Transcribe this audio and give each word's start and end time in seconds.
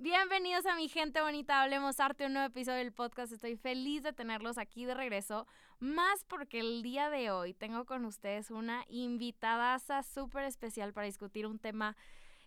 Bienvenidos 0.00 0.64
a 0.66 0.76
mi 0.76 0.88
gente 0.88 1.20
bonita, 1.20 1.60
hablemos 1.60 1.98
arte, 1.98 2.26
un 2.26 2.34
nuevo 2.34 2.46
episodio 2.46 2.78
del 2.78 2.92
podcast. 2.92 3.32
Estoy 3.32 3.56
feliz 3.56 4.04
de 4.04 4.12
tenerlos 4.12 4.56
aquí 4.56 4.84
de 4.84 4.94
regreso, 4.94 5.44
más 5.80 6.22
porque 6.22 6.60
el 6.60 6.84
día 6.84 7.10
de 7.10 7.32
hoy 7.32 7.52
tengo 7.52 7.84
con 7.84 8.04
ustedes 8.04 8.52
una 8.52 8.84
invitada 8.88 9.76
súper 10.04 10.44
especial 10.44 10.92
para 10.92 11.06
discutir 11.06 11.48
un 11.48 11.58
tema 11.58 11.96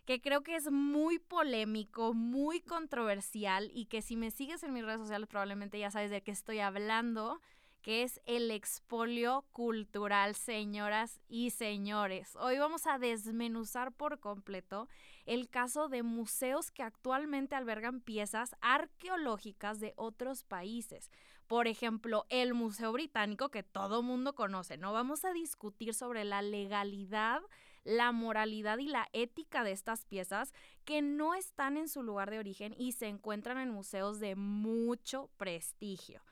que 0.06 0.22
creo 0.22 0.40
que 0.40 0.56
es 0.56 0.70
muy 0.70 1.18
polémico, 1.18 2.14
muy 2.14 2.62
controversial 2.62 3.70
y 3.74 3.84
que 3.84 4.00
si 4.00 4.16
me 4.16 4.30
sigues 4.30 4.62
en 4.62 4.72
mis 4.72 4.86
redes 4.86 5.00
sociales 5.00 5.28
probablemente 5.28 5.78
ya 5.78 5.90
sabes 5.90 6.10
de 6.10 6.22
qué 6.22 6.30
estoy 6.30 6.60
hablando 6.60 7.42
que 7.82 8.04
es 8.04 8.20
el 8.26 8.50
expolio 8.50 9.44
cultural, 9.50 10.36
señoras 10.36 11.20
y 11.28 11.50
señores. 11.50 12.36
Hoy 12.36 12.58
vamos 12.58 12.86
a 12.86 12.98
desmenuzar 12.98 13.92
por 13.92 14.20
completo 14.20 14.88
el 15.26 15.50
caso 15.50 15.88
de 15.88 16.04
museos 16.04 16.70
que 16.70 16.84
actualmente 16.84 17.56
albergan 17.56 18.00
piezas 18.00 18.54
arqueológicas 18.60 19.80
de 19.80 19.94
otros 19.96 20.44
países. 20.44 21.10
Por 21.48 21.66
ejemplo, 21.66 22.24
el 22.30 22.54
Museo 22.54 22.92
Británico 22.92 23.50
que 23.50 23.64
todo 23.64 24.02
mundo 24.02 24.34
conoce, 24.34 24.76
¿no? 24.76 24.92
Vamos 24.92 25.24
a 25.24 25.32
discutir 25.32 25.92
sobre 25.92 26.24
la 26.24 26.40
legalidad 26.40 27.42
la 27.84 28.12
moralidad 28.12 28.78
y 28.78 28.86
la 28.86 29.08
ética 29.12 29.64
de 29.64 29.72
estas 29.72 30.04
piezas 30.04 30.52
que 30.84 31.02
no 31.02 31.34
están 31.34 31.76
en 31.76 31.88
su 31.88 32.04
lugar 32.04 32.30
de 32.30 32.38
origen 32.38 32.76
y 32.78 32.92
se 32.92 33.08
encuentran 33.08 33.58
en 33.58 33.70
museos 33.70 34.20
de 34.20 34.36
mucho 34.36 35.30
prestigio. 35.36 36.22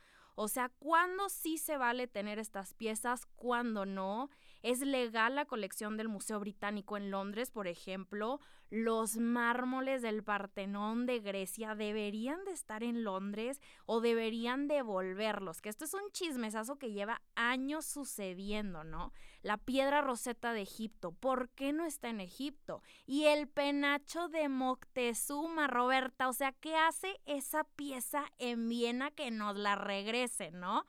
O 0.42 0.48
sea, 0.48 0.70
¿cuándo 0.70 1.28
sí 1.28 1.58
se 1.58 1.76
vale 1.76 2.06
tener 2.06 2.38
estas 2.38 2.72
piezas? 2.72 3.26
¿Cuándo 3.36 3.84
no? 3.84 4.30
¿Es 4.62 4.80
legal 4.80 5.34
la 5.34 5.46
colección 5.46 5.96
del 5.96 6.08
Museo 6.08 6.38
Británico 6.38 6.96
en 6.96 7.10
Londres, 7.10 7.50
por 7.50 7.66
ejemplo? 7.66 8.40
¿Los 8.68 9.16
mármoles 9.16 10.02
del 10.02 10.22
Partenón 10.22 11.06
de 11.06 11.18
Grecia 11.20 11.74
deberían 11.74 12.44
de 12.44 12.52
estar 12.52 12.84
en 12.84 13.02
Londres 13.02 13.60
o 13.86 14.00
deberían 14.00 14.68
devolverlos? 14.68 15.60
Que 15.60 15.70
esto 15.70 15.86
es 15.86 15.94
un 15.94 16.10
chismesazo 16.12 16.76
que 16.76 16.92
lleva 16.92 17.22
años 17.34 17.86
sucediendo, 17.86 18.84
¿no? 18.84 19.12
La 19.42 19.56
piedra 19.56 20.02
roseta 20.02 20.52
de 20.52 20.62
Egipto, 20.62 21.12
¿por 21.12 21.48
qué 21.50 21.72
no 21.72 21.84
está 21.84 22.10
en 22.10 22.20
Egipto? 22.20 22.82
Y 23.06 23.24
el 23.24 23.48
penacho 23.48 24.28
de 24.28 24.48
Moctezuma, 24.48 25.66
Roberta, 25.66 26.28
o 26.28 26.32
sea, 26.32 26.52
¿qué 26.52 26.76
hace 26.76 27.18
esa 27.24 27.64
pieza 27.64 28.24
en 28.38 28.68
Viena 28.68 29.10
que 29.10 29.30
nos 29.30 29.56
la 29.56 29.74
regrese, 29.74 30.50
no? 30.50 30.84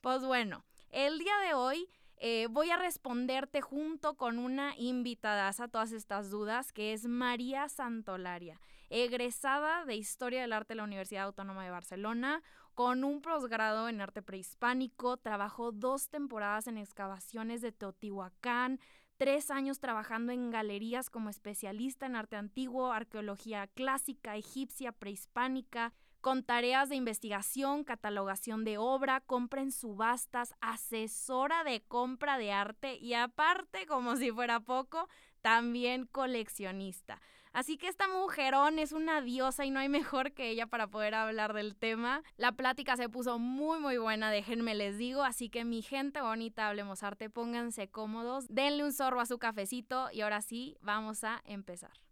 Pues 0.00 0.24
bueno, 0.24 0.64
el 0.90 1.18
día 1.18 1.36
de 1.38 1.54
hoy 1.54 1.90
eh, 2.18 2.48
voy 2.50 2.70
a 2.70 2.76
responderte 2.76 3.60
junto 3.60 4.16
con 4.16 4.38
una 4.38 4.74
invitada 4.76 5.48
a 5.48 5.68
todas 5.68 5.92
estas 5.92 6.30
dudas, 6.30 6.72
que 6.72 6.92
es 6.92 7.06
María 7.06 7.68
Santolaria, 7.68 8.60
egresada 8.88 9.84
de 9.84 9.96
Historia 9.96 10.40
del 10.40 10.52
Arte 10.52 10.74
de 10.74 10.76
la 10.76 10.84
Universidad 10.84 11.24
Autónoma 11.24 11.64
de 11.64 11.70
Barcelona, 11.70 12.42
con 12.74 13.04
un 13.04 13.20
posgrado 13.20 13.88
en 13.88 14.00
arte 14.00 14.22
prehispánico, 14.22 15.16
trabajó 15.16 15.72
dos 15.72 16.08
temporadas 16.08 16.66
en 16.66 16.78
excavaciones 16.78 17.60
de 17.60 17.72
Teotihuacán, 17.72 18.80
tres 19.16 19.50
años 19.50 19.78
trabajando 19.78 20.32
en 20.32 20.50
galerías 20.50 21.10
como 21.10 21.30
especialista 21.30 22.06
en 22.06 22.16
arte 22.16 22.36
antiguo, 22.36 22.92
arqueología 22.92 23.66
clásica, 23.66 24.36
egipcia, 24.36 24.92
prehispánica, 24.92 25.92
con 26.26 26.42
tareas 26.42 26.88
de 26.88 26.96
investigación, 26.96 27.84
catalogación 27.84 28.64
de 28.64 28.78
obra, 28.78 29.20
compra 29.20 29.62
en 29.62 29.70
subastas, 29.70 30.56
asesora 30.60 31.62
de 31.62 31.82
compra 31.82 32.36
de 32.36 32.50
arte 32.50 32.96
y 32.96 33.14
aparte, 33.14 33.86
como 33.86 34.16
si 34.16 34.32
fuera 34.32 34.58
poco, 34.58 35.08
también 35.40 36.04
coleccionista. 36.04 37.20
Así 37.52 37.78
que 37.78 37.86
esta 37.86 38.08
mujerón 38.08 38.80
es 38.80 38.90
una 38.90 39.20
diosa 39.20 39.66
y 39.66 39.70
no 39.70 39.78
hay 39.78 39.88
mejor 39.88 40.32
que 40.32 40.48
ella 40.50 40.66
para 40.66 40.88
poder 40.88 41.14
hablar 41.14 41.52
del 41.52 41.76
tema. 41.76 42.24
La 42.36 42.50
plática 42.50 42.96
se 42.96 43.08
puso 43.08 43.38
muy 43.38 43.78
muy 43.78 43.96
buena, 43.96 44.28
déjenme 44.28 44.74
les 44.74 44.98
digo, 44.98 45.22
así 45.22 45.48
que 45.48 45.64
mi 45.64 45.80
gente 45.80 46.22
bonita, 46.22 46.66
hablemos 46.66 47.04
arte, 47.04 47.30
pónganse 47.30 47.86
cómodos, 47.86 48.48
denle 48.48 48.82
un 48.82 48.92
sorbo 48.92 49.20
a 49.20 49.26
su 49.26 49.38
cafecito 49.38 50.08
y 50.10 50.22
ahora 50.22 50.40
sí, 50.42 50.76
vamos 50.80 51.22
a 51.22 51.40
empezar. 51.44 52.05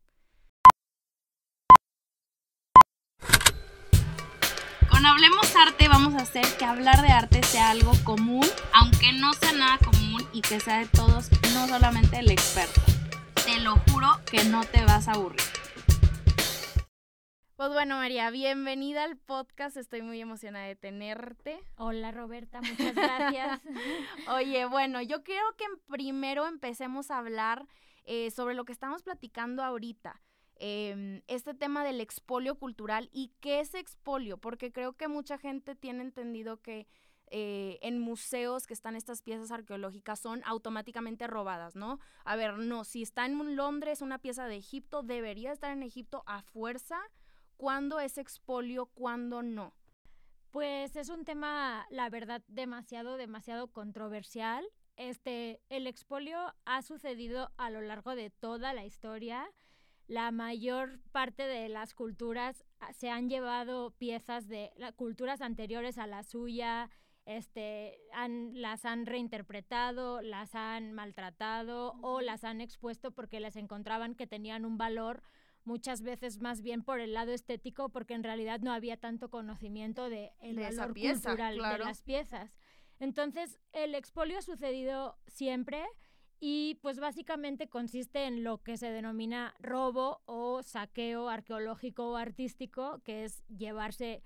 Con 5.05 5.11
Hablemos 5.11 5.55
Arte 5.55 5.87
vamos 5.87 6.15
a 6.15 6.23
hacer 6.23 6.47
que 6.59 6.65
hablar 6.65 7.03
de 7.03 7.09
arte 7.09 7.43
sea 7.43 7.69
algo 7.69 7.93
común, 8.05 8.47
aunque 8.73 9.13
no 9.13 9.35
sea 9.35 9.53
nada 9.53 9.77
común 9.77 10.27
y 10.33 10.41
que 10.41 10.61
sea 10.61 10.79
de 10.79 10.87
todos, 10.87 11.29
no 11.53 11.69
solamente 11.69 12.21
el 12.21 12.31
experto 12.31 12.81
te 13.45 13.61
lo 13.61 13.75
juro 13.91 14.09
que 14.25 14.45
no 14.45 14.65
te 14.65 14.83
vas 14.87 15.07
a 15.09 15.13
aburrir. 15.13 15.43
Pues 17.55 17.69
bueno, 17.69 17.97
María, 17.97 18.31
bienvenida 18.31 19.05
al 19.05 19.19
podcast. 19.19 19.77
Estoy 19.77 20.01
muy 20.01 20.23
emocionada 20.23 20.65
de 20.65 20.77
tenerte. 20.77 21.61
Hola, 21.77 22.11
Roberta, 22.11 22.63
muchas 22.63 22.95
gracias. 22.95 23.61
Oye, 24.29 24.65
bueno, 24.65 25.03
yo 25.03 25.23
quiero 25.23 25.45
que 25.59 25.67
primero 25.87 26.47
empecemos 26.47 27.11
a 27.11 27.19
hablar 27.19 27.67
eh, 28.07 28.31
sobre 28.31 28.55
lo 28.55 28.65
que 28.65 28.73
estamos 28.73 29.03
platicando 29.03 29.63
ahorita. 29.63 30.23
Em, 30.67 31.21
este 31.27 31.53
tema 31.53 31.85
del 31.85 32.01
expolio 32.01 32.55
cultural 32.55 33.11
y 33.13 33.35
qué 33.41 33.61
es 33.61 33.75
expolio, 33.75 34.39
porque 34.39 34.73
creo 34.73 34.95
que 34.95 35.09
mucha 35.09 35.37
gente 35.37 35.75
tiene 35.75 36.03
entendido 36.03 36.63
que 36.63 36.87
eh, 37.27 37.79
en 37.83 38.01
museos 38.01 38.67
que 38.67 38.73
están 38.73 38.97
estas 38.97 39.21
piezas 39.21 39.51
arqueológicas 39.51 40.21
son 40.21 40.41
automáticamente 40.47 41.27
robadas, 41.27 41.77
¿no? 41.77 42.01
A 42.25 42.35
ver, 42.37 42.57
no, 42.57 42.85
si 42.85 43.03
está 43.03 43.27
en 43.27 43.57
Londres 43.57 44.01
una 44.01 44.21
pieza 44.21 44.47
de 44.47 44.57
Egipto, 44.57 45.03
debería 45.03 45.53
estar 45.53 45.71
en 45.71 45.83
Egipto 45.83 46.23
a 46.25 46.41
fuerza. 46.41 46.99
¿Cuándo 47.59 48.01
es 48.01 48.17
expolio? 48.17 48.87
¿Cuándo 48.87 49.43
no? 49.43 49.75
Pues 50.51 50.97
es 50.97 51.11
un 51.11 51.27
tema, 51.27 51.87
la 51.91 52.09
verdad, 52.09 52.43
demasiado, 52.49 53.19
demasiado 53.19 53.71
controversial. 53.71 54.65
Este, 54.97 55.61
el 55.69 55.87
expolio 55.87 56.55
ha 56.65 56.81
sucedido 56.81 57.51
a 57.59 57.69
lo 57.69 57.83
largo 57.83 58.17
de 58.17 58.31
toda 58.31 58.73
la 58.73 58.87
historia. 58.87 59.47
La 60.07 60.31
mayor 60.31 61.01
parte 61.13 61.45
de 61.45 61.69
las 61.69 61.95
culturas 61.95 62.65
ah, 62.81 62.93
se 62.93 63.11
han 63.11 63.29
llevado 63.29 63.93
piezas 63.93 64.49
de 64.49 64.71
culturas 64.97 65.41
anteriores 65.41 65.99
a 65.99 66.07
la 66.07 66.23
suya, 66.23 66.91
este, 67.27 67.99
han, 68.13 68.61
las 68.61 68.85
han 68.85 69.07
reinterpretado, 69.07 70.21
las 70.21 70.55
han 70.55 70.93
maltratado 70.93 71.95
o 72.03 72.21
las 72.21 72.45
han 72.45 72.61
expuesto 72.61 73.13
porque 73.13 73.41
les 73.41 73.57
encontraban 73.57 74.15
que 74.15 74.27
tenían 74.27 74.65
un 74.65 74.77
valor 74.77 75.23
muchas 75.65 76.03
veces 76.03 76.41
más 76.41 76.61
bien 76.61 76.83
por 76.83 77.01
el 77.01 77.15
lado 77.15 77.33
estético 77.33 77.89
porque 77.89 78.13
en 78.13 78.23
realidad 78.23 78.61
no 78.61 78.73
había 78.73 78.99
tanto 78.99 79.31
conocimiento 79.31 80.11
de 80.11 80.33
el 80.41 80.57
valor 80.57 80.93
cultural 80.95 81.57
de 81.57 81.79
las 81.79 82.03
piezas. 82.03 82.55
Entonces, 83.01 83.59
el 83.73 83.95
expolio 83.95 84.39
ha 84.39 84.43
sucedido 84.43 85.19
siempre 85.27 85.85
y 86.47 86.75
pues 86.83 87.01
básicamente 87.01 87.71
consiste 87.71 88.27
en 88.27 88.45
lo 88.45 88.63
que 88.63 88.77
se 88.77 88.91
denomina 88.91 89.55
robo 89.61 90.21
o 90.27 90.63
saqueo 90.63 91.31
arqueológico 91.31 92.11
o 92.11 92.17
artístico, 92.17 93.01
que 93.03 93.25
es 93.25 93.43
llevarse 93.47 94.23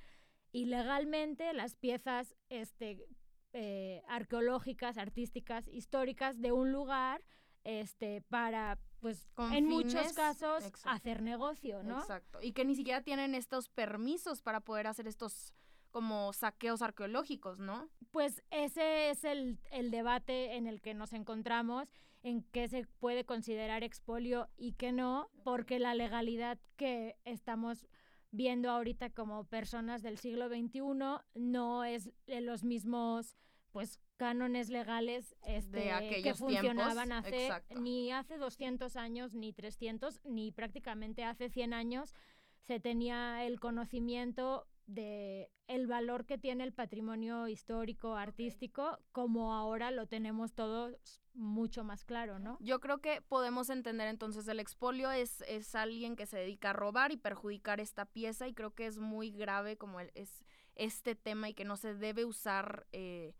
ilegalmente 0.51 1.53
las 1.53 1.77
piezas 1.77 2.35
este, 2.49 3.07
eh, 3.53 4.03
arqueológicas, 4.09 4.99
artísticas, 4.99 5.69
históricas 5.69 6.41
de 6.41 6.51
un 6.51 6.73
lugar 6.73 7.23
este, 7.63 8.23
para, 8.23 8.81
pues, 8.99 9.31
en 9.53 9.67
muchos 9.67 10.13
casos, 10.13 10.65
hacer 10.87 11.23
negocio, 11.23 11.85
¿no? 11.85 12.01
Exacto. 12.01 12.41
Y 12.43 12.51
que 12.51 12.65
ni 12.65 12.75
siquiera 12.75 13.01
tienen 13.03 13.37
estos 13.37 13.69
permisos 13.69 14.43
para 14.43 14.59
poder 14.59 14.89
hacer 14.89 15.07
estos 15.07 15.55
como 15.93 16.33
saqueos 16.33 16.83
arqueológicos, 16.83 17.61
¿no? 17.61 17.89
Pues 18.11 18.43
ese 18.51 19.11
es 19.11 19.23
el, 19.23 19.61
el 19.71 19.93
debate 19.93 20.57
en 20.57 20.67
el 20.67 20.81
que 20.81 20.95
nos 20.95 21.13
encontramos, 21.13 21.89
en 22.23 22.43
qué 22.43 22.69
se 22.69 22.87
puede 22.99 23.25
considerar 23.25 23.85
expolio 23.85 24.49
y 24.57 24.73
qué 24.73 24.93
no, 24.93 25.31
porque 25.45 25.79
la 25.79 25.95
legalidad 25.95 26.59
que 26.77 27.17
estamos 27.25 27.87
viendo 28.31 28.71
ahorita 28.71 29.11
como 29.11 29.45
personas 29.45 30.03
del 30.03 30.19
siglo 30.19 30.49
XXI 30.49 30.83
no 31.35 31.85
es 31.85 32.11
los 32.27 32.65
mismos 32.65 33.37
pues 33.71 34.01
cánones 34.17 34.69
legales 34.69 35.37
este, 35.47 35.91
que 36.23 36.35
funcionaban 36.35 37.13
hace 37.13 37.51
ni 37.77 38.11
hace 38.11 38.37
200 38.37 38.97
años 38.97 39.35
ni 39.35 39.53
300 39.53 40.21
ni 40.25 40.53
prácticamente 40.53 41.25
hace 41.25 41.49
100 41.49 41.73
años 41.73 42.15
se 42.67 42.81
tenía 42.81 43.45
el 43.45 43.61
conocimiento 43.61 44.67
de 44.89 45.51
el 45.67 45.87
valor 45.87 46.25
que 46.25 46.39
tiene 46.39 46.65
el 46.65 46.73
patrimonio 46.73 47.47
histórico 47.47 48.17
artístico 48.17 48.99
como 49.13 49.55
ahora 49.55 49.91
lo 49.91 50.07
tenemos 50.07 50.55
todos 50.55 50.97
mucho 51.35 51.85
más 51.85 52.05
claro, 52.05 52.39
¿no? 52.39 52.57
Yo 52.61 52.81
creo 52.81 52.99
que 52.99 53.21
podemos 53.21 53.69
entender 53.69 54.09
entonces 54.09 54.49
el 54.49 54.61
expolio 54.61 55.13
es, 55.13 55.43
es 55.43 55.75
alguien 55.75 56.17
que 56.17 56.25
se 56.25 56.39
dedica 56.39 56.71
a 56.71 56.73
robar 56.73 57.13
y 57.13 57.19
perjudicar 57.19 57.81
esta 57.81 58.07
pieza 58.07 58.49
y 58.49 58.55
creo 58.55 58.75
que 58.75 58.87
es 58.87 58.99
muy 58.99 59.31
grave 59.31 59.77
como 59.77 60.01
es 60.01 60.43
este 60.75 61.15
tema 61.15 61.51
y 61.51 61.55
que 61.55 61.65
no 61.65 61.77
se 61.77 61.95
debe 61.95 62.25
usar 62.25 62.87
eh, 62.93 63.35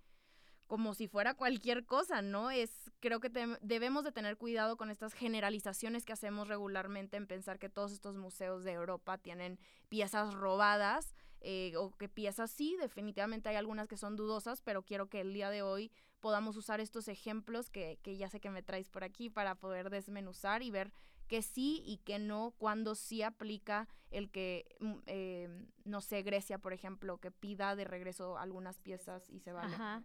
como 0.67 0.93
si 0.93 1.09
fuera 1.09 1.33
cualquier 1.33 1.87
cosa, 1.87 2.21
¿no? 2.21 2.51
Es, 2.51 2.93
creo 3.01 3.21
que 3.21 3.31
debemos 3.63 4.05
de 4.05 4.13
tener 4.13 4.37
cuidado 4.37 4.77
con 4.77 4.91
estas 4.91 5.15
generalizaciones 5.15 6.05
que 6.05 6.13
hacemos 6.13 6.47
regularmente 6.47 7.17
en 7.17 7.27
pensar 7.27 7.59
que 7.59 7.71
todos 7.71 7.91
estos 7.91 8.17
museos 8.17 8.65
de 8.65 8.73
Europa 8.73 9.17
tienen 9.17 9.59
piezas 9.89 10.35
robadas 10.35 11.15
eh, 11.41 11.75
o 11.77 11.91
que 11.93 12.09
piezas 12.09 12.51
sí, 12.51 12.77
definitivamente 12.81 13.49
hay 13.49 13.57
algunas 13.57 13.89
que 13.89 13.97
son 13.97 14.17
dudosas, 14.17 14.61
pero 14.63 14.83
quiero 14.83 15.09
que 15.09 15.21
el 15.21 15.33
día 15.33 15.51
de 15.51 15.63
hoy 15.63 15.91
podamos 16.21 16.57
usar 16.57 16.81
estos 16.81 17.09
ejemplos 17.09 17.71
que, 17.71 17.99
que 18.03 18.17
ya 18.17 18.29
sé 18.29 18.41
que 18.41 18.51
me 18.51 18.63
traes 18.63 18.89
por 18.89 19.05
aquí 19.05 19.31
para 19.31 19.55
poder 19.55 19.91
desmenuzar 19.91 20.63
y 20.63 20.71
ver 20.71 20.93
que 21.29 21.43
sí 21.43 21.83
y 21.85 21.99
que 21.99 22.19
no, 22.19 22.55
cuando 22.59 22.95
sí 22.95 23.23
aplica 23.23 23.87
el 24.11 24.31
que, 24.31 24.67
mm, 24.81 24.95
eh, 25.07 25.67
no 25.85 26.01
sé, 26.01 26.23
Grecia, 26.23 26.59
por 26.59 26.73
ejemplo, 26.73 27.19
que 27.19 27.31
pida 27.31 27.77
de 27.77 27.85
regreso 27.85 28.39
algunas 28.39 28.79
piezas 28.79 29.29
y 29.29 29.41
se 29.41 29.53
vale. 29.53 29.75
Ajá. 29.75 30.03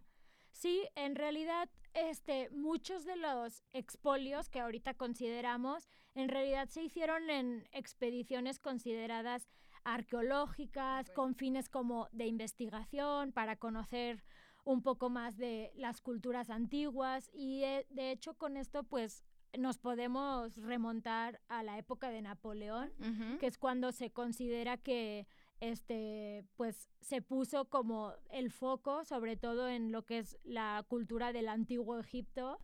Sí, 0.52 0.88
en 0.94 1.16
realidad, 1.16 1.68
este, 1.94 2.48
muchos 2.50 3.04
de 3.04 3.16
los 3.16 3.64
expolios 3.72 4.48
que 4.48 4.60
ahorita 4.60 4.94
consideramos, 4.94 5.88
en 6.14 6.28
realidad 6.28 6.68
se 6.68 6.82
hicieron 6.82 7.28
en 7.28 7.66
expediciones 7.72 8.60
consideradas 8.60 9.48
arqueológicas, 9.84 11.10
con 11.10 11.34
fines 11.34 11.68
como 11.68 12.08
de 12.12 12.26
investigación, 12.26 13.32
para 13.32 13.56
conocer 13.56 14.24
un 14.64 14.82
poco 14.82 15.10
más 15.10 15.36
de 15.36 15.72
las 15.76 16.00
culturas 16.00 16.50
antiguas. 16.50 17.30
Y 17.32 17.62
eh, 17.64 17.86
de 17.90 18.10
hecho 18.10 18.34
con 18.34 18.56
esto 18.56 18.84
pues 18.84 19.22
nos 19.58 19.78
podemos 19.78 20.56
remontar 20.56 21.40
a 21.48 21.62
la 21.62 21.78
época 21.78 22.10
de 22.10 22.22
Napoleón, 22.22 22.92
que 23.38 23.46
es 23.46 23.58
cuando 23.58 23.92
se 23.92 24.10
considera 24.10 24.76
que 24.76 25.26
este, 25.60 26.44
pues 26.56 26.90
se 27.00 27.22
puso 27.22 27.66
como 27.66 28.12
el 28.30 28.50
foco, 28.50 29.04
sobre 29.04 29.36
todo 29.36 29.68
en 29.68 29.92
lo 29.92 30.04
que 30.04 30.18
es 30.18 30.38
la 30.44 30.84
cultura 30.88 31.32
del 31.32 31.48
antiguo 31.48 31.98
Egipto, 31.98 32.58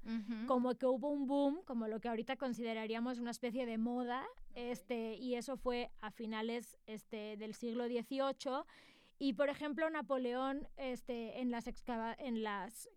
como 0.47 0.75
que 0.77 0.87
hubo 0.87 1.09
un 1.11 1.27
boom, 1.27 1.63
como 1.65 1.89
lo 1.89 2.01
que 2.01 2.09
ahorita 2.09 2.37
consideraríamos 2.37 3.19
una 3.19 3.31
especie 3.31 3.67
de 3.67 3.79
moda, 3.79 4.27
este, 4.55 5.15
y 5.17 5.35
eso 5.35 5.57
fue 5.57 5.91
a 6.01 6.11
finales 6.11 6.77
este, 6.87 7.37
del 7.37 7.55
siglo 7.55 7.87
XVIII. 7.87 8.65
Y 9.19 9.35
por 9.35 9.49
ejemplo, 9.49 9.89
Napoleón, 9.91 10.69
este, 10.77 11.41
en 11.41 11.51
las 11.51 11.67
en 12.19 12.43
las 12.43 12.89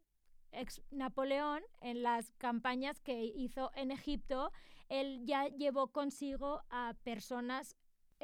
Napoleón, 0.92 1.64
en 1.82 2.04
las 2.04 2.32
campañas 2.38 3.00
que 3.02 3.24
hizo 3.24 3.72
en 3.76 3.92
Egipto, 3.92 4.52
él 4.90 5.26
ya 5.26 5.48
llevó 5.48 5.88
consigo 5.88 6.62
a 6.70 6.94
personas 7.04 7.76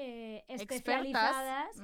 eh, 0.01 0.45
especializadas. 0.47 1.75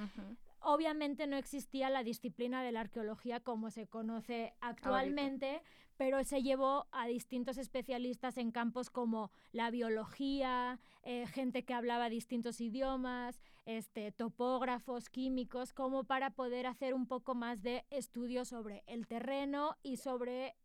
Obviamente 0.61 1.27
no 1.27 1.35
existía 1.35 1.89
la 1.89 2.01
disciplina 2.01 2.63
de 2.63 2.71
la 2.71 2.79
arqueología 2.79 3.41
como 3.41 3.69
se 3.69 3.87
conoce 3.87 4.53
actualmente, 4.61 5.61
pero 5.97 6.23
se 6.23 6.41
llevó 6.41 6.87
a 6.91 7.07
distintos 7.07 7.57
especialistas 7.57 8.37
en 8.37 8.51
campos 8.51 8.89
como 8.89 9.31
la 9.51 9.69
biología, 9.69 10.79
eh, 11.03 11.27
gente 11.27 11.65
que 11.65 11.73
hablaba 11.73 12.09
distintos 12.09 12.61
idiomas, 12.61 13.41
este, 13.65 14.13
topógrafos, 14.13 15.09
químicos, 15.09 15.73
como 15.73 16.05
para 16.05 16.29
poder 16.29 16.67
hacer 16.67 16.93
un 16.93 17.07
poco 17.07 17.35
más 17.35 17.61
de 17.61 17.85
estudio 17.89 18.45
sobre 18.45 18.83
el 18.87 19.07
terreno 19.07 19.75
y 19.83 19.97
sobre 19.97 20.55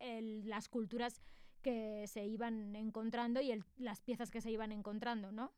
las 0.44 0.69
culturas 0.69 1.20
que 1.62 2.06
se 2.06 2.25
iban 2.25 2.76
encontrando 2.76 3.41
y 3.41 3.52
las 3.76 4.00
piezas 4.00 4.31
que 4.31 4.41
se 4.41 4.50
iban 4.52 4.73
encontrando, 4.73 5.32
¿no? 5.32 5.52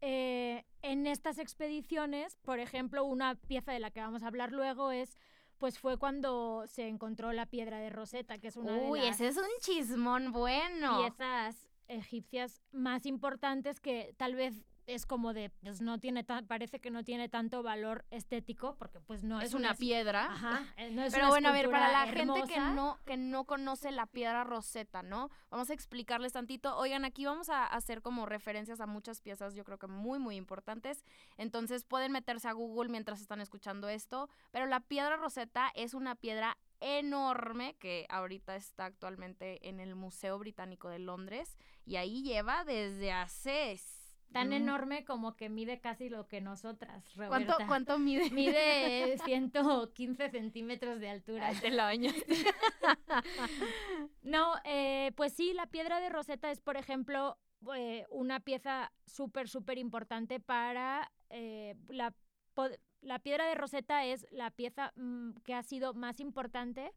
Eh, 0.00 0.64
en 0.82 1.06
estas 1.06 1.38
expediciones, 1.38 2.36
por 2.36 2.58
ejemplo, 2.58 3.04
una 3.04 3.34
pieza 3.34 3.72
de 3.72 3.80
la 3.80 3.90
que 3.90 4.00
vamos 4.00 4.22
a 4.22 4.28
hablar 4.28 4.52
luego 4.52 4.90
es 4.90 5.16
pues 5.58 5.78
fue 5.78 5.96
cuando 5.96 6.64
se 6.66 6.86
encontró 6.86 7.32
la 7.32 7.46
piedra 7.46 7.78
de 7.78 7.88
Rosetta, 7.88 8.38
que 8.38 8.48
es 8.48 8.56
una 8.56 8.72
Uy, 8.76 9.00
de 9.00 9.06
las 9.06 9.20
ese 9.20 9.28
es 9.28 9.36
un 9.38 9.48
chismón 9.60 10.32
bueno. 10.32 10.98
piezas 11.00 11.68
egipcias 11.88 12.62
más 12.72 13.06
importantes 13.06 13.80
que 13.80 14.14
tal 14.18 14.34
vez 14.34 14.66
es 14.86 15.04
como 15.04 15.32
de, 15.32 15.50
pues 15.62 15.80
no 15.80 15.98
tiene 15.98 16.24
tan, 16.24 16.46
parece 16.46 16.80
que 16.80 16.90
no 16.90 17.04
tiene 17.04 17.28
tanto 17.28 17.62
valor 17.62 18.04
estético, 18.10 18.76
porque 18.76 19.00
pues 19.00 19.24
no 19.24 19.40
es, 19.40 19.54
una, 19.54 19.74
piedra. 19.74 20.26
Ajá, 20.26 20.62
eh, 20.76 20.90
no 20.90 21.02
es 21.02 21.12
Pero 21.12 21.28
bueno, 21.28 21.48
a 21.48 21.52
ver, 21.52 21.70
para 21.70 21.90
la 21.90 22.06
gente 22.12 22.42
que 22.46 22.58
no, 22.58 22.98
que 23.04 23.16
no 23.16 23.44
conoce 23.44 23.90
la 23.90 24.06
piedra 24.06 24.44
roseta, 24.44 25.02
¿no? 25.02 25.30
Vamos 25.50 25.70
a 25.70 25.74
explicarles 25.74 26.32
tantito. 26.32 26.76
Oigan, 26.76 27.04
aquí 27.04 27.24
vamos 27.24 27.48
a 27.48 27.66
hacer 27.66 28.00
como 28.00 28.26
referencias 28.26 28.80
a 28.80 28.86
muchas 28.86 29.20
piezas, 29.20 29.54
yo 29.54 29.64
creo 29.64 29.78
que 29.78 29.88
muy, 29.88 30.18
muy 30.18 30.36
importantes. 30.36 31.04
Entonces 31.36 31.84
pueden 31.84 32.12
meterse 32.12 32.48
a 32.48 32.52
Google 32.52 32.90
mientras 32.90 33.20
están 33.20 33.40
escuchando 33.40 33.88
esto. 33.88 34.28
Pero 34.52 34.66
la 34.66 34.80
piedra 34.80 35.16
roseta 35.16 35.70
es 35.74 35.94
una 35.94 36.14
piedra 36.14 36.56
enorme 36.80 37.74
que 37.78 38.06
ahorita 38.08 38.56
está 38.56 38.84
actualmente 38.84 39.68
en 39.68 39.80
el 39.80 39.94
Museo 39.94 40.38
Británico 40.38 40.88
de 40.88 40.98
Londres 40.98 41.56
y 41.84 41.96
ahí 41.96 42.22
lleva 42.22 42.64
desde 42.64 43.12
hace 43.12 43.72
tan 44.32 44.52
enorme 44.52 45.04
como 45.04 45.36
que 45.36 45.48
mide 45.48 45.80
casi 45.80 46.08
lo 46.08 46.28
que 46.28 46.40
nosotras, 46.40 47.04
¿Cuánto, 47.14 47.56
¿Cuánto 47.66 47.98
mide? 47.98 48.30
Mide 48.30 49.16
115 49.24 50.30
centímetros 50.30 51.00
de 51.00 51.10
altura. 51.10 51.52
Te 51.60 51.70
lo 51.70 51.82
año. 51.82 52.12
no, 54.22 54.54
eh, 54.64 55.12
pues 55.16 55.32
sí, 55.32 55.52
la 55.54 55.66
piedra 55.66 56.00
de 56.00 56.10
Rosetta 56.10 56.50
es, 56.50 56.60
por 56.60 56.76
ejemplo, 56.76 57.38
eh, 57.74 58.04
una 58.10 58.40
pieza 58.40 58.92
súper, 59.06 59.48
súper 59.48 59.78
importante 59.78 60.40
para 60.40 61.10
eh, 61.30 61.74
la... 61.88 62.14
La 63.02 63.18
piedra 63.20 63.46
de 63.46 63.54
Rosetta 63.54 64.04
es 64.04 64.26
la 64.32 64.50
pieza 64.50 64.92
mm, 64.96 65.32
que 65.44 65.54
ha 65.54 65.62
sido 65.62 65.94
más 65.94 66.18
importante 66.18 66.92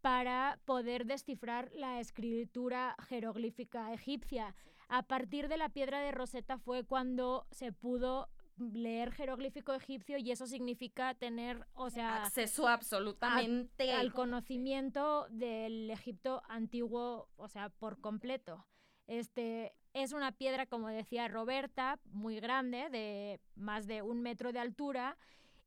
para 0.00 0.58
poder 0.64 1.06
descifrar 1.06 1.70
la 1.74 2.00
escritura 2.00 2.96
jeroglífica 3.08 3.92
egipcia. 3.92 4.54
A 4.88 5.02
partir 5.02 5.48
de 5.48 5.58
la 5.58 5.68
piedra 5.68 6.00
de 6.00 6.12
Rosetta 6.12 6.58
fue 6.58 6.84
cuando 6.84 7.46
se 7.50 7.72
pudo 7.72 8.28
leer 8.56 9.12
jeroglífico 9.12 9.72
egipcio 9.74 10.18
y 10.18 10.30
eso 10.30 10.46
significa 10.46 11.14
tener, 11.14 11.66
o 11.74 11.90
sea, 11.90 12.24
acceso 12.24 12.66
absolutamente 12.66 13.92
al 13.92 14.12
conocimiento 14.12 15.26
del 15.30 15.90
Egipto 15.90 16.42
antiguo, 16.48 17.28
o 17.36 17.48
sea, 17.48 17.68
por 17.68 18.00
completo. 18.00 18.66
Este 19.06 19.74
es 19.92 20.12
una 20.12 20.32
piedra, 20.32 20.66
como 20.66 20.88
decía 20.88 21.28
Roberta, 21.28 21.98
muy 22.06 22.40
grande, 22.40 22.88
de 22.90 23.40
más 23.54 23.86
de 23.86 24.02
un 24.02 24.20
metro 24.22 24.52
de 24.52 24.58
altura 24.58 25.16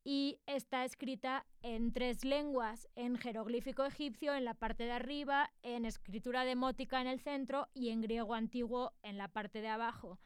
y 0.04 0.40
está 0.46 0.84
escrita 0.84 1.46
en 1.62 1.92
tres 1.94 2.26
lenguas, 2.26 2.88
en 2.96 3.18
jeroglífico 3.18 3.86
egipcio 3.86 4.34
en 4.36 4.46
la 4.46 4.56
parte 4.56 4.86
de 4.86 4.94
arriba, 4.94 5.52
en 5.62 5.86
escritura 5.86 6.44
demótica 6.44 7.02
en 7.02 7.08
el 7.08 7.20
centro 7.20 7.68
y 7.74 7.90
en 7.90 8.02
griego 8.02 8.34
antiguo 8.34 8.94
en 9.04 9.18
la 9.18 9.28
parte 9.28 9.62
de 9.62 9.68
abajo. 9.68 10.20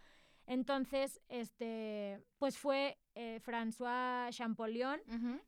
Entonces, 0.47 1.19
este, 1.27 2.21
pues 2.37 2.57
fue 2.57 2.99
eh, 3.15 3.39
François 3.43 4.29
Champollion 4.31 5.01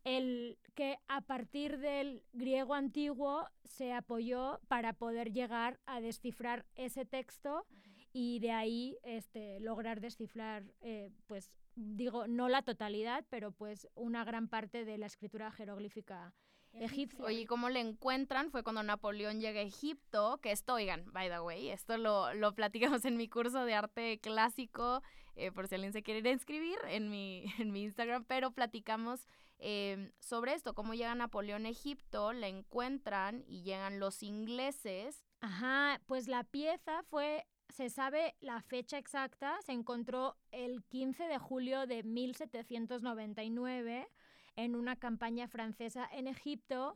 el 0.04 0.58
que 0.74 0.98
a 1.08 1.22
partir 1.22 1.78
del 1.78 2.24
griego 2.34 2.74
antiguo 2.74 3.48
se 3.64 3.94
apoyó 3.94 4.60
para 4.68 4.94
poder 4.94 5.32
llegar 5.32 5.80
a 5.86 6.02
descifrar 6.02 6.66
ese 6.76 7.06
texto 7.06 7.66
y 8.12 8.40
de 8.40 8.52
ahí 8.52 8.98
este, 9.04 9.60
lograr 9.60 10.02
descifrar 10.02 10.64
eh, 10.82 11.12
pues 11.28 11.52
digo, 11.78 12.28
no 12.28 12.50
la 12.50 12.64
totalidad, 12.64 13.24
pero 13.30 13.52
pues 13.52 13.88
una 13.94 14.24
gran 14.24 14.48
parte 14.48 14.84
de 14.84 14.98
la 14.98 15.06
escritura 15.06 15.52
jeroglífica 15.52 16.34
egipcia. 16.74 17.24
Oye, 17.24 17.46
¿cómo 17.46 17.70
le 17.70 17.80
encuentran? 17.80 18.52
Fue 18.52 18.64
cuando 18.64 18.84
Napoleón 18.84 19.40
llega 19.40 19.60
a 19.60 19.64
Egipto, 19.64 20.40
que 20.42 20.52
esto, 20.52 20.74
oigan, 20.74 21.12
by 21.12 21.30
the 21.30 21.40
way, 21.40 21.70
esto 21.70 21.98
lo, 21.98 22.34
lo 22.34 22.54
platicamos 22.54 23.06
en 23.06 23.18
mi 23.18 23.28
curso 23.28 23.64
de 23.66 23.74
arte 23.74 24.20
clásico, 24.20 25.02
eh, 25.36 25.52
por 25.52 25.68
si 25.68 25.76
alguien 25.76 25.94
se 25.94 26.04
quiere 26.04 26.30
inscribir 26.32 26.78
en 26.88 27.10
mi, 27.10 27.46
en 27.60 27.72
mi 27.72 27.84
Instagram, 27.84 28.26
pero 28.26 28.52
platicamos 28.52 29.28
em, 29.60 30.12
sobre 30.20 30.54
esto, 30.54 30.74
cómo 30.74 30.94
llega 30.94 31.16
Napoleón 31.16 31.66
a 31.66 31.70
Egipto, 31.70 32.34
la 32.34 32.48
encuentran 32.48 33.44
y 33.48 33.64
llegan 33.64 34.00
los 34.00 34.24
ingleses. 34.24 35.24
Ajá, 35.42 36.02
pues 36.06 36.28
la 36.28 36.44
pieza 36.44 37.04
fue 37.04 37.46
se 37.70 37.90
sabe 37.90 38.36
la 38.40 38.62
fecha 38.62 38.98
exacta, 38.98 39.58
se 39.66 39.72
encontró 39.72 40.38
el 40.52 40.84
15 40.86 41.26
de 41.26 41.38
julio 41.38 41.88
de 41.88 42.04
1799 42.04 44.08
en 44.56 44.76
una 44.76 44.96
campaña 44.96 45.48
francesa 45.48 46.08
en 46.12 46.28
Egipto. 46.28 46.96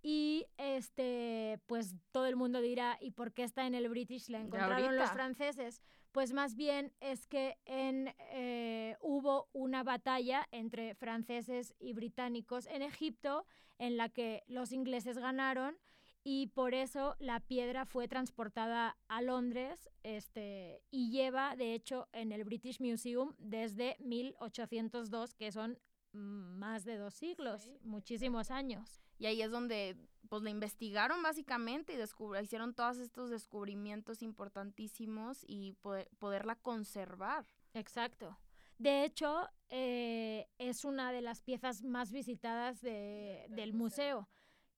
Y 0.00 0.46
este, 0.58 1.58
pues 1.66 1.96
todo 2.12 2.26
el 2.26 2.36
mundo 2.36 2.60
dirá, 2.60 2.96
¿y 3.00 3.10
por 3.10 3.32
qué 3.32 3.42
está 3.42 3.66
en 3.66 3.74
el 3.74 3.88
British? 3.88 4.28
¿La 4.28 4.40
encontraron 4.40 4.96
los 4.96 5.10
franceses? 5.10 5.82
Pues 6.12 6.32
más 6.32 6.54
bien 6.54 6.92
es 7.00 7.26
que 7.26 7.58
en, 7.64 8.14
eh, 8.30 8.96
hubo 9.00 9.48
una 9.52 9.82
batalla 9.82 10.46
entre 10.52 10.94
franceses 10.94 11.74
y 11.78 11.92
británicos 11.92 12.66
en 12.66 12.82
Egipto 12.82 13.44
en 13.78 13.96
la 13.96 14.08
que 14.08 14.44
los 14.46 14.72
ingleses 14.72 15.18
ganaron 15.18 15.76
y 16.24 16.48
por 16.48 16.74
eso 16.74 17.16
la 17.18 17.40
piedra 17.40 17.86
fue 17.86 18.08
transportada 18.08 18.96
a 19.08 19.22
Londres 19.22 19.88
este, 20.02 20.82
y 20.90 21.10
lleva, 21.10 21.56
de 21.56 21.74
hecho, 21.74 22.08
en 22.12 22.32
el 22.32 22.44
British 22.44 22.80
Museum 22.80 23.34
desde 23.38 23.96
1802, 24.00 25.34
que 25.34 25.52
son 25.52 25.78
más 26.12 26.84
de 26.84 26.96
dos 26.96 27.14
siglos, 27.14 27.70
muchísimos 27.82 28.50
años. 28.50 29.00
Y 29.18 29.26
ahí 29.26 29.42
es 29.42 29.50
donde 29.50 29.96
pues 30.28 30.42
la 30.42 30.50
investigaron 30.50 31.22
básicamente 31.22 31.94
y 31.94 32.42
hicieron 32.42 32.74
todos 32.74 32.98
estos 32.98 33.30
descubrimientos 33.30 34.22
importantísimos 34.22 35.44
y 35.46 35.74
poderla 36.18 36.56
conservar. 36.56 37.46
Exacto. 37.74 38.38
De 38.78 39.04
hecho, 39.04 39.48
eh, 39.70 40.46
es 40.58 40.84
una 40.84 41.12
de 41.12 41.20
las 41.20 41.42
piezas 41.42 41.82
más 41.82 42.12
visitadas 42.12 42.80
del 42.80 43.72
museo 43.72 44.28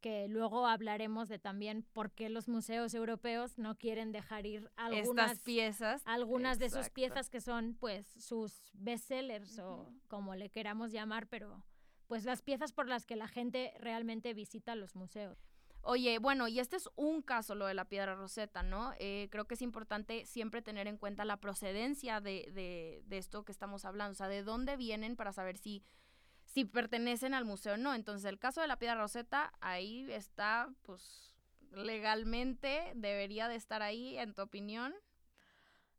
que 0.01 0.29
luego 0.29 0.67
hablaremos 0.67 1.29
de 1.29 1.39
también 1.39 1.85
por 1.93 2.11
qué 2.11 2.29
los 2.29 2.49
museos 2.49 2.95
europeos 2.95 3.59
no 3.59 3.77
quieren 3.77 4.13
dejar 4.13 4.47
ir 4.47 4.71
algunas 4.77 5.41
piezas, 5.41 6.03
algunas 6.07 6.59
de 6.59 6.71
sus 6.71 6.91
piezas 6.91 7.31
que 7.31 7.41
son 7.41 7.77
pues 7.79 8.07
sus 8.19 8.71
bestsellers 8.75 9.59
o 9.59 9.93
como 10.09 10.35
le 10.35 10.51
queramos 10.51 10.93
llamar, 10.93 11.27
pero 11.29 11.65
pues 12.07 12.25
las 12.25 12.43
piezas 12.43 12.73
por 12.73 12.89
las 12.89 13.07
que 13.07 13.17
la 13.17 13.29
gente 13.29 13.73
realmente 13.79 14.35
visita 14.35 14.75
los 14.75 14.97
museos. 14.97 15.39
Oye, 15.83 16.19
bueno, 16.19 16.47
y 16.47 16.61
este 16.61 16.77
es 16.77 16.91
un 16.97 17.23
caso, 17.23 17.55
lo 17.55 17.67
de 17.67 17.73
la 17.73 17.87
piedra 17.87 18.15
roseta, 18.15 18.63
¿no? 18.63 18.93
Eh, 18.99 19.29
creo 19.31 19.47
que 19.47 19.55
es 19.55 19.63
importante 19.63 20.27
siempre 20.27 20.61
tener 20.61 20.87
en 20.87 20.99
cuenta 20.99 21.25
la 21.25 21.39
procedencia 21.39 22.21
de, 22.21 22.51
de, 22.53 23.03
de 23.07 23.19
esto 23.19 23.45
que 23.45 23.53
estamos 23.53 23.87
hablando, 23.87 24.13
o 24.13 24.15
sea, 24.15 24.29
de 24.29 24.43
dónde 24.43 24.77
vienen 24.77 25.17
para 25.17 25.33
saber 25.33 25.57
si 25.57 25.83
si 26.51 26.65
pertenecen 26.65 27.33
al 27.33 27.45
museo 27.45 27.75
o 27.75 27.77
no. 27.77 27.95
Entonces, 27.95 28.29
el 28.29 28.39
caso 28.39 28.61
de 28.61 28.67
la 28.67 28.79
piedra 28.79 28.97
roseta, 28.97 29.53
ahí 29.61 30.11
está, 30.11 30.69
pues, 30.83 31.35
legalmente 31.73 32.93
debería 32.95 33.49
de 33.49 33.55
estar 33.55 33.83
ahí, 33.83 34.19
en 34.19 34.35
tu 34.35 34.43
opinión. 34.43 34.93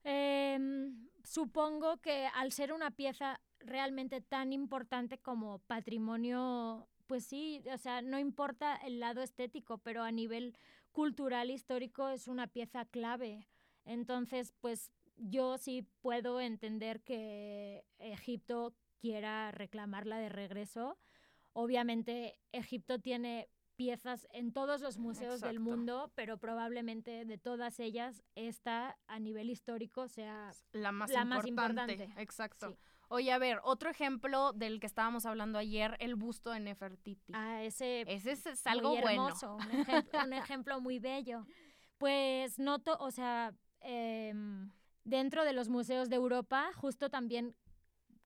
Em, 0.03 1.07
supongo 1.23 1.97
que 1.97 2.27
al 2.33 2.51
ser 2.51 2.73
una 2.73 2.91
pieza 2.91 3.39
realmente 3.59 4.19
tan 4.19 4.51
importante 4.51 5.19
como 5.19 5.59
patrimonio, 5.59 6.87
pues 7.07 7.25
sí, 7.25 7.63
o 7.71 7.77
sea, 7.77 8.01
no 8.01 8.19
importa 8.19 8.75
el 8.75 8.99
lado 8.99 9.21
estético, 9.21 9.77
pero 9.77 10.03
a 10.03 10.11
nivel 10.11 10.57
cultural, 10.91 11.49
histórico, 11.49 12.09
es 12.09 12.27
una 12.27 12.47
pieza 12.47 12.85
clave. 12.85 13.47
Entonces, 13.85 14.53
pues 14.59 14.91
yo 15.15 15.57
sí 15.57 15.87
puedo 16.01 16.41
entender 16.41 17.01
que 17.01 17.85
Egipto 17.99 18.73
quiera 19.01 19.51
reclamarla 19.51 20.17
de 20.19 20.29
regreso. 20.29 20.97
Obviamente 21.53 22.37
Egipto 22.51 22.99
tiene 22.99 23.49
piezas 23.75 24.27
en 24.31 24.53
todos 24.53 24.81
los 24.81 24.99
museos 24.99 25.41
del 25.41 25.59
mundo, 25.59 26.11
pero 26.13 26.37
probablemente 26.37 27.25
de 27.25 27.37
todas 27.39 27.79
ellas 27.79 28.23
esta 28.35 28.97
a 29.07 29.19
nivel 29.19 29.49
histórico 29.49 30.07
sea 30.07 30.51
la 30.71 30.91
más, 30.91 31.09
importante. 31.45 32.13
Exacto. 32.17 32.77
Oye, 33.07 33.31
a 33.31 33.39
ver, 33.39 33.59
otro 33.63 33.89
ejemplo 33.89 34.53
del 34.53 34.79
que 34.79 34.85
estábamos 34.85 35.25
hablando 35.25 35.57
ayer, 35.57 35.97
el 35.99 36.15
busto 36.15 36.51
de 36.51 36.59
Nefertiti. 36.59 37.33
Ah, 37.35 37.63
ese, 37.63 38.05
ese 38.07 38.31
es, 38.31 38.67
algo 38.67 38.95
hermoso, 38.95 39.55
Un, 39.55 39.71
ejemplo, 39.71 40.19
un 40.25 40.33
ejemplo 40.33 40.79
muy 40.79 40.99
bello. 40.99 41.45
Pues 41.97 42.57
noto, 42.57 42.95
o 42.99 43.11
sea, 43.11 43.53
em, 43.81 44.71
dentro 45.03 45.43
de 45.43 45.53
los 45.53 45.69
museos 45.69 46.07
de 46.07 46.15
Europa, 46.15 46.71
justo 46.75 47.09
también 47.09 47.55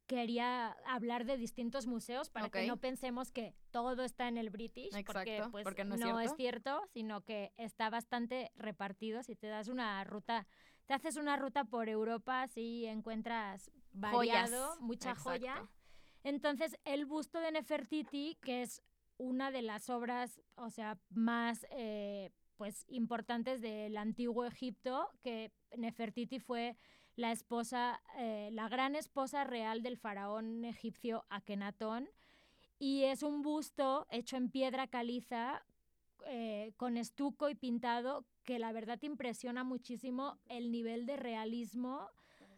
quería 0.08 0.76
hablar 0.86 1.26
de 1.26 1.38
distintos 1.38 1.88
museos 1.88 2.30
para 2.30 2.50
que 2.50 2.68
no 2.68 2.78
pensemos 2.78 3.32
que 3.32 3.56
todo 3.72 4.04
está 4.04 4.28
en 4.28 4.38
el 4.38 4.50
British, 4.50 4.92
porque, 5.06 5.44
pues, 5.52 5.66
no, 5.86 6.20
es, 6.20 6.34
cierto, 6.36 6.82
sino 6.94 7.22
que 7.22 7.54
está 7.58 7.90
bastante 7.90 8.52
repartido. 8.56 9.24
Si 9.24 9.36
te 9.36 9.48
das 9.48 9.68
una 9.68 10.04
ruta, 10.04 10.48
te 10.86 10.94
haces 10.94 11.18
una 11.18 11.38
ruta 11.38 11.66
por 11.66 11.90
Europa, 11.90 12.48
si 12.48 12.86
encuentras 12.86 13.72
variado, 13.92 14.80
mucha 14.82 15.16
joya. 15.16 15.68
Entonces, 16.24 16.78
el 16.86 17.06
busto 17.06 17.40
de 17.40 17.52
Nefertiti, 17.52 18.38
que 18.42 18.64
es 18.64 18.82
una 19.18 19.52
de 19.52 19.62
las 19.62 19.90
obras, 19.90 20.42
o 20.56 20.70
sea, 20.70 21.00
más 21.10 21.66
eh, 21.72 22.32
pues 22.56 22.86
importantes 22.88 23.62
del 23.62 23.98
antiguo 23.98 24.46
Egipto, 24.46 25.10
que 25.24 25.52
Nefertiti 25.78 26.40
fue 26.40 26.78
la 27.16 27.32
esposa, 27.32 28.02
eh, 28.18 28.50
la 28.52 28.68
gran 28.70 28.96
esposa 28.96 29.44
real 29.44 29.82
del 29.82 29.98
faraón 29.98 30.66
egipcio 30.66 31.26
Akenatón. 31.30 32.10
Y 32.78 33.04
es 33.04 33.24
un 33.24 33.42
busto 33.42 34.06
hecho 34.10 34.36
en 34.36 34.50
piedra 34.50 34.88
caliza, 34.88 35.66
eh, 36.28 36.74
con 36.78 36.98
estuco 36.98 37.50
y 37.50 37.56
pintado, 37.56 38.26
que 38.44 38.60
la 38.60 38.72
verdad 38.74 39.02
impresiona 39.02 39.64
muchísimo 39.64 40.38
el 40.48 40.72
nivel 40.72 41.06
de 41.06 41.18
realismo 41.18 42.10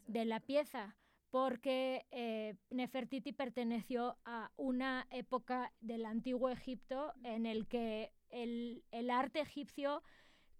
de 0.07 0.25
la 0.25 0.39
pieza, 0.39 0.95
porque 1.29 2.05
eh, 2.11 2.55
Nefertiti 2.69 3.33
perteneció 3.33 4.17
a 4.25 4.51
una 4.55 5.05
época 5.11 5.71
del 5.81 6.05
antiguo 6.05 6.49
Egipto 6.49 7.13
en 7.23 7.45
el 7.45 7.67
que 7.67 8.13
el, 8.29 8.83
el 8.91 9.09
arte 9.09 9.41
egipcio 9.41 10.01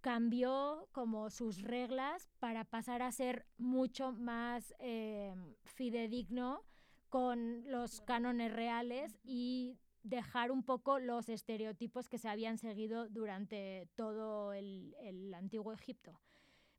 cambió 0.08 0.88
como 0.94 1.30
sus 1.30 1.62
reglas 1.62 2.30
para 2.40 2.64
pasar 2.64 3.02
a 3.02 3.12
ser 3.12 3.46
mucho 3.58 4.14
más 4.14 4.74
eh, 4.80 5.36
fidedigno 5.66 6.64
con 7.10 7.70
los 7.70 8.00
cánones 8.00 8.54
reales 8.54 9.20
y 9.26 9.78
dejar 10.04 10.52
un 10.52 10.64
poco 10.64 11.00
los 11.00 11.28
estereotipos 11.28 12.08
que 12.08 12.20
se 12.20 12.30
habían 12.30 12.58
seguido 12.58 13.10
durante 13.10 13.90
todo 13.96 14.54
el, 14.54 14.96
el 15.02 15.34
antiguo 15.34 15.74
Egipto. 15.74 16.18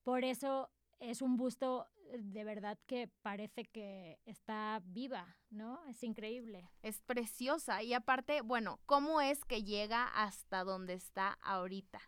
Por 0.05 0.25
eso 0.25 0.71
es 0.99 1.21
un 1.21 1.37
busto 1.37 1.87
de 2.19 2.45
verdad 2.45 2.79
que 2.87 3.11
parece 3.21 3.67
que 3.67 4.21
está 4.25 4.81
viva, 4.87 5.37
¿no? 5.51 5.85
Es 5.85 6.03
increíble. 6.03 6.71
Es 6.81 7.03
preciosa 7.03 7.83
y 7.83 7.93
aparte, 7.93 8.41
bueno, 8.41 8.81
¿cómo 8.87 9.21
es 9.21 9.45
que 9.45 9.65
llega 9.65 10.07
hasta 10.07 10.65
donde 10.65 10.95
está 10.95 11.35
ahorita? 11.43 12.01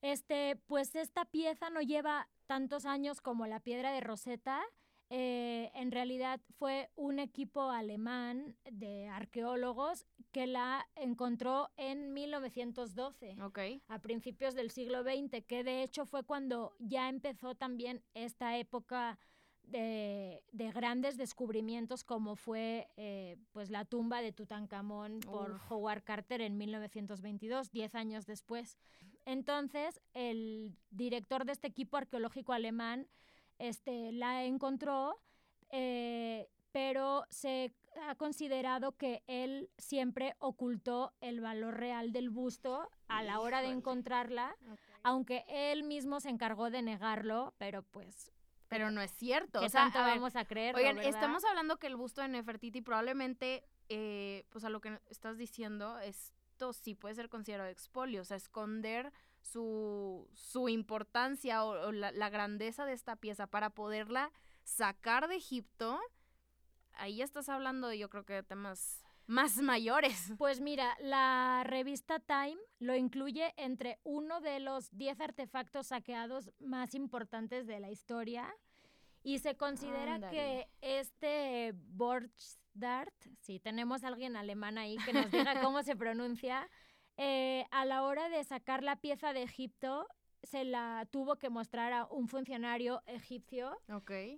Este, 0.00 0.56
pues 0.66 0.94
esta 0.94 1.24
pieza 1.24 1.70
no 1.70 1.80
lleva 1.80 2.28
tantos 2.46 2.86
años 2.86 3.20
como 3.20 3.46
la 3.46 3.60
piedra 3.60 3.92
de 3.92 4.00
Rosetta. 4.00 4.62
Eh, 5.10 5.70
en 5.74 5.90
realidad 5.90 6.40
fue 6.58 6.90
un 6.94 7.18
equipo 7.18 7.70
alemán 7.70 8.56
de 8.70 9.08
arqueólogos 9.08 10.04
que 10.32 10.46
la 10.46 10.86
encontró 10.96 11.70
en 11.78 12.12
1912, 12.12 13.36
a 13.88 13.98
principios 14.00 14.54
del 14.54 14.70
siglo 14.70 15.02
XX, 15.02 15.44
que 15.46 15.64
de 15.64 15.82
hecho 15.82 16.04
fue 16.04 16.24
cuando 16.24 16.76
ya 16.78 17.08
empezó 17.08 17.54
también 17.54 18.02
esta 18.12 18.58
época 18.58 19.18
de, 19.62 20.42
grandes 20.74 21.16
descubrimientos 21.16 22.04
como 22.04 22.36
fue 22.36 22.88
eh, 22.96 23.36
pues 23.52 23.70
la 23.70 23.84
tumba 23.84 24.20
de 24.20 24.32
Tutankamón 24.32 25.20
por 25.20 25.60
Howard 25.68 26.02
Carter 26.02 26.40
en 26.40 26.56
1922, 26.58 27.70
diez 27.70 27.94
años 27.94 28.26
después. 28.26 28.78
Entonces, 29.28 30.00
el 30.14 30.74
director 30.90 31.44
de 31.44 31.52
este 31.52 31.66
equipo 31.66 31.98
arqueológico 31.98 32.54
alemán 32.54 33.06
este, 33.58 34.10
la 34.10 34.44
encontró, 34.44 35.20
eh, 35.68 36.48
pero 36.72 37.26
se 37.28 37.74
ha 38.06 38.14
considerado 38.14 38.96
que 38.96 39.22
él 39.26 39.68
siempre 39.76 40.34
ocultó 40.38 41.12
el 41.20 41.42
valor 41.42 41.76
real 41.76 42.10
del 42.10 42.30
busto 42.30 42.88
a 43.06 43.22
la 43.22 43.40
hora 43.40 43.60
de 43.60 43.68
encontrarla, 43.68 44.56
aunque 45.02 45.44
él 45.46 45.82
mismo 45.82 46.20
se 46.20 46.30
encargó 46.30 46.70
de 46.70 46.80
negarlo, 46.80 47.52
pero 47.58 47.82
pues 47.82 48.32
pero 48.68 48.90
no 48.90 49.02
es 49.02 49.10
cierto. 49.10 49.60
¿Qué 49.60 49.66
o 49.66 49.68
sea, 49.68 49.90
vamos 49.94 50.36
a 50.36 50.46
creer? 50.46 50.74
Oigan, 50.74 50.98
estamos 50.98 51.44
hablando 51.44 51.78
que 51.78 51.86
el 51.86 51.96
busto 51.96 52.22
de 52.22 52.28
Nefertiti 52.28 52.80
probablemente, 52.80 53.64
eh, 53.90 54.46
pues 54.48 54.64
a 54.64 54.70
lo 54.70 54.80
que 54.80 55.00
estás 55.10 55.36
diciendo, 55.36 55.98
esto 56.58 56.72
sí 56.72 56.96
puede 56.96 57.14
ser 57.14 57.28
considerado 57.28 57.70
expolio, 57.70 58.22
o 58.22 58.24
sea, 58.24 58.36
esconder 58.36 59.12
su, 59.40 60.28
su 60.34 60.68
importancia 60.68 61.64
o, 61.64 61.92
la, 61.92 62.10
la, 62.10 62.30
grandeza 62.30 62.84
de 62.84 62.94
esta 62.94 63.14
pieza 63.14 63.46
para 63.46 63.70
poderla 63.70 64.32
sacar 64.64 65.28
de 65.28 65.36
Egipto. 65.36 66.00
Ahí 66.94 67.18
ya 67.18 67.24
estás 67.24 67.48
hablando, 67.48 67.92
yo 67.92 68.10
creo 68.10 68.24
que 68.24 68.32
de 68.32 68.42
temas 68.42 69.04
más 69.28 69.56
mayores. 69.62 70.32
Pues 70.36 70.60
mira, 70.60 70.96
la 71.00 71.62
revista 71.64 72.18
Time 72.18 72.58
lo 72.80 72.96
incluye 72.96 73.54
entre 73.56 74.00
uno 74.02 74.40
de 74.40 74.58
los 74.58 74.90
10 74.90 75.20
artefactos 75.20 75.86
saqueados 75.86 76.50
más 76.58 76.92
importantes 76.96 77.68
de 77.68 77.78
la 77.78 77.92
historia 77.92 78.52
y 79.22 79.38
se 79.38 79.56
considera 79.56 80.28
que 80.28 80.68
este 80.80 81.72
Borchdart, 82.78 83.12
si 83.40 83.58
tenemos 83.58 84.04
a 84.04 84.08
alguien 84.08 84.36
alemán 84.36 84.78
ahí 84.78 84.96
que 85.04 85.12
nos 85.12 85.30
diga 85.30 85.60
cómo 85.62 85.82
se 85.82 85.96
pronuncia, 85.96 86.68
eh, 87.16 87.66
a 87.70 87.84
la 87.84 88.02
hora 88.04 88.28
de 88.28 88.44
sacar 88.44 88.82
la 88.82 88.96
pieza 88.96 89.32
de 89.32 89.42
Egipto, 89.42 90.06
se 90.44 90.64
la 90.64 91.06
tuvo 91.10 91.36
que 91.36 91.50
mostrar 91.50 91.92
a 91.92 92.06
un 92.06 92.28
funcionario 92.28 93.02
egipcio 93.06 93.76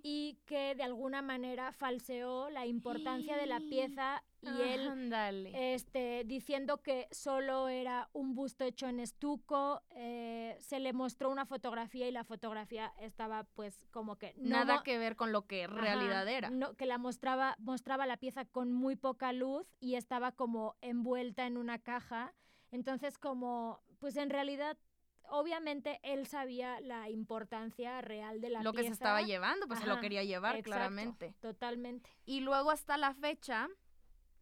y 0.03 0.39
que 0.45 0.73
de 0.73 0.83
alguna 0.83 1.21
manera 1.21 1.71
falseó 1.73 2.49
la 2.49 2.65
importancia 2.65 3.37
de 3.37 3.45
la 3.45 3.59
pieza 3.59 4.23
y 4.41 4.61
él 4.61 4.87
Ándale. 4.87 5.73
este, 5.75 6.23
diciendo 6.25 6.81
que 6.81 7.07
solo 7.11 7.67
era 7.67 8.09
un 8.13 8.33
busto 8.33 8.63
hecho 8.63 8.87
en 8.87 8.99
estuco, 8.99 9.81
eh, 9.91 10.57
se 10.59 10.79
le 10.79 10.93
mostró 10.93 11.29
una 11.29 11.45
fotografía 11.45 12.07
y 12.07 12.11
la 12.11 12.23
fotografía 12.23 12.91
estaba 12.99 13.43
pues 13.53 13.85
como 13.91 14.17
que 14.17 14.33
no 14.37 14.49
Nada 14.49 14.83
que 14.83 14.97
ver 14.97 15.15
con 15.15 15.31
lo 15.31 15.45
que 15.45 15.65
Ajá, 15.65 15.75
realidad 15.75 16.27
era. 16.27 16.49
no, 16.49 16.73
que 16.75 16.85
la 16.85 16.97
mostraba, 16.97 17.55
mostraba 17.59 18.05
la 18.05 18.17
pieza 18.17 18.45
con 18.45 18.71
muy 18.71 18.95
poca 18.95 19.31
luz 19.31 19.67
y 19.79 19.95
estaba 19.95 20.31
como 20.31 20.75
envuelta 20.81 21.45
en 21.45 21.57
una 21.57 21.77
caja. 21.79 22.33
Entonces 22.71 23.17
como, 23.17 23.81
pues 23.99 24.15
en 24.17 24.29
realidad, 24.29 24.77
obviamente 25.29 25.99
él 26.03 26.25
sabía 26.27 26.79
la 26.81 27.09
importancia 27.09 28.01
real 28.01 28.41
de 28.41 28.49
la 28.49 28.63
lo 28.63 28.71
pieza. 28.71 28.83
que 28.83 28.87
se 28.87 28.93
estaba 28.93 29.21
llevando, 29.21 29.67
pues 29.67 29.79
se 29.79 29.85
lo 29.85 29.93
Ajá, 29.93 30.01
quería 30.01 30.23
llevar, 30.23 30.55
Exacto, 30.55 30.63
claramente. 30.71 31.35
Totalmente. 31.41 32.09
Y 32.25 32.39
luego 32.41 32.71
hasta 32.71 32.97
la 32.97 33.13
fecha, 33.13 33.67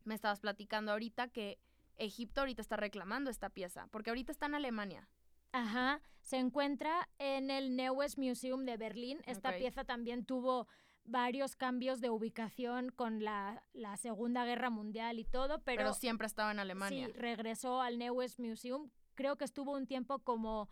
me 0.03 0.15
estabas 0.15 0.39
platicando 0.39 0.91
ahorita 0.91 1.27
que 1.29 1.59
Egipto 1.97 2.41
ahorita 2.41 2.61
está 2.61 2.77
reclamando 2.77 3.29
esta 3.29 3.49
pieza, 3.49 3.87
porque 3.91 4.09
ahorita 4.09 4.31
está 4.31 4.45
en 4.45 4.55
Alemania. 4.55 5.07
Ajá, 5.51 6.01
se 6.21 6.37
encuentra 6.37 7.09
en 7.17 7.49
el 7.49 7.75
Neues 7.75 8.17
Museum 8.17 8.65
de 8.65 8.77
Berlín. 8.77 9.19
Esta 9.25 9.57
pieza 9.57 9.83
también 9.83 10.25
tuvo 10.25 10.67
varios 11.05 11.55
cambios 11.55 12.01
de 12.01 12.09
ubicación 12.09 12.89
con 12.89 13.23
la, 13.23 13.63
la 13.73 13.97
Segunda 13.97 14.45
Guerra 14.45 14.69
Mundial 14.69 15.17
y 15.17 15.25
todo, 15.25 15.59
Pero, 15.63 15.77
pero, 15.77 15.93
siempre 15.93 16.27
estaba 16.27 16.51
en 16.51 16.59
Alemania. 16.59 17.07
sí, 17.07 17.13
regresó 17.13 17.81
al 17.81 17.97
Neues 17.97 18.39
Museum. 18.39 18.89
Creo 19.15 19.35
que 19.37 19.45
estuvo 19.45 19.73
un 19.73 19.87
tiempo 19.87 20.19
como 20.19 20.69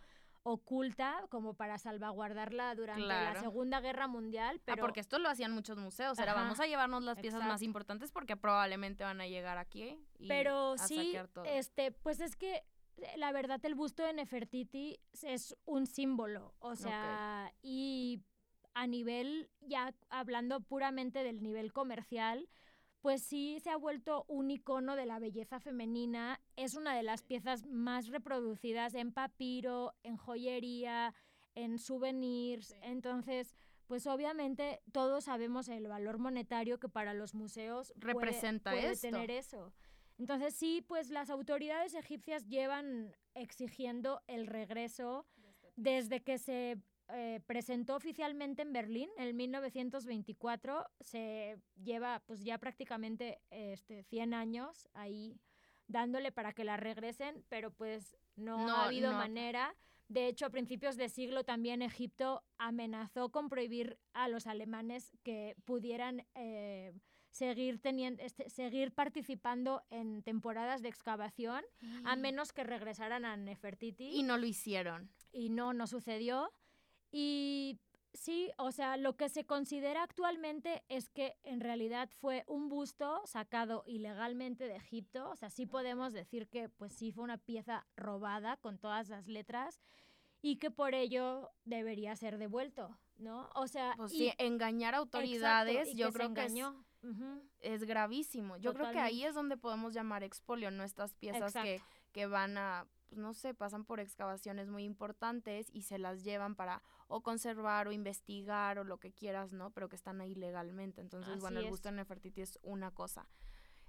oculta, 0.48 1.26
como 1.30 1.56
para 1.56 1.78
salvaguardarla 1.78 2.74
durante 2.74 3.02
la. 3.02 3.36
Segunda 3.40 3.82
Guerra 3.82 4.08
Mundial, 4.08 4.62
pero 4.64 4.82
ah, 4.82 4.82
porque 4.82 5.02
esto 5.02 5.20
lo 5.20 5.30
hacían 5.30 5.52
muchos 5.52 5.78
museos. 5.78 6.18
Era 6.18 6.32
Ajá, 6.32 6.42
vamos 6.42 6.60
a 6.60 6.66
llevarnos 6.66 7.04
las 7.04 7.20
piezas 7.20 7.44
más 7.44 7.62
importantes 7.62 8.12
porque 8.12 8.38
probablemente 8.38 9.04
van 9.04 9.20
a 9.20 9.28
llegar 9.28 9.58
aquí 9.58 10.00
y 10.18 10.28
Pero 10.28 10.74
a 10.74 10.78
sí, 10.78 10.96
saquear 10.96 11.28
todo. 11.28 11.44
este, 11.46 11.92
pues 11.92 12.22
es 12.22 12.36
que 12.38 12.56
eh, 12.56 13.18
la 13.18 13.32
verdad 13.34 13.60
el 13.66 13.76
busto 13.76 14.04
de 14.04 14.14
Nefertiti 14.14 15.00
es 15.22 15.56
un 15.66 15.86
símbolo, 15.86 16.56
o 16.60 16.76
sea, 16.76 17.52
y 17.62 18.22
a 18.74 18.88
nivel, 18.88 19.50
ya 19.62 19.94
hablando 20.10 20.62
puramente 20.62 21.24
del 21.24 21.42
nivel 21.42 21.74
comercial, 21.74 22.48
pues 23.08 23.22
sí 23.22 23.62
se 23.62 23.70
ha 23.70 23.78
vuelto 23.78 24.26
un 24.28 24.52
icono 24.52 24.98
de 24.98 25.06
la 25.06 25.18
belleza 25.18 25.62
femenina, 25.62 26.42
es 26.58 26.76
una 26.76 26.94
de 26.94 27.04
las 27.04 27.24
piezas 27.24 27.66
más 27.66 28.10
reproducidas 28.10 28.96
en 28.96 29.14
papiro, 29.14 29.94
en 30.04 30.18
joyería, 30.18 31.14
en 31.56 31.80
souvenirs, 31.80 32.76
entonces... 32.82 33.56
Pues 33.86 34.06
obviamente 34.08 34.82
todos 34.92 35.24
sabemos 35.24 35.70
el 35.70 35.88
valor 35.88 36.18
monetario 36.18 36.78
que 36.78 36.90
para 36.90 37.14
los 37.14 37.34
museos 37.34 37.94
puede- 37.94 38.14
Representa 38.16 38.72
puede 38.72 38.92
esto. 38.92 39.08
tener 39.08 39.32
eso. 39.32 39.72
Entonces 40.18 40.54
sí, 40.56 40.84
pues 40.86 41.10
las 41.10 41.30
autoridades 41.30 41.94
egipcias 41.94 42.46
llevan 42.50 43.16
exigiendo 43.34 44.22
el 44.28 44.46
regreso 44.48 45.26
desde 45.78 46.22
que 46.22 46.38
se 46.38 46.76
eh, 47.10 47.40
presentó 47.46 47.96
oficialmente 47.96 48.62
en 48.62 48.74
Berlín 48.74 49.10
en 49.18 49.36
1924. 49.36 50.86
Se 51.00 51.58
lleva 51.84 52.22
pues 52.26 52.44
ya 52.44 52.58
prácticamente 52.58 53.40
este, 53.50 54.04
100 54.04 54.34
años 54.34 54.88
ahí 54.94 55.40
dándole 55.88 56.32
para 56.32 56.52
que 56.54 56.64
la 56.66 56.78
regresen, 56.78 57.46
pero 57.50 57.72
pues 57.72 58.18
no, 58.36 58.66
No, 58.68 58.76
ha 58.76 58.86
habido 58.86 59.12
no. 59.12 59.18
manera. 59.18 59.74
De 60.10 60.28
hecho, 60.28 60.46
a 60.46 60.50
principios 60.50 60.96
de 60.98 61.10
siglo 61.10 61.44
también 61.44 61.82
Egipto 61.82 62.44
amenazó 62.58 63.30
con 63.30 63.50
prohibir 63.50 63.98
a 64.14 64.28
los 64.30 64.48
alemanes 64.48 65.12
que 65.24 65.56
pudieran 65.66 66.26
eh, 66.36 66.94
seguir, 67.32 67.80
teniendo, 67.82 68.24
este, 68.24 68.50
seguir 68.50 68.94
participando 68.94 69.84
en 69.90 70.24
temporadas 70.24 70.82
de 70.82 70.90
excavación, 70.90 71.64
a 72.06 72.16
menos 72.16 72.54
que 72.54 72.64
regresaran 72.64 73.26
a 73.26 73.36
Nefertiti. 73.38 74.10
Y 74.10 74.24
no 74.24 74.38
lo 74.38 74.46
hicieron. 74.46 75.10
y 75.32 75.50
no, 75.50 75.74
no 75.74 75.88
sucedió. 75.88 76.52
Y 77.12 77.80
sí, 78.14 78.52
o 78.58 78.72
sea, 78.72 78.98
lo 78.98 79.16
que 79.16 79.30
se 79.30 79.46
considera 79.46 80.04
actualmente 80.04 80.84
es 80.90 81.10
que 81.10 81.36
en 81.44 81.60
realidad 81.62 82.10
fue 82.20 82.44
un 82.48 82.70
busto 82.70 83.22
sacado 83.26 83.84
ilegalmente 83.88 84.68
de 84.68 84.76
Egipto. 84.76 85.30
O 85.30 85.36
sea, 85.36 85.50
sí 85.50 85.66
podemos 85.66 86.14
decir 86.14 86.48
que 86.48 86.70
pues 86.70 86.94
sí 86.94 87.12
fue 87.12 87.24
una 87.24 87.38
pieza 87.38 87.86
robada 87.96 88.58
con 88.58 88.78
todas 88.78 89.10
las 89.10 89.28
letras 89.28 89.80
y 90.42 90.58
que 90.58 90.70
por 90.72 90.94
ello 90.94 91.50
debería 91.66 92.16
ser 92.16 92.38
devuelto, 92.38 92.98
¿no? 93.18 93.50
O 93.56 93.68
sea, 93.68 93.94
Pues 93.98 94.14
y- 94.14 94.18
sí, 94.30 94.34
engañar 94.38 94.94
a 94.94 94.98
exacto, 94.98 95.18
autoridades, 95.18 95.90
y 95.90 95.96
yo 95.98 96.08
que 96.08 96.14
creo 96.14 96.34
que 96.34 96.42
es, 96.46 96.52
engañó. 96.52 96.86
Ujú, 97.04 97.42
es 97.60 97.84
gravísimo. 97.84 98.58
Yo 98.58 98.74
creo 98.74 98.92
que 98.92 99.00
ahí 99.00 99.22
Totalmente. 99.22 99.28
es 99.30 99.36
donde 99.36 99.58
podemos 99.58 99.94
llamar 99.94 100.24
expolio, 100.24 100.70
no 100.72 100.84
estas 100.84 101.14
piezas 101.16 101.54
que, 101.54 101.76
Exacto. 101.76 101.96
que 102.12 102.26
van 102.28 102.58
a, 102.58 102.86
pues, 103.08 103.20
no 103.20 103.34
sé, 103.34 103.54
pasan 103.54 103.86
por 103.86 104.00
excavaciones 104.00 104.70
muy 104.70 104.84
importantes 104.84 105.70
y 105.74 105.84
se 105.84 105.98
las 105.98 106.24
llevan 106.24 106.56
para 106.56 106.82
o 107.08 107.22
conservar 107.22 107.88
o 107.88 107.92
investigar 107.92 108.80
o 108.80 108.84
lo 108.84 109.00
que 109.00 109.12
quieras, 109.12 109.54
¿no? 109.54 109.72
Pero 109.72 109.90
que 109.90 109.96
están 109.96 110.22
ahí 110.22 110.36
legalmente. 110.36 111.02
Entonces, 111.02 111.40
bueno, 111.40 111.60
el 111.60 111.66
es. 111.66 111.72
gusto 111.72 111.90
de 111.90 111.96
Nefertiti 111.96 112.42
es 112.42 112.60
una 112.64 112.92
cosa. 112.92 113.28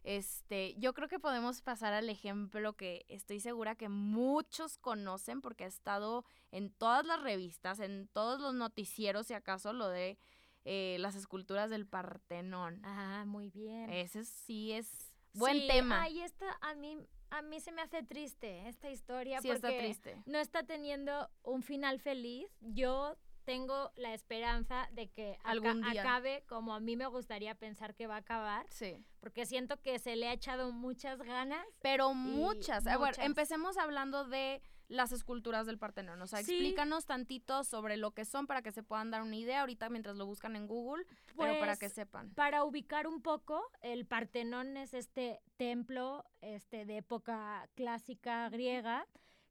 Este, 0.04 0.74
yo 0.78 0.94
creo 0.94 1.08
que 1.08 1.18
podemos 1.18 1.60
pasar 1.60 1.92
al 1.92 2.08
ejemplo 2.08 2.74
que 2.74 3.04
estoy 3.08 3.40
segura 3.40 3.74
que 3.74 3.88
muchos 3.88 4.78
conocen 4.78 5.40
porque 5.40 5.64
ha 5.64 5.68
estado 5.68 6.24
en 6.52 6.70
todas 6.70 7.04
las 7.04 7.20
revistas, 7.20 7.80
en 7.80 8.08
todos 8.08 8.40
los 8.40 8.54
noticieros, 8.54 9.26
si 9.26 9.34
acaso, 9.34 9.72
lo 9.72 9.88
de 9.88 10.16
eh, 10.64 10.96
las 11.00 11.14
esculturas 11.16 11.68
del 11.68 11.86
Partenón. 11.86 12.80
Ah, 12.84 13.24
muy 13.26 13.50
bien. 13.50 13.90
Ese 13.90 14.24
sí 14.24 14.72
es 14.72 15.12
buen 15.34 15.58
Sí, 15.60 15.66
tema. 15.68 16.02
Ay, 16.02 16.20
esta 16.20 16.56
a 16.60 16.74
mí, 16.74 16.96
a 17.30 17.42
mí 17.42 17.60
se 17.60 17.72
me 17.72 17.82
hace 17.82 18.02
triste 18.02 18.68
esta 18.68 18.90
historia 18.90 19.40
sí 19.40 19.48
porque 19.48 19.56
está 19.68 19.78
triste. 19.78 20.22
no 20.26 20.38
está 20.38 20.62
teniendo 20.62 21.28
un 21.42 21.62
final 21.62 22.00
feliz. 22.00 22.46
Yo 22.60 23.16
tengo 23.44 23.90
la 23.96 24.12
esperanza 24.12 24.88
de 24.92 25.08
que 25.08 25.38
Algún 25.42 25.80
día. 25.82 26.02
acabe 26.02 26.44
como 26.48 26.74
a 26.74 26.80
mí 26.80 26.96
me 26.96 27.06
gustaría 27.06 27.54
pensar 27.54 27.94
que 27.94 28.06
va 28.06 28.16
a 28.16 28.18
acabar, 28.18 28.66
Sí. 28.68 29.02
porque 29.20 29.46
siento 29.46 29.80
que 29.80 29.98
se 29.98 30.16
le 30.16 30.28
ha 30.28 30.32
echado 30.34 30.70
muchas 30.70 31.18
ganas. 31.22 31.64
Pero 31.80 32.12
muchas. 32.12 32.86
A 32.86 32.98
ver, 32.98 33.08
muchas. 33.08 33.24
empecemos 33.24 33.78
hablando 33.78 34.24
de 34.26 34.60
las 34.88 35.12
esculturas 35.12 35.66
del 35.66 35.78
Partenón. 35.78 36.20
O 36.22 36.26
sea, 36.26 36.42
Sí. 36.42 36.52
explícanos 36.52 37.04
tantito 37.06 37.62
sobre 37.64 37.96
lo 37.96 38.12
que 38.12 38.24
son 38.24 38.46
para 38.46 38.62
que 38.62 38.72
se 38.72 38.82
puedan 38.82 39.10
dar 39.10 39.22
una 39.22 39.36
idea 39.36 39.60
ahorita 39.60 39.88
mientras 39.90 40.16
lo 40.16 40.26
buscan 40.26 40.56
en 40.56 40.66
Google, 40.66 41.04
pero 41.36 41.58
para 41.60 41.76
que 41.76 41.86
Pues, 41.86 41.92
sepan. 41.92 42.30
Para 42.34 42.64
ubicar 42.64 43.06
un 43.06 43.20
poco, 43.22 43.62
el 43.82 44.06
Partenón 44.06 44.76
es 44.76 44.94
este 44.94 45.40
templo 45.56 46.24
este, 46.40 46.86
de 46.86 46.98
época 46.98 47.68
clásica 47.74 48.48
griega 48.48 49.06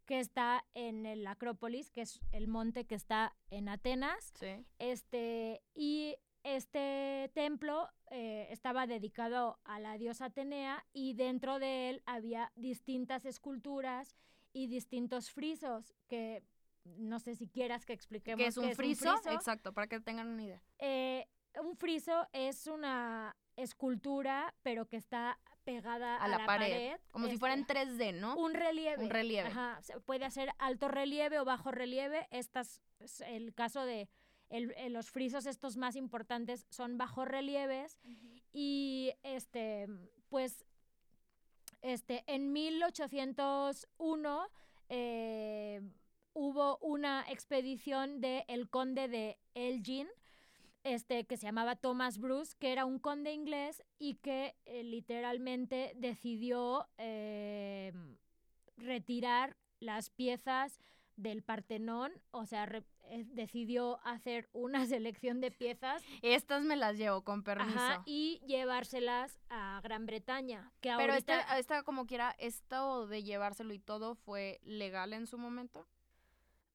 que 0.05 0.19
está 0.19 0.63
en 0.73 1.05
el 1.05 1.27
Acrópolis, 1.27 1.91
que 1.91 2.01
es 2.01 2.21
el 2.31 2.47
monte 2.47 2.85
que 2.85 2.95
está 2.95 3.35
en 3.49 3.67
Atenas. 3.69 4.31
Sí. 4.39 4.65
Este, 4.79 5.61
y 5.75 6.15
este 6.43 7.29
templo 7.33 7.89
eh, 8.09 8.47
estaba 8.49 8.87
dedicado 8.87 9.59
a 9.65 9.79
la 9.81 9.97
diosa 9.97 10.25
Atenea 10.25 10.85
y 10.93 11.13
dentro 11.13 11.59
de 11.59 11.89
él 11.89 12.01
había 12.05 12.53
distintas 12.55 13.25
esculturas 13.25 14.15
y 14.57 14.65
distintos 14.67 15.29
frisos 15.29 15.93
que 16.07 16.43
no 16.83 17.19
sé 17.19 17.35
si 17.35 17.47
quieras 17.47 17.85
que 17.85 17.93
expliquemos 17.93 18.41
¿Qué 18.41 18.47
es 18.47 18.57
un 18.57 18.69
qué 18.69 18.75
friso? 18.75 19.13
Exacto, 19.29 19.71
para 19.73 19.87
que 19.87 19.99
tengan 19.99 20.29
una 20.29 20.43
idea. 20.43 20.63
Eh, 20.79 21.27
un 21.61 21.75
friso 21.75 22.27
es 22.33 22.65
una 22.65 23.35
escultura, 23.55 24.55
pero 24.63 24.87
que 24.87 24.97
está 24.97 25.39
pegada 25.63 26.15
A 26.17 26.27
la 26.27 26.45
pared, 26.45 26.97
Como 27.11 27.25
si 27.25 27.33
este, 27.33 27.39
fuera 27.39 27.53
en 27.53 27.67
3D, 27.67 28.13
¿no? 28.13 28.35
un 28.35 28.53
relieve. 28.53 29.03
Un 29.03 29.09
relieve. 29.11 29.49
Ajá, 29.49 29.79
se 29.83 29.99
puede 29.99 30.25
hacer 30.25 30.49
alto 30.57 30.87
relieve 30.87 31.39
o 31.39 31.45
bajo 31.45 31.71
relieve. 31.71 32.27
Estas, 32.31 32.81
es 32.99 33.21
el 33.21 33.53
caso 33.53 33.85
de 33.85 34.09
el- 34.49 34.71
eh, 34.77 34.89
los 34.89 35.11
frisos 35.11 35.45
estos 35.45 35.75
más 35.77 35.95
importantes 35.95 36.65
son 36.69 36.97
bajo 36.97 37.25
relieves 37.25 37.99
y 38.53 39.11
este 39.23 39.87
pues 40.29 40.65
este 41.81 42.23
en 42.27 42.51
1801 42.53 44.47
eh, 44.89 45.81
hubo 46.33 46.77
una 46.77 47.25
expedición 47.29 48.21
de 48.21 48.45
el 48.47 48.69
conde 48.69 49.07
de 49.07 49.37
Elgin 49.53 50.07
este 50.83 51.25
que 51.25 51.37
se 51.37 51.45
llamaba 51.47 51.75
Thomas 51.75 52.17
Bruce 52.17 52.55
que 52.59 52.71
era 52.71 52.85
un 52.85 52.99
conde 52.99 53.33
inglés 53.33 53.83
y 53.99 54.15
que 54.15 54.55
eh, 54.65 54.83
literalmente 54.83 55.93
decidió 55.95 56.87
eh, 56.97 57.93
retirar 58.77 59.57
las 59.79 60.09
piezas 60.09 60.79
del 61.17 61.41
Partenón, 61.41 62.11
o 62.31 62.45
sea, 62.45 62.69
eh, 63.09 63.25
decidió 63.27 63.99
hacer 64.05 64.49
una 64.53 64.85
selección 64.87 65.41
de 65.41 65.51
piezas 65.51 66.03
Estas 66.21 66.63
me 66.63 66.75
las 66.75 66.97
llevo, 66.97 67.23
con 67.23 67.43
permiso. 67.43 67.77
ajá, 67.77 68.03
y 68.05 68.39
llevárselas 68.45 69.39
a 69.49 69.79
Gran 69.83 70.05
Bretaña. 70.05 70.71
Que 70.81 70.89
Pero 70.97 71.13
ahorita, 71.13 71.39
esta, 71.39 71.59
esta, 71.59 71.83
como 71.83 72.05
quiera, 72.05 72.35
esto 72.37 73.07
de 73.07 73.23
llevárselo 73.23 73.73
y 73.73 73.79
todo 73.79 74.15
fue 74.15 74.59
legal 74.63 75.13
en 75.13 75.27
su 75.27 75.37
momento. 75.37 75.87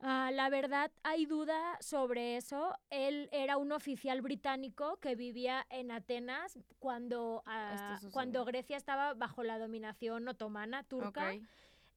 Ah, 0.05 0.31
la 0.33 0.51
verdad, 0.51 0.91
hay 1.05 1.27
duda 1.27 1.79
sobre 1.81 2.37
eso. 2.37 2.77
Él 2.91 3.29
era 3.31 3.57
un 3.57 3.71
oficial 3.71 4.21
británico 4.21 4.97
que 4.97 5.15
vivía 5.15 5.65
en 5.71 5.93
Atenas 5.93 6.59
cuando, 6.81 7.45
ah, 7.47 8.01
cuando 8.13 8.45
Grecia 8.45 8.77
estaba 8.77 9.15
bajo 9.15 9.45
la 9.45 9.61
dominación 9.61 10.27
otomana 10.27 10.83
turca. 10.83 11.33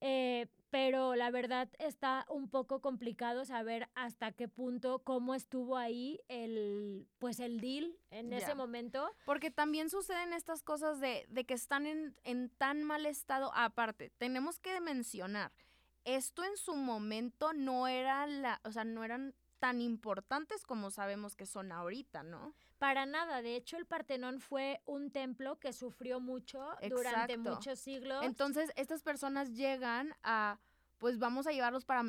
Eh, 0.02 0.48
pero 0.70 1.16
la 1.16 1.32
verdad 1.32 1.70
está 1.80 2.26
un 2.30 2.50
poco 2.50 2.82
complicado 2.82 3.46
saber 3.46 3.88
hasta 3.96 4.34
qué 4.34 4.48
punto, 4.48 5.00
cómo 5.00 5.34
estuvo 5.34 5.78
ahí 5.78 6.20
el, 6.28 7.08
pues 7.18 7.40
el 7.40 7.62
deal 7.62 7.96
en 8.12 8.34
ese 8.34 8.56
momento. 8.56 9.10
Porque 9.26 9.52
también 9.52 9.90
suceden 9.90 10.34
estas 10.34 10.64
cosas 10.64 11.00
de, 11.00 11.26
de 11.30 11.46
que 11.46 11.54
están 11.54 11.86
en, 11.86 12.16
en 12.24 12.50
tan 12.50 12.84
mal 12.84 13.06
estado. 13.06 13.52
Aparte, 13.56 14.12
tenemos 14.18 14.60
que 14.60 14.82
mencionar 14.82 15.52
esto 16.06 16.44
en 16.44 16.56
su 16.56 16.76
momento 16.76 17.52
no 17.54 17.88
era 17.88 18.26
la, 18.28 18.62
o 18.64 18.72
sea, 18.72 18.84
no 18.84 19.04
eran 19.04 19.34
tan 19.60 19.82
importantes 19.82 20.64
como 20.64 20.92
sabemos 20.92 21.36
que 21.36 21.48
son 21.48 21.72
ahorita, 21.72 22.24
¿no? 22.24 22.54
Para 22.78 23.06
nada, 23.06 23.42
de 23.42 23.56
hecho 23.56 23.78
el 23.78 23.86
Partenón 23.86 24.40
fue 24.40 24.82
un 24.86 25.12
templo 25.12 25.60
que 25.60 25.72
sufrió 25.72 26.20
mucho 26.20 26.68
durante 26.90 27.38
muchos 27.38 27.80
siglos. 27.80 28.24
Entonces, 28.26 28.72
estas 28.76 29.02
personas 29.02 29.56
llegan 29.56 30.14
a 30.24 30.60
pues 30.98 31.20
vamos 31.20 31.46
a 31.46 31.52
llevarlos 31.52 31.86
para 31.86 32.04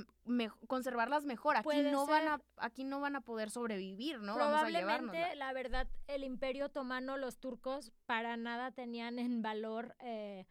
conservarlas 0.68 1.24
mejor. 1.24 1.57
Aquí 1.57 1.83
no 1.83 2.07
van 2.07 2.29
a 2.29 2.40
aquí 2.57 2.85
no 2.85 3.00
van 3.00 3.16
a 3.16 3.20
poder 3.20 3.50
sobrevivir, 3.50 4.20
¿no? 4.20 4.35
Probablemente, 4.35 5.35
la 5.37 5.52
verdad, 5.52 5.88
el 6.07 6.24
Imperio 6.24 6.66
Otomano, 6.66 7.16
los 7.16 7.38
turcos 7.38 7.92
para 8.07 8.37
nada 8.37 8.70
tenían 8.70 9.18
en 9.18 9.42
valor 9.42 9.96
eh, 10.00 10.46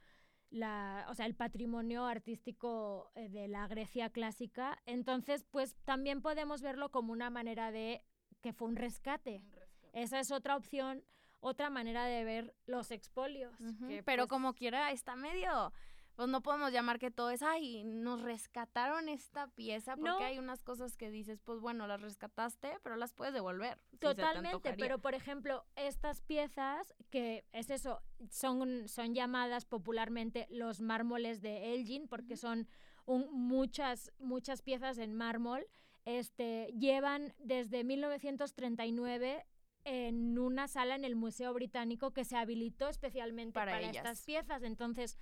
la, 0.49 1.05
o 1.09 1.15
sea, 1.15 1.25
el 1.25 1.35
patrimonio 1.35 2.05
artístico 2.05 3.11
eh, 3.15 3.29
de 3.29 3.47
la 3.47 3.67
Grecia 3.67 4.09
clásica. 4.09 4.81
Entonces, 4.85 5.43
pues 5.49 5.75
también 5.85 6.21
podemos 6.21 6.61
verlo 6.61 6.91
como 6.91 7.13
una 7.13 7.29
manera 7.29 7.71
de 7.71 8.03
que 8.41 8.53
fue 8.53 8.67
un 8.67 8.75
rescate. 8.75 9.41
Esa 9.95 10.19
es 10.19 10.31
otra 10.31 10.55
opción, 10.55 11.03
otra 11.39 11.71
manera 11.71 12.05
de 12.05 12.23
ver 12.23 12.55
los 12.67 12.91
expolios. 12.91 13.57
Pero 14.05 14.23
pues 14.23 14.29
como 14.29 14.53
quiera, 14.53 14.91
está 14.91 15.15
medio 15.15 15.73
pues 16.15 16.29
no 16.29 16.41
podemos 16.41 16.71
llamar 16.71 16.97
que 16.97 17.11
todo 17.11 17.29
es, 17.29 17.41
ay, 17.43 17.83
nos 17.83 18.21
rescataron 18.21 19.09
esta 19.09 19.47
pieza, 19.47 19.97
porque 19.97 20.23
hay 20.23 20.39
unas 20.39 20.63
cosas 20.63 20.95
que 20.95 21.11
dices, 21.11 21.41
pues 21.43 21.59
bueno, 21.59 21.87
las 21.87 22.01
rescataste, 22.01 22.77
pero 22.83 22.95
las 22.95 23.13
puedes 23.13 23.33
devolver. 23.33 23.77
Totalmente, 23.99 24.73
pero 24.77 24.99
por 24.99 25.13
ejemplo, 25.13 25.65
estas 25.75 26.21
piezas, 26.21 26.93
que 27.09 27.43
es 27.51 27.69
eso, 27.69 28.01
son, 28.29 28.87
son 28.87 29.13
llamadas 29.13 29.65
popularmente 29.65 30.47
los 30.49 30.79
mármoles 30.79 31.41
de 31.41 31.73
Elgin, 31.73 32.07
porque 32.07 32.37
son 32.37 32.67
muchas, 33.05 34.13
muchas 34.17 34.61
piezas 34.61 34.97
en 34.99 35.13
mármol, 35.13 35.67
este, 36.05 36.71
llevan 36.79 37.33
desde 37.39 37.83
1939 37.83 39.45
en 39.85 40.37
una 40.37 40.67
sala 40.67 40.95
en 40.95 41.05
el 41.05 41.15
Museo 41.15 41.53
Británico 41.53 42.11
que 42.11 42.25
se 42.25 42.35
habilitó 42.35 42.89
especialmente 42.89 43.53
para, 43.53 43.79
estas 43.79 44.25
piezas. 44.25 44.63
Entonces, 44.63 45.17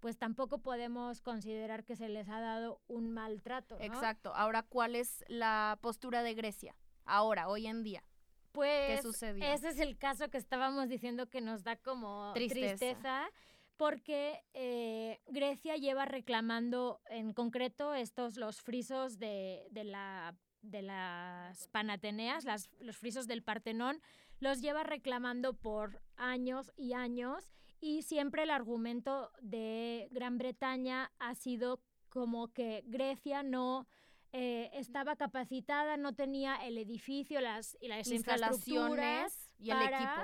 pues 0.00 0.18
tampoco 0.18 0.58
podemos 0.58 1.20
considerar 1.20 1.84
que 1.84 1.96
se 1.96 2.08
les 2.08 2.28
ha 2.28 2.40
dado 2.40 2.80
un 2.86 3.10
maltrato. 3.10 3.78
Exacto. 3.80 4.34
Ahora, 4.34 4.62
¿cuál 4.62 4.96
es 4.96 5.24
la 5.28 5.78
postura 5.80 6.22
de 6.22 6.34
Grecia? 6.34 6.76
Ahora, 7.04 7.48
hoy 7.48 7.66
en 7.66 7.82
día. 7.82 8.04
Pues 8.52 8.96
¿Qué 8.96 9.02
sucedió? 9.02 9.44
ese 9.44 9.70
es 9.70 9.78
el 9.78 9.96
caso 9.96 10.28
que 10.28 10.36
estábamos 10.36 10.88
diciendo 10.88 11.30
que 11.30 11.40
nos 11.40 11.64
da 11.64 11.76
como 11.76 12.32
tristeza, 12.34 13.30
porque 13.78 14.44
eh, 14.52 15.20
Grecia 15.26 15.76
lleva 15.76 16.04
reclamando 16.04 17.00
en 17.06 17.32
concreto 17.32 17.94
estos 17.94 18.36
los 18.36 18.60
frisos 18.60 19.18
de, 19.18 19.66
de 19.70 19.84
la 19.84 20.36
de 20.62 20.82
las 20.82 21.68
Panateneas, 21.68 22.44
las, 22.44 22.70
los 22.80 22.96
frisos 22.96 23.26
del 23.26 23.42
Partenón, 23.42 24.00
los 24.40 24.60
lleva 24.60 24.82
reclamando 24.82 25.54
por 25.54 26.00
años 26.16 26.72
y 26.76 26.94
años 26.94 27.52
y 27.80 28.02
siempre 28.02 28.44
el 28.44 28.50
argumento 28.50 29.30
de 29.40 30.08
Gran 30.12 30.38
Bretaña 30.38 31.12
ha 31.18 31.34
sido 31.34 31.80
como 32.08 32.52
que 32.52 32.82
Grecia 32.86 33.42
no 33.42 33.86
eh, 34.32 34.70
estaba 34.72 35.16
capacitada, 35.16 35.96
no 35.96 36.14
tenía 36.14 36.56
el 36.56 36.78
edificio 36.78 37.40
las, 37.40 37.76
y 37.80 37.88
las 37.88 38.08
instalaciones 38.10 39.52
y 39.58 39.70
el 39.70 39.82
equipo. 39.82 40.22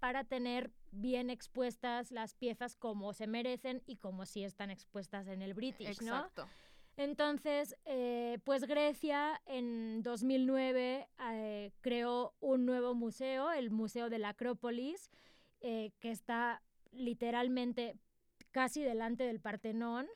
para 0.00 0.24
tener 0.24 0.72
bien 0.90 1.30
expuestas 1.30 2.10
las 2.10 2.34
piezas 2.34 2.76
como 2.76 3.12
se 3.12 3.26
merecen 3.26 3.82
y 3.86 3.96
como 3.96 4.26
si 4.26 4.42
están 4.42 4.70
expuestas 4.70 5.28
en 5.28 5.42
el 5.42 5.54
British, 5.54 5.88
Exacto. 5.88 6.48
Entonces, 6.96 7.76
eh, 7.84 8.38
pues 8.44 8.64
Grecia 8.64 9.40
en 9.46 10.02
2009 10.02 11.08
eh, 11.32 11.72
creó 11.80 12.34
un 12.40 12.64
nuevo 12.64 12.94
museo, 12.94 13.52
el 13.52 13.70
Museo 13.70 14.08
de 14.08 14.18
la 14.18 14.30
Acrópolis, 14.30 15.10
que 15.60 16.10
está 16.12 16.62
literalmente 16.92 17.96
casi 18.56 18.82
delante 18.82 19.24
del 19.24 19.38
Partenón. 19.38 20.06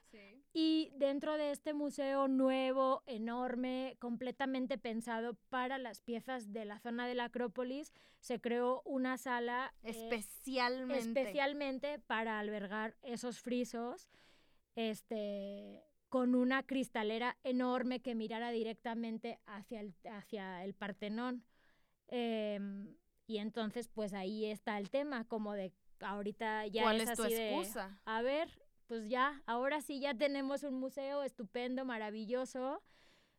Y 0.53 0.90
dentro 0.97 1.37
de 1.37 1.53
este 1.53 1.75
museo 1.75 2.27
nuevo, 2.27 3.03
enorme, 3.07 3.97
completamente 4.01 4.79
pensado 4.79 5.35
para 5.49 5.79
las 5.79 6.01
piezas 6.01 6.53
de 6.53 6.64
la 6.64 6.81
zona 6.81 7.07
de 7.07 7.14
la 7.14 7.27
Acrópolis, 7.27 7.93
se 8.19 8.40
creó 8.40 8.83
una 8.85 9.16
sala 9.19 9.75
eh, 9.83 9.90
especialmente, 9.90 11.21
especialmente 11.21 11.99
para 12.01 12.40
albergar 12.40 12.97
esos 13.03 13.40
frisos, 13.40 14.09
este, 14.75 15.85
con 16.11 16.35
una 16.35 16.64
cristalera 16.64 17.38
enorme 17.44 18.01
que 18.01 18.14
mirara 18.14 18.51
directamente 18.51 19.38
hacia 19.46 19.81
el, 19.81 19.94
hacia 20.11 20.64
el 20.64 20.75
Partenón. 20.75 21.44
Em, 22.09 22.96
y 23.27 23.38
entonces, 23.38 23.88
pues 23.88 24.12
ahí 24.12 24.44
está 24.44 24.77
el 24.77 24.90
tema, 24.90 25.25
como 25.25 25.55
de 25.55 25.73
ahorita 26.01 26.66
ya 26.66 26.83
¿Cuál 26.83 27.01
es, 27.01 27.12
tu 27.14 27.25
excusa? 27.25 28.01
a 28.05 28.23
ver, 28.23 28.51
pues 28.88 29.09
ya, 29.09 29.40
ahora 29.46 29.81
sí 29.81 30.01
ya 30.01 30.14
tenemos 30.14 30.64
un 30.64 30.75
museo 30.75 31.23
estupendo, 31.23 31.85
maravilloso. 31.85 32.83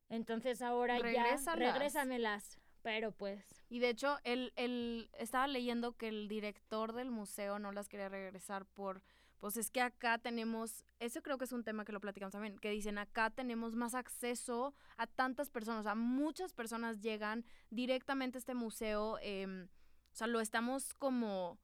Entonces 0.07 0.61
ahora 0.61 0.97
ya 0.97 1.55
regrésamelas. 1.55 2.57
Pero 2.83 3.11
pues. 3.11 3.65
Y 3.69 3.79
de 3.79 3.89
hecho, 3.89 4.17
él, 4.23 4.53
él 4.55 5.09
estaba 5.19 5.47
leyendo 5.47 5.97
que 5.97 6.07
el 6.07 6.27
director 6.27 6.93
del 6.93 7.11
museo 7.11 7.59
no 7.59 7.71
las 7.71 7.89
quería 7.89 8.09
regresar 8.09 8.65
por 8.65 9.03
pues 9.41 9.57
es 9.57 9.71
que 9.71 9.81
acá 9.81 10.19
tenemos, 10.19 10.85
eso 10.99 11.23
creo 11.23 11.39
que 11.39 11.45
es 11.45 11.51
un 11.51 11.63
tema 11.63 11.83
que 11.83 11.91
lo 11.91 11.99
platicamos 11.99 12.31
también, 12.31 12.59
que 12.59 12.69
dicen 12.69 12.99
acá 12.99 13.31
tenemos 13.31 13.75
más 13.75 13.95
acceso 13.95 14.75
a 14.97 15.07
tantas 15.07 15.49
personas, 15.49 15.81
o 15.81 15.83
sea, 15.83 15.95
muchas 15.95 16.53
personas 16.53 17.01
llegan 17.01 17.43
directamente 17.71 18.37
a 18.37 18.39
este 18.39 18.53
museo, 18.53 19.17
em, 19.23 19.63
o 19.63 20.15
sea, 20.15 20.27
lo 20.27 20.41
estamos 20.41 20.93
como 20.93 21.57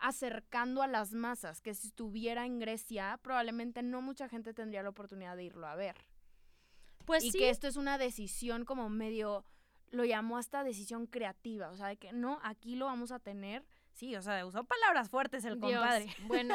acercando 0.00 0.82
a 0.82 0.88
las 0.88 1.14
masas, 1.14 1.60
que 1.60 1.74
si 1.74 1.86
estuviera 1.86 2.44
en 2.44 2.58
Grecia, 2.58 3.20
probablemente 3.22 3.84
no 3.84 4.02
mucha 4.02 4.28
gente 4.28 4.52
tendría 4.52 4.82
la 4.82 4.88
oportunidad 4.88 5.36
de 5.36 5.44
irlo 5.44 5.68
a 5.68 5.76
ver. 5.76 5.94
Pues 7.04 7.22
y 7.22 7.30
que 7.30 7.50
esto 7.50 7.68
es 7.68 7.76
una 7.76 7.98
decisión 7.98 8.64
como 8.64 8.88
medio, 8.88 9.44
lo 9.90 10.04
llamó 10.04 10.38
hasta 10.38 10.64
decisión 10.64 11.06
creativa, 11.06 11.70
o 11.70 11.76
sea, 11.76 11.86
de 11.86 11.98
que 11.98 12.12
no, 12.12 12.40
aquí 12.42 12.74
lo 12.74 12.86
vamos 12.86 13.12
a 13.12 13.20
tener. 13.20 13.64
Sí, 13.92 14.16
o 14.16 14.22
sea, 14.22 14.44
usó 14.46 14.64
palabras 14.64 15.10
fuertes 15.10 15.44
el 15.44 15.58
compadre. 15.58 16.06
Bueno, 16.26 16.54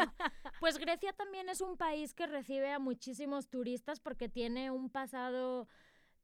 pues 0.60 0.78
Grecia 0.78 1.13
también 1.13 1.50
es 1.50 1.62
un 1.62 1.78
país 1.78 2.13
que 2.13 2.28
recibe 2.28 2.71
a 2.71 2.80
muchísimos 2.80 3.47
turistas 3.47 4.00
porque 4.00 4.28
tiene 4.30 4.71
un 4.71 4.89
pasado 4.89 5.67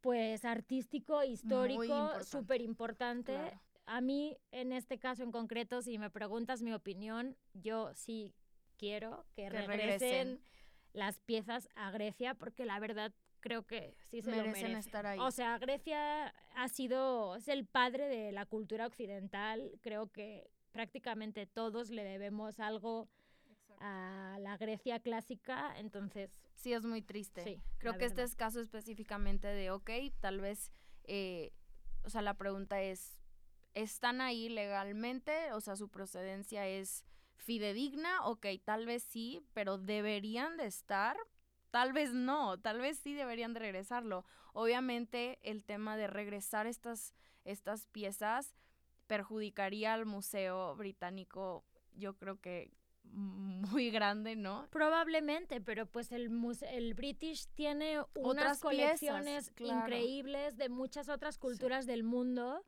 pues 0.02 0.44
artístico, 0.44 1.24
histórico, 1.24 2.24
súper 2.24 2.62
importante 2.62 3.38
a 3.86 4.02
mí, 4.02 4.38
en 4.52 4.72
este 4.72 4.98
caso 4.98 5.24
en 5.24 5.32
concreto, 5.32 5.82
si 5.82 5.98
me 5.98 6.10
preguntas 6.10 6.62
mi 6.62 6.74
opinión, 6.74 7.36
yo 7.54 7.94
sí 7.94 8.34
quiero 8.78 9.26
que, 9.36 9.50
regresen, 9.50 10.42
las 10.94 11.20
piezas 11.20 11.68
a 11.76 11.92
Grecia, 11.92 12.34
porque 12.36 12.66
la 12.66 12.80
verdad 12.80 13.14
creo 13.40 13.66
que 13.66 13.98
sí 14.08 14.22
se 14.22 14.32
merecen 14.32 14.74
lo 14.74 14.78
estar 14.78 15.06
ahí. 15.06 15.20
O 15.20 15.32
sea, 15.32 15.58
Grecia 15.58 16.34
ha 16.56 16.68
sido, 16.70 17.36
es 17.36 17.48
el 17.48 17.66
padre 17.66 18.08
de 18.08 18.32
la 18.32 18.46
cultura 18.46 18.88
occidental, 18.88 19.72
creo 19.82 20.12
que 20.12 20.50
prácticamente 20.74 21.46
todos 21.46 21.90
le 21.90 22.04
debemos 22.04 22.60
algo 22.60 23.08
a 23.80 24.38
la 24.42 24.58
Grecia 24.58 25.00
clásica, 25.00 25.78
entonces... 25.78 26.32
Sí, 26.56 26.74
es 26.74 26.84
muy 26.84 27.02
triste. 27.02 27.62
creo 27.78 27.98
que 27.98 28.06
este 28.06 28.24
es 28.24 28.36
caso 28.36 28.60
específicamente 28.60 29.48
de, 29.48 29.72
ok, 29.72 29.90
tal 30.20 30.42
vez, 30.42 30.72
eh, 31.04 31.52
o 32.04 32.10
sea, 32.10 32.22
la 32.22 32.34
pregunta 32.34 32.82
es, 32.82 33.22
están 33.74 34.22
ahí 34.22 34.50
legalmente, 34.50 35.52
o 35.54 35.62
sea, 35.62 35.76
su 35.76 35.90
procedencia 35.90 36.68
es 36.68 37.06
fidedigna, 37.36 38.26
ok, 38.26 38.48
tal 38.64 38.86
vez 38.86 39.04
sí, 39.04 39.42
pero 39.54 39.78
deberían 39.78 40.58
de 40.58 40.66
estar, 40.66 41.18
tal 41.72 41.92
vez 41.92 42.14
no, 42.14 42.60
tal 42.60 42.80
vez 42.80 42.98
sí 43.00 43.14
deberían 43.14 43.54
de 43.54 43.60
regresarlo. 43.60 44.26
Obviamente 44.54 45.40
el 45.42 45.66
tema 45.66 45.98
de 45.98 46.08
regresar 46.08 46.68
estas, 46.68 47.14
estas 47.44 47.88
piezas 47.88 48.56
perjudicaría 49.08 49.94
al 49.94 50.06
Museo 50.06 50.76
Británico, 50.76 51.64
yo 51.96 52.16
creo 52.16 52.40
que 52.40 52.72
muy 53.04 53.92
grande, 53.92 54.36
¿no? 54.36 54.68
Probablemente, 54.72 55.62
pero 55.62 55.86
pues 55.86 56.12
el, 56.12 56.32
el 56.72 56.94
British 56.94 57.48
tiene 57.56 58.04
unas 58.16 58.60
colecciones 58.60 59.52
increíbles 59.60 60.58
de 60.58 60.70
muchas 60.70 61.10
otras 61.10 61.38
culturas 61.38 61.86
del 61.86 62.04
mundo 62.04 62.66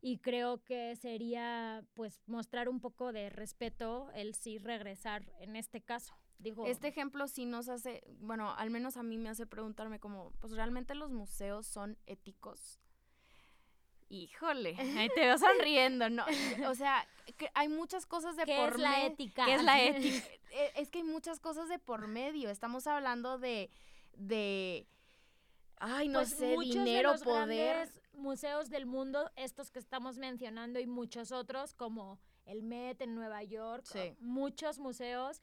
y 0.00 0.18
creo 0.18 0.62
que 0.62 0.94
sería 0.96 1.84
pues 1.94 2.22
mostrar 2.26 2.68
un 2.68 2.80
poco 2.80 3.12
de 3.12 3.30
respeto 3.30 4.10
el 4.14 4.34
sí 4.34 4.58
regresar 4.58 5.32
en 5.40 5.56
este 5.56 5.80
caso. 5.80 6.14
Digo, 6.38 6.66
este 6.66 6.86
ejemplo 6.86 7.26
sí 7.26 7.46
nos 7.46 7.68
hace, 7.68 8.04
bueno, 8.20 8.54
al 8.54 8.70
menos 8.70 8.96
a 8.96 9.02
mí 9.02 9.18
me 9.18 9.28
hace 9.28 9.44
preguntarme 9.44 9.98
como, 9.98 10.30
pues 10.38 10.52
realmente 10.52 10.94
los 10.94 11.10
museos 11.10 11.66
son 11.66 11.98
éticos. 12.06 12.80
Híjole, 14.10 14.74
ahí 14.96 15.08
te 15.14 15.20
veo 15.20 15.36
sonriendo, 15.38 16.08
¿no? 16.08 16.24
O 16.70 16.74
sea, 16.74 17.06
que 17.36 17.50
hay 17.54 17.68
muchas 17.68 18.06
cosas 18.06 18.36
de 18.36 18.44
¿Qué 18.44 18.64
es 18.66 18.76
la 18.78 19.04
ética? 19.04 19.44
¿Qué 19.44 19.54
es 19.54 19.62
la 19.62 19.82
ética? 19.82 20.26
E, 20.50 20.72
es 20.76 20.90
que 20.90 20.98
hay 20.98 21.04
muchas 21.04 21.40
cosas 21.40 21.68
de 21.68 21.78
por 21.78 22.08
medio. 22.08 22.48
Estamos 22.48 22.86
hablando 22.86 23.38
de, 23.38 23.70
de, 24.14 24.86
ay, 25.76 26.08
no 26.08 26.20
pues 26.20 26.30
sé, 26.30 26.56
dinero, 26.58 27.12
de 27.12 27.18
los 27.18 27.22
poder. 27.22 27.90
museos 28.14 28.70
del 28.70 28.86
mundo, 28.86 29.30
estos 29.36 29.70
que 29.70 29.78
estamos 29.78 30.16
mencionando 30.16 30.80
y 30.80 30.86
muchos 30.86 31.30
otros, 31.30 31.74
como 31.74 32.18
el 32.46 32.62
Met 32.62 33.02
en 33.02 33.14
Nueva 33.14 33.42
York, 33.42 33.84
muchos 34.20 34.78
museos 34.78 35.42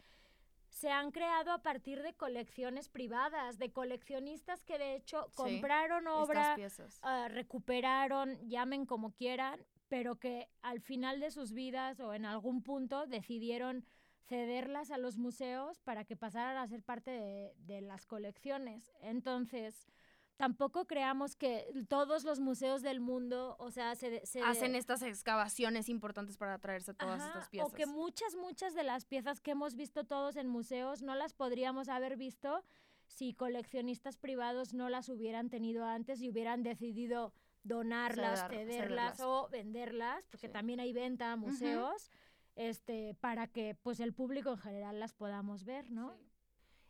se 0.75 0.91
han 0.91 1.11
creado 1.11 1.53
a 1.53 1.59
partir 1.59 2.03
de 2.03 2.13
colecciones 2.15 2.89
privadas, 2.89 3.57
de 3.57 3.71
coleccionistas 3.71 4.65
que 4.65 4.77
de 4.77 4.95
hecho 4.95 5.31
compraron 5.33 6.05
obra, 6.05 6.57
uh, 6.57 7.29
recuperaron, 7.29 8.37
llamen 8.49 8.85
como 8.85 9.13
quieran, 9.13 9.57
pero 9.87 10.19
que 10.19 10.49
al 10.61 10.81
final 10.81 11.21
de 11.21 11.31
sus 11.31 11.53
vidas 11.53 12.01
o 12.01 12.13
en 12.13 12.25
algún 12.25 12.61
punto 12.61 13.07
decidieron 13.07 13.85
cederlas 14.27 14.91
a 14.91 14.97
los 14.97 15.17
museos 15.17 15.79
para 15.79 16.03
que 16.03 16.17
pasaran 16.17 16.57
a 16.57 16.67
ser 16.67 16.83
parte 16.83 17.09
de, 17.09 17.53
de 17.59 17.79
las 17.79 18.05
colecciones. 18.05 18.91
Entonces, 18.99 19.87
tampoco 20.37 20.85
creamos 20.85 21.35
que 21.35 21.65
todos 21.87 22.23
los 22.23 22.39
museos 22.39 22.81
del 22.81 22.99
mundo, 22.99 23.55
o 23.59 23.71
sea, 23.71 23.95
se, 23.95 24.21
hacen 24.43 24.75
estas 24.75 25.01
excavaciones 25.01 25.89
importantes 25.89 26.37
para 26.37 26.59
traerse 26.59 26.93
todas 26.93 27.23
estas 27.23 27.49
piezas. 27.49 27.71
O 27.71 27.75
que 27.75 27.85
muchas, 27.85 28.35
muchas 28.35 28.73
de 28.73 28.83
las 28.83 29.05
piezas 29.05 29.41
que 29.41 29.51
hemos 29.51 29.75
visto 29.75 30.03
todos 30.03 30.35
en 30.35 30.47
museos 30.47 31.01
no 31.01 31.15
las 31.15 31.33
podríamos 31.33 31.89
haber 31.89 32.17
visto 32.17 32.63
si 33.07 33.33
coleccionistas 33.33 34.17
privados 34.17 34.73
no 34.73 34.89
las 34.89 35.09
hubieran 35.09 35.49
tenido 35.49 35.85
antes 35.85 36.21
y 36.21 36.29
hubieran 36.29 36.63
decidido 36.63 37.33
donarlas, 37.63 38.47
cederlas, 38.49 39.19
o 39.21 39.47
venderlas, 39.49 40.25
porque 40.29 40.49
también 40.49 40.79
hay 40.79 40.93
venta 40.93 41.31
a 41.31 41.35
museos, 41.35 42.11
este, 42.55 43.15
para 43.19 43.47
que 43.47 43.75
pues 43.75 43.99
el 43.99 44.13
público 44.13 44.51
en 44.51 44.57
general 44.57 44.99
las 44.99 45.13
podamos 45.13 45.63
ver, 45.63 45.89
¿no? 45.91 46.13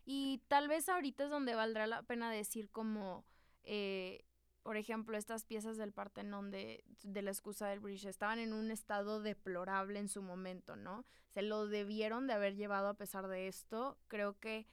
Y 0.05 0.41
tal 0.47 0.67
vez 0.67 0.87
ahorita 0.89 1.23
es 1.23 1.29
donde 1.29 1.55
valdrá 1.55 1.87
la 1.87 2.03
pena 2.03 2.29
decir 2.29 2.69
como 2.69 3.25
eh, 3.65 4.25
por 4.63 4.77
ejemplo, 4.77 5.15
estas 5.15 5.45
piezas 5.45 5.77
del 5.77 5.91
Partenón 5.91 6.49
de, 6.49 6.83
de 7.03 7.21
la 7.21 7.31
excusa 7.31 7.67
del 7.67 7.79
British 7.79 8.07
estaban 8.07 8.39
en 8.39 8.53
un 8.53 8.71
estado 8.71 9.21
deplorable 9.21 9.99
en 9.99 10.09
su 10.09 10.21
momento, 10.21 10.75
¿no? 10.75 11.05
Se 11.29 11.43
lo 11.43 11.67
debieron 11.67 12.25
de 12.25 12.33
haber 12.33 12.55
llevado 12.55 12.87
a 12.87 12.95
pesar 12.95 13.27
de 13.27 13.47
esto. 13.47 13.97
Creo 14.07 14.39
que 14.39 14.67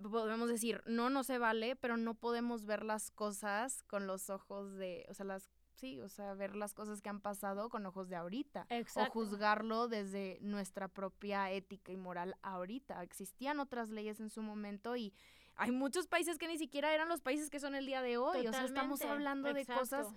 podemos 0.00 0.48
decir, 0.48 0.82
no, 0.86 1.10
no 1.10 1.22
se 1.22 1.38
vale, 1.38 1.76
pero 1.76 1.96
no 1.96 2.14
podemos 2.14 2.64
ver 2.64 2.84
las 2.84 3.10
cosas 3.10 3.82
con 3.84 4.06
los 4.06 4.30
ojos 4.30 4.74
de, 4.74 5.06
o 5.08 5.14
sea, 5.14 5.26
las 5.26 5.50
sí, 5.74 6.00
o 6.00 6.08
sea, 6.08 6.34
ver 6.34 6.54
las 6.54 6.74
cosas 6.74 7.00
que 7.00 7.08
han 7.08 7.20
pasado 7.20 7.68
con 7.68 7.86
ojos 7.86 8.08
de 8.08 8.16
ahorita. 8.16 8.66
O 8.96 9.10
juzgarlo 9.10 9.88
desde 9.88 10.38
nuestra 10.40 10.88
propia 10.88 11.50
ética 11.50 11.92
y 11.92 11.96
moral 11.96 12.36
ahorita. 12.42 13.02
Existían 13.02 13.60
otras 13.60 13.90
leyes 13.90 14.20
en 14.20 14.30
su 14.30 14.42
momento 14.42 14.96
y 14.96 15.12
hay 15.56 15.70
muchos 15.70 16.06
países 16.06 16.38
que 16.38 16.48
ni 16.48 16.58
siquiera 16.58 16.94
eran 16.94 17.08
los 17.08 17.20
países 17.20 17.50
que 17.50 17.60
son 17.60 17.74
el 17.74 17.86
día 17.86 18.02
de 18.02 18.16
hoy. 18.16 18.46
o 18.46 18.52
sea, 18.52 18.64
estamos 18.64 19.02
hablando 19.02 19.52
de 19.52 19.66
cosas 19.66 20.08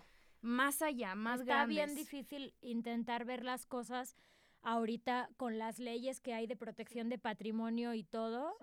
más 0.42 0.82
allá, 0.82 1.16
más 1.16 1.44
grandes. 1.44 1.78
Está 1.78 1.86
bien 1.86 1.96
difícil 1.96 2.54
intentar 2.62 3.26
ver 3.26 3.44
las 3.44 3.66
cosas 3.66 4.16
ahorita 4.62 5.30
con 5.38 5.58
las 5.58 5.80
leyes 5.80 6.20
que 6.20 6.34
hay 6.34 6.48
de 6.48 6.56
protección 6.56 7.10
de 7.10 7.18
patrimonio 7.18 7.94
y 7.94 8.04
todo. 8.04 8.58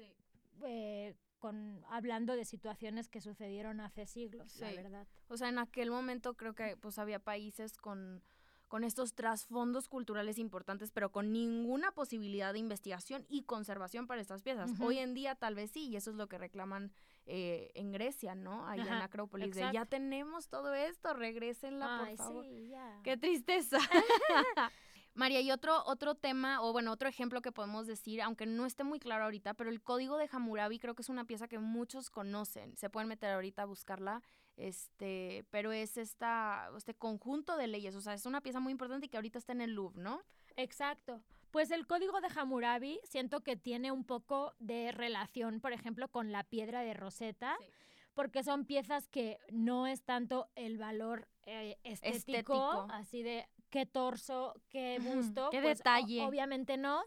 Eh, 0.65 1.15
con, 1.39 1.85
hablando 1.89 2.37
de 2.37 2.45
situaciones 2.45 3.09
que 3.09 3.21
sucedieron 3.21 3.81
hace 3.81 4.07
siglos, 4.07 4.61
la 4.61 4.73
verdad. 4.73 5.09
O 5.27 5.37
sea, 5.37 5.49
en 5.49 5.59
aquel 5.59 5.91
momento 5.91 6.35
creo 6.35 6.55
que 6.55 6.77
pues 6.77 7.01
había 7.01 7.19
países 7.19 7.77
con 7.77 8.23
con 8.73 8.85
estos 8.85 9.13
trasfondos 9.13 9.87
culturales 9.87 10.39
importantes, 10.39 10.93
pero 10.93 11.13
con 11.13 11.31
ninguna 11.31 11.93
posibilidad 11.93 12.55
de 12.55 12.59
investigación 12.59 13.27
y 13.29 13.43
conservación 13.43 14.07
para 14.07 14.23
estas 14.23 14.41
piezas. 14.41 14.71
Hoy 14.81 14.97
en 14.97 15.13
día 15.13 15.35
tal 15.35 15.55
vez 15.55 15.73
sí, 15.73 15.89
y 15.91 15.97
eso 15.97 16.09
es 16.09 16.17
lo 16.17 16.27
que 16.27 16.39
reclaman 16.39 16.91
eh, 17.27 17.71
en 17.75 17.93
Grecia, 17.93 18.35
¿no? 18.35 18.67
Ahí 18.67 18.81
en 18.81 18.89
Acrópolis, 18.89 19.55
de 19.55 19.69
ya 19.75 19.85
tenemos 19.85 20.49
todo 20.49 20.73
esto, 20.73 21.13
regrésenla, 21.13 21.99
por 21.99 22.17
favor. 22.17 22.47
Qué 23.05 23.19
tristeza. 23.19 23.77
María, 25.15 25.43
y 25.43 25.51
otro, 25.51 25.85
otro 25.85 26.15
tema, 26.15 26.63
o 26.63 26.73
bueno, 26.73 26.93
otro 26.93 27.11
ejemplo 27.11 27.43
que 27.43 27.53
podemos 27.53 27.87
decir, 27.87 28.23
aunque 28.23 28.47
no 28.47 28.65
esté 28.65 28.85
muy 28.85 29.01
claro 29.01 29.25
ahorita, 29.25 29.53
pero 29.53 29.69
el 29.69 29.83
código 29.83 30.17
de 30.17 30.31
Hammurabi 30.33 30.79
creo 30.79 30.95
que 30.95 31.03
es 31.03 31.11
una 31.11 31.27
pieza 31.27 31.47
que 31.47 31.59
muchos 31.59 32.09
conocen. 32.09 32.75
Se 32.79 32.89
pueden 32.89 33.09
meter 33.09 33.33
ahorita 33.33 33.65
a 33.65 33.67
buscarla 33.67 34.23
este, 34.57 35.45
pero 35.51 35.73
es 35.73 35.97
esta, 35.97 36.71
este 36.77 36.95
conjunto 36.95 37.57
de 37.57 37.67
leyes, 37.67 37.95
o 37.95 38.01
sea, 38.01 38.15
es 38.15 38.27
una 38.27 38.41
pieza 38.41 38.61
muy 38.61 38.73
importante 38.73 39.07
y 39.07 39.09
que 39.09 39.17
ahorita 39.17 39.39
está 39.39 39.53
en 39.53 39.61
el 39.61 39.75
Louvre, 39.75 40.01
¿no? 40.01 40.23
Exacto. 40.57 41.23
Pues 41.51 41.71
el 41.71 41.87
código 41.87 42.21
de 42.21 42.29
Hammurabi 42.35 43.01
siento 43.05 43.43
que 43.43 43.57
tiene 43.57 43.93
un 43.93 44.05
poco 44.05 44.55
de 44.59 44.91
relación, 44.93 45.61
por 45.61 45.73
ejemplo, 45.73 46.09
con 46.09 46.33
la 46.33 46.45
piedra 46.45 46.83
de 46.83 46.95
Rosetta, 46.95 47.59
porque 48.15 48.43
son 48.43 48.65
piezas 48.65 49.09
que 49.09 49.39
no 49.51 49.87
es 49.87 50.03
tanto 50.03 50.49
el 50.55 50.79
valor 50.79 51.29
eh, 51.45 51.77
estético, 51.83 52.87
así 52.91 53.23
de 53.23 53.49
qué 53.71 53.87
torso, 53.87 54.55
qué 54.69 54.99
busto, 55.01 55.51
qué 55.51 55.61
pues, 55.61 55.79
detalle. 55.79 56.23
obviamente 56.23 56.77
no, 56.77 57.03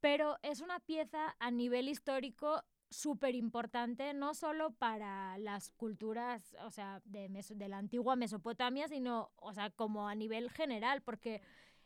pero 0.00 0.36
es 0.42 0.60
una 0.60 0.80
pieza 0.80 1.36
a 1.38 1.50
nivel 1.50 1.88
histórico 1.88 2.62
súper 2.90 3.34
importante, 3.34 4.14
no 4.14 4.34
solo 4.34 4.72
para 4.72 5.36
las 5.38 5.70
culturas, 5.70 6.56
o 6.64 6.70
sea, 6.70 7.02
de, 7.04 7.28
de 7.28 7.68
la 7.68 7.78
antigua 7.78 8.16
Mesopotamia, 8.16 8.88
sino, 8.88 9.30
o 9.36 9.52
sea, 9.52 9.70
como 9.70 10.08
a 10.08 10.14
nivel 10.14 10.50
general, 10.50 11.02
porque 11.02 11.42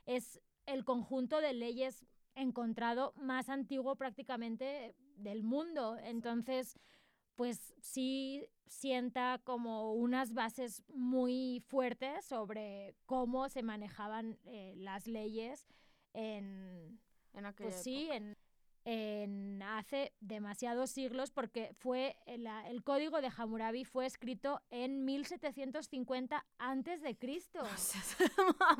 es 0.07 0.41
el 0.67 0.85
conjunto 0.85 1.41
de 1.41 1.53
leyes 1.53 2.05
encontrado 2.35 3.13
más 3.17 3.49
antiguo 3.49 3.97
prácticamente 3.97 4.95
del 5.17 5.43
mundo. 5.43 5.99
Entonces, 5.99 6.79
pues 7.35 7.75
sí 7.81 8.47
sienta 8.67 9.41
como 9.45 9.93
unas 9.95 10.33
bases 10.33 10.83
muy 10.89 11.63
fuertes 11.67 12.25
sobre 12.25 12.95
cómo 13.07 13.49
se 13.49 13.63
manejaban 13.63 14.39
eh, 14.45 14.75
las 14.77 15.07
leyes 15.07 15.67
en, 16.15 17.01
en 17.33 17.55
pues 17.57 17.83
sí, 17.83 18.09
en 18.11 18.37
en 18.85 19.63
hace 19.63 20.13
demasiados 20.21 20.91
siglos 20.91 21.31
porque 21.31 21.73
fue 21.79 22.17
el, 22.27 22.49
código 22.83 23.21
de 23.21 23.31
Hammurabi 23.37 23.85
fue 23.85 24.07
escrito 24.07 24.61
en 24.71 25.05
1750 25.05 26.45
antes 26.59 27.03
de 27.03 27.17
Cristo. 27.17 27.61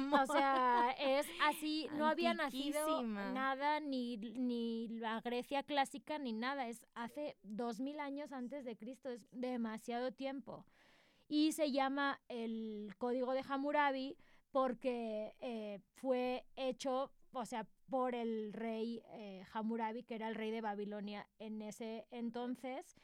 O 0.23 0.27
sea, 0.27 0.95
es 0.99 1.27
así, 1.43 1.89
no 1.95 2.07
había 2.07 2.35
nacido 2.35 3.03
nada 3.03 3.81
ni, 3.81 4.17
ni 4.17 4.89
la 4.89 5.21
Grecia 5.21 5.63
clásica 5.63 6.19
ni 6.19 6.33
nada, 6.33 6.69
es 6.69 6.87
hace 6.95 7.37
2000 7.43 8.01
años 8.01 8.33
antes 8.33 8.65
de 8.65 8.77
Cristo, 8.77 9.11
es 9.11 9.27
demasiado 9.33 10.13
tiempo. 10.13 10.65
Y 11.29 11.53
se 11.53 11.73
llama 11.73 12.21
el 12.29 12.95
código 12.99 13.33
de 13.33 13.45
Hammurabi 13.49 14.17
porque 14.53 15.35
eh, 15.41 15.81
fue 15.95 16.45
hecho, 16.57 17.11
o 17.33 17.47
sea, 17.47 17.67
por 17.89 18.15
el 18.15 18.53
rey 18.53 19.03
eh, 19.11 19.45
Hammurabi, 19.53 20.03
que 20.03 20.15
era 20.15 20.29
el 20.29 20.35
rey 20.35 20.51
de 20.51 20.61
Babilonia 20.61 21.29
en 21.39 21.63
ese 21.63 22.07
entonces, 22.11 22.97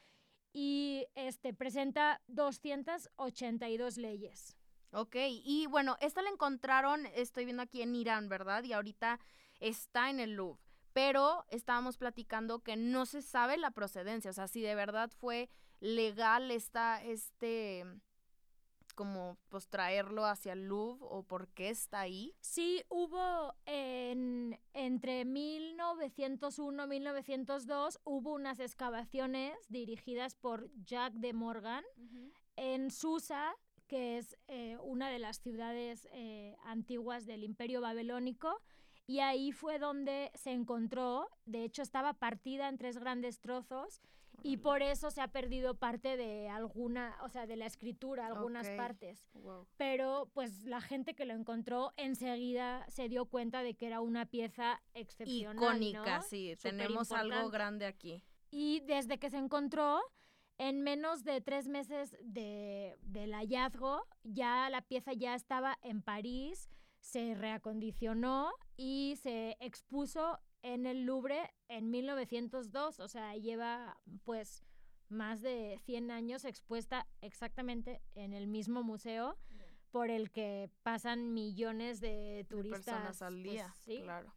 y 0.53 1.07
este 1.15 1.55
presenta 1.55 2.21
282 2.29 3.97
leyes. 3.99 4.57
Ok, 4.93 5.17
y 5.45 5.67
bueno, 5.67 5.97
esta 6.01 6.23
la 6.23 6.31
encontraron, 6.31 7.07
estoy 7.15 7.45
viendo 7.45 7.63
aquí 7.63 7.83
en 7.83 7.95
Irán, 7.95 8.29
¿verdad? 8.29 8.65
Y 8.65 8.73
ahorita 8.73 9.21
está 9.61 10.09
en 10.09 10.21
el 10.21 10.33
Louvre. 10.35 10.63
Pero 10.95 11.45
estábamos 11.51 11.99
platicando 11.99 12.61
que 12.61 12.77
no 12.77 13.05
se 13.05 13.21
sabe 13.21 13.59
la 13.59 13.71
procedencia, 13.71 14.31
o 14.31 14.35
sea, 14.35 14.49
si 14.49 14.63
de 14.63 14.75
verdad 14.75 15.11
fue 15.19 15.51
legal 15.81 16.51
esta, 16.51 17.03
este, 17.05 17.85
como 18.99 19.39
pues 19.49 19.69
traerlo 19.69 20.25
hacia 20.27 20.55
el 20.55 20.67
Louvre 20.67 21.07
o 21.09 21.23
por 21.23 21.47
qué 21.51 21.69
está 21.69 22.01
ahí? 22.01 22.35
Sí, 22.41 22.83
hubo 22.89 23.55
en, 23.65 24.59
entre 24.75 25.25
1901 25.25 26.85
y 26.85 26.89
1902 26.89 28.01
hubo 28.03 28.33
unas 28.33 28.59
excavaciones 28.59 29.57
dirigidas 29.69 30.35
por 30.35 30.69
Jacques 30.85 31.21
de 31.21 31.33
Morgan 31.33 31.85
en 32.57 32.91
Susa, 32.91 33.55
que 33.87 34.19
es 34.19 34.37
eh, 34.49 34.77
una 34.83 35.11
de 35.11 35.21
las 35.21 35.39
ciudades 35.39 36.09
eh, 36.11 36.57
antiguas 36.65 37.25
del 37.25 37.45
Imperio 37.45 37.81
Babilónico, 37.81 38.61
y 39.07 39.21
ahí 39.21 39.53
fue 39.53 39.79
donde 39.79 40.33
se 40.35 40.51
encontró, 40.51 41.31
de 41.47 41.63
hecho 41.63 41.83
estaba 41.83 42.15
partida 42.15 42.69
en 42.69 42.79
tres 42.79 42.99
grandes 42.99 43.39
trozos 43.39 44.01
y 44.43 44.59
por 44.59 44.83
eso 44.83 45.11
se 45.11 45.21
ha 45.21 45.29
perdido 45.29 45.75
parte 45.75 46.17
de 46.17 46.49
alguna, 46.49 47.17
o 47.23 47.29
sea, 47.29 47.47
de 47.47 47.57
la 47.57 47.67
escritura, 47.67 48.27
algunas 48.27 48.69
partes. 48.71 49.25
Wow. 49.35 49.67
Pero 49.77 50.31
pues 50.35 50.65
la 50.65 50.81
gente 50.81 51.15
que 51.15 51.25
lo 51.25 51.35
encontró 51.35 51.93
enseguida 51.97 52.85
se 52.89 53.09
dio 53.09 53.27
cuenta 53.27 53.63
de 53.63 53.75
que 53.75 53.87
era 53.87 54.01
una 54.01 54.27
pieza 54.27 54.81
excepcional. 54.95 55.57
Icónica, 55.57 56.19
¿no? 56.19 56.23
sí. 56.23 56.55
Tenemos 56.63 57.13
algo 57.13 57.51
grande 57.51 57.87
aquí. 57.87 58.23
Y 58.51 58.81
desde 58.81 59.19
que 59.19 59.31
se 59.31 59.39
encontró, 59.39 60.01
en 60.57 60.83
menos 60.83 61.25
de 61.25 61.41
tres 61.41 61.69
meses 61.69 62.17
de, 62.21 62.97
del 63.03 63.33
hallazgo, 63.33 64.07
ya 64.23 64.69
la 64.71 64.83
pieza 64.83 65.13
ya 65.13 65.35
estaba 65.35 65.79
en 65.83 66.03
París, 66.03 66.69
se 67.01 67.35
reacondicionó 67.35 68.51
y 68.77 69.15
se 69.23 69.57
expuso 69.61 70.39
en 70.75 70.87
el 70.87 71.05
Louvre 71.05 71.51
en 71.69 71.91
1902. 71.91 73.01
O 73.01 73.09
sea, 73.09 73.37
lleva 73.37 73.99
pues 74.25 74.63
más 75.09 75.41
de 75.41 75.79
100 75.85 76.11
años 76.11 76.45
expuesta 76.45 77.07
exactamente 77.21 78.03
en 78.15 78.35
el 78.35 78.47
mismo 78.47 78.83
museo 78.83 79.39
por 79.91 80.11
el 80.11 80.31
que 80.31 80.71
pasan 80.83 81.33
millones 81.33 82.01
de 82.01 82.09
de 82.09 82.45
turistas 82.45 82.85
personas 82.85 83.23
al 83.23 83.35
pues, 83.35 83.45
día. 83.45 83.75
sí. 83.85 84.01
Claro. 84.03 84.35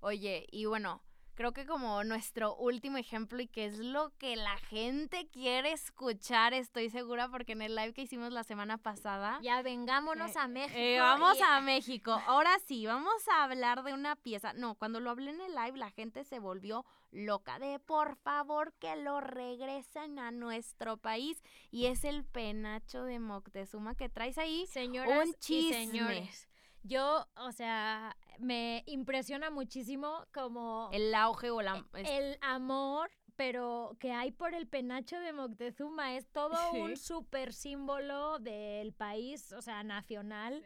Oye, 0.00 0.46
y 0.50 0.64
bueno, 0.66 1.02
creo 1.34 1.52
que 1.52 1.66
como 1.66 2.04
nuestro 2.04 2.54
último 2.56 2.98
ejemplo 2.98 3.40
y 3.40 3.46
que 3.48 3.66
es 3.66 3.78
lo 3.78 4.10
que 4.18 4.36
la 4.36 4.56
gente 4.58 5.28
quiere 5.28 5.72
escuchar, 5.72 6.54
estoy 6.54 6.90
segura, 6.90 7.28
porque 7.28 7.52
en 7.52 7.62
el 7.62 7.74
live 7.74 7.92
que 7.92 8.02
hicimos 8.02 8.32
la 8.32 8.44
semana 8.44 8.78
pasada. 8.78 9.38
Ya 9.42 9.62
vengámonos 9.62 10.34
Eh, 10.36 10.38
a 10.38 10.48
México. 10.48 10.78
eh, 10.78 11.00
vamos 11.00 11.38
y- 11.38 11.42
a 11.46 11.60
México. 11.60 12.20
Ahora 12.26 12.58
sí, 12.66 12.86
vamos 12.86 13.26
a 13.28 13.44
hablar 13.44 13.82
de 13.82 13.92
una 13.94 14.16
pieza. 14.16 14.52
No, 14.52 14.74
cuando 14.74 15.00
lo 15.00 15.10
hablé 15.10 15.30
en 15.30 15.40
el 15.40 15.54
live, 15.54 15.78
la 15.78 15.90
gente 15.90 16.24
se 16.24 16.38
volvió 16.38 16.84
loca 17.10 17.58
de 17.58 17.78
por 17.78 18.16
favor 18.16 18.72
que 18.78 18.96
lo 18.96 19.20
regresen 19.20 20.18
a 20.18 20.30
nuestro 20.30 20.96
país. 20.96 21.42
Y 21.70 21.86
es 21.86 22.04
el 22.04 22.24
penacho 22.24 23.04
de 23.04 23.18
Moctezuma 23.18 23.94
que 23.94 24.08
traes 24.08 24.38
ahí. 24.38 24.66
Señoras 24.66 25.22
Un 25.24 25.30
y 25.30 25.34
chisme. 25.34 25.86
señores. 25.86 26.48
Yo, 26.84 27.26
o 27.36 27.52
sea, 27.52 28.16
me 28.38 28.82
impresiona 28.86 29.50
muchísimo 29.50 30.24
como 30.34 30.88
El 30.92 31.14
auge 31.14 31.50
o 31.50 31.62
la. 31.62 31.84
es- 31.94 32.08
el 32.10 32.38
amor, 32.40 33.10
pero 33.36 33.96
que 34.00 34.12
hay 34.12 34.30
por 34.32 34.54
el 34.54 34.66
penacho 34.66 35.18
de 35.20 35.32
Moctezuma. 35.32 36.16
Es 36.16 36.26
todo 36.32 36.54
Sí. 36.72 36.80
un 36.80 36.96
súper 36.96 37.52
símbolo 37.52 38.38
del 38.40 38.92
país, 38.92 39.52
o 39.52 39.62
sea, 39.62 39.82
nacional. 39.84 40.62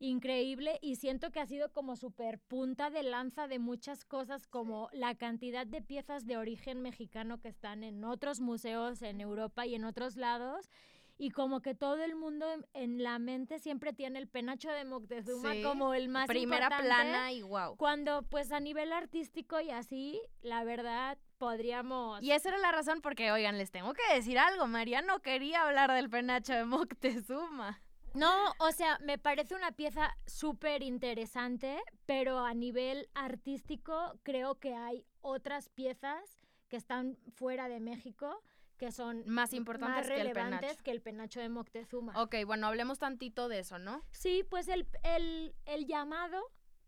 Increíble 0.00 0.78
y 0.80 0.94
siento 0.94 1.32
que 1.32 1.40
ha 1.40 1.46
sido 1.46 1.72
como 1.72 1.96
súper 1.96 2.38
punta 2.38 2.88
de 2.88 3.02
lanza 3.02 3.48
de 3.48 3.58
muchas 3.58 4.04
cosas 4.04 4.46
como 4.46 4.88
la 4.92 5.16
cantidad 5.16 5.66
de 5.66 5.82
piezas 5.82 6.24
de 6.24 6.36
origen 6.36 6.80
mexicano 6.82 7.40
que 7.40 7.48
están 7.48 7.82
en 7.82 8.04
otros 8.04 8.38
museos 8.38 9.02
en 9.02 9.20
Europa 9.20 9.66
y 9.66 9.74
en 9.74 9.84
otros 9.84 10.14
lados 10.14 10.70
y 11.18 11.30
como 11.30 11.60
que 11.60 11.74
todo 11.74 12.02
el 12.02 12.14
mundo 12.14 12.50
en, 12.50 12.66
en 12.72 13.02
la 13.02 13.18
mente 13.18 13.58
siempre 13.58 13.92
tiene 13.92 14.20
el 14.20 14.28
penacho 14.28 14.70
de 14.70 14.84
Moctezuma 14.84 15.52
Sí, 15.52 15.62
como 15.62 15.92
el 15.92 16.08
más 16.08 16.28
primera 16.28 16.66
importante, 16.66 16.86
plana 16.86 17.32
y 17.32 17.42
wow. 17.42 17.76
cuando 17.76 18.22
pues 18.22 18.52
a 18.52 18.60
nivel 18.60 18.92
artístico 18.92 19.60
y 19.60 19.70
así 19.70 20.22
la 20.42 20.62
verdad 20.64 21.18
podríamos 21.38 22.22
Y 22.22 22.30
esa 22.32 22.50
era 22.50 22.58
la 22.58 22.72
razón 22.72 23.00
porque, 23.00 23.32
oigan, 23.32 23.58
les 23.58 23.70
tengo 23.70 23.92
que 23.94 24.14
decir 24.14 24.38
algo. 24.38 24.66
María 24.66 25.02
no 25.02 25.20
quería 25.20 25.62
hablar 25.62 25.92
del 25.92 26.08
penacho 26.10 26.52
de 26.52 26.64
Moctezuma. 26.64 27.80
No, 28.14 28.52
o 28.58 28.72
sea, 28.72 28.98
me 29.00 29.18
parece 29.18 29.54
una 29.54 29.72
pieza 29.72 30.16
súper 30.26 30.82
interesante, 30.82 31.78
pero 32.06 32.38
a 32.40 32.54
nivel 32.54 33.08
artístico 33.14 34.18
creo 34.22 34.56
que 34.56 34.74
hay 34.74 35.04
otras 35.20 35.68
piezas 35.68 36.40
que 36.68 36.76
están 36.76 37.16
fuera 37.34 37.68
de 37.68 37.80
México 37.80 38.42
que 38.78 38.92
son 38.92 39.24
Más 39.26 39.52
importantes 39.52 39.96
más 39.98 40.06
que 40.06 40.14
el 40.20 40.28
relevantes 40.28 40.60
penacho. 40.60 40.82
que 40.84 40.90
el 40.92 41.02
penacho 41.02 41.40
de 41.40 41.48
Moctezuma. 41.48 42.22
Ok, 42.22 42.36
bueno, 42.46 42.66
hablemos 42.68 42.98
tantito 42.98 43.48
de 43.48 43.58
eso, 43.60 43.78
¿no? 43.78 44.02
Sí, 44.10 44.44
pues 44.48 44.68
el, 44.68 44.86
el, 45.02 45.54
el 45.66 45.86
llamado, 45.86 46.40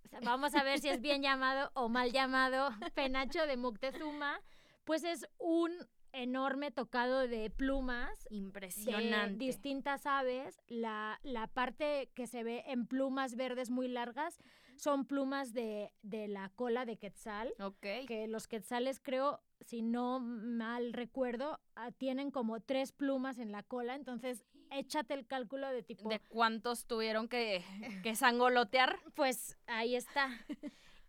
o 0.05 0.09
sea, 0.09 0.21
vamos 0.23 0.55
a 0.55 0.63
ver 0.63 0.79
si 0.79 0.89
es 0.89 1.01
bien 1.03 1.21
llamado 1.23 1.71
o 1.75 1.89
mal 1.89 2.13
llamado, 2.13 2.71
penacho 2.95 3.47
de 3.47 3.57
Moctezuma, 3.57 4.41
pues 4.85 5.05
es 5.05 5.27
un 5.39 5.73
enorme 6.13 6.71
tocado 6.73 7.29
de 7.29 7.51
plumas 7.51 8.25
de 8.31 8.37
Impresionante. 8.37 9.37
distintas 9.45 10.07
aves. 10.07 10.61
La, 10.67 11.21
la 11.23 11.47
parte 11.47 12.11
que 12.15 12.27
se 12.27 12.43
ve 12.43 12.65
en 12.67 12.87
plumas 12.87 13.37
verdes 13.37 13.71
muy 13.71 13.87
largas 13.89 14.39
son 14.77 15.05
plumas 15.05 15.53
de, 15.53 15.93
de 16.03 16.27
la 16.27 16.49
cola 16.57 16.85
de 16.85 16.97
quetzal, 16.97 17.53
ok. 17.61 17.87
que 18.09 18.27
los 18.29 18.49
quetzales 18.49 18.99
creo, 18.99 19.41
si 19.61 19.83
no 19.83 20.21
mal 20.21 20.93
recuerdo, 20.93 21.61
ah, 21.77 21.91
tienen 21.93 22.31
como 22.31 22.61
tres 22.61 22.93
plumas 22.93 23.39
en 23.39 23.53
la 23.53 23.63
cola, 23.63 23.95
entonces 23.95 24.45
échate 24.71 25.15
el 25.15 25.27
cálculo 25.27 25.69
de 25.69 25.83
tipo... 25.83 26.09
¿De 26.09 26.21
cuántos 26.21 26.87
tuvieron 26.87 27.29
que, 27.29 27.65
que 28.03 28.15
sangolotear? 28.15 28.99
Pues 29.15 29.59
ahí 29.67 29.97
está. 29.97 30.29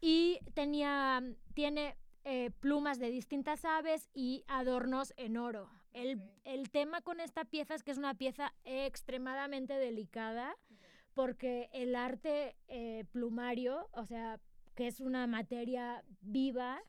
Y 0.02 0.40
tenía, 0.54 1.24
tiene 1.54 1.96
eh, 2.24 2.52
plumas 2.60 3.00
de 3.00 3.10
distintas 3.10 3.64
aves 3.66 4.10
y 4.14 4.44
adornos 4.48 5.14
en 5.18 5.38
oro. 5.38 5.70
El, 5.94 6.22
el 6.44 6.70
tema 6.72 7.02
con 7.02 7.20
esta 7.20 7.46
pieza 7.46 7.76
es 7.76 7.84
que 7.84 7.92
es 7.92 7.98
una 7.98 8.16
pieza 8.16 8.54
extremadamente 8.64 9.74
delicada 9.74 10.58
porque 11.14 11.70
el 11.74 11.96
arte 11.96 12.56
eh, 12.68 13.06
plumario, 13.12 13.90
o 13.92 14.06
sea, 14.06 14.40
que 14.76 14.88
es 14.88 15.02
una 15.02 15.28
materia 15.28 16.04
viva, 16.22 16.82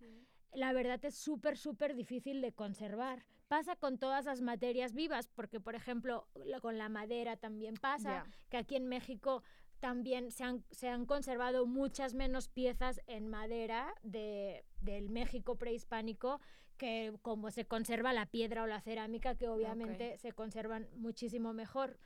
la 0.52 0.72
verdad 0.72 1.04
es 1.04 1.14
súper, 1.16 1.56
súper 1.56 1.94
difícil 1.94 2.40
de 2.40 2.52
conservar. 2.52 3.24
Pasa 3.48 3.76
con 3.76 3.98
todas 3.98 4.24
las 4.24 4.40
materias 4.40 4.94
vivas, 4.94 5.28
porque 5.28 5.60
por 5.60 5.74
ejemplo, 5.74 6.26
con 6.60 6.78
la 6.78 6.88
madera 6.88 7.36
también 7.36 7.74
pasa, 7.74 8.24
que 8.48 8.56
aquí 8.56 8.76
en 8.76 8.88
México 8.88 9.42
también 9.80 10.30
se 10.30 10.44
han, 10.44 10.64
se 10.70 10.88
han 10.88 11.06
conservado 11.06 11.66
muchas 11.66 12.14
menos 12.14 12.48
piezas 12.48 13.00
en 13.06 13.28
madera 13.28 13.92
de, 14.02 14.64
del 14.80 15.10
México 15.10 15.56
prehispánico 15.56 16.40
que 16.78 17.16
como 17.22 17.50
se 17.50 17.64
conserva 17.64 18.12
la 18.12 18.26
piedra 18.26 18.62
o 18.62 18.66
la 18.66 18.80
cerámica, 18.80 19.34
que 19.34 19.48
obviamente 19.48 20.18
se 20.18 20.32
conservan 20.32 20.88
muchísimo 20.96 21.52
mejor. 21.52 21.98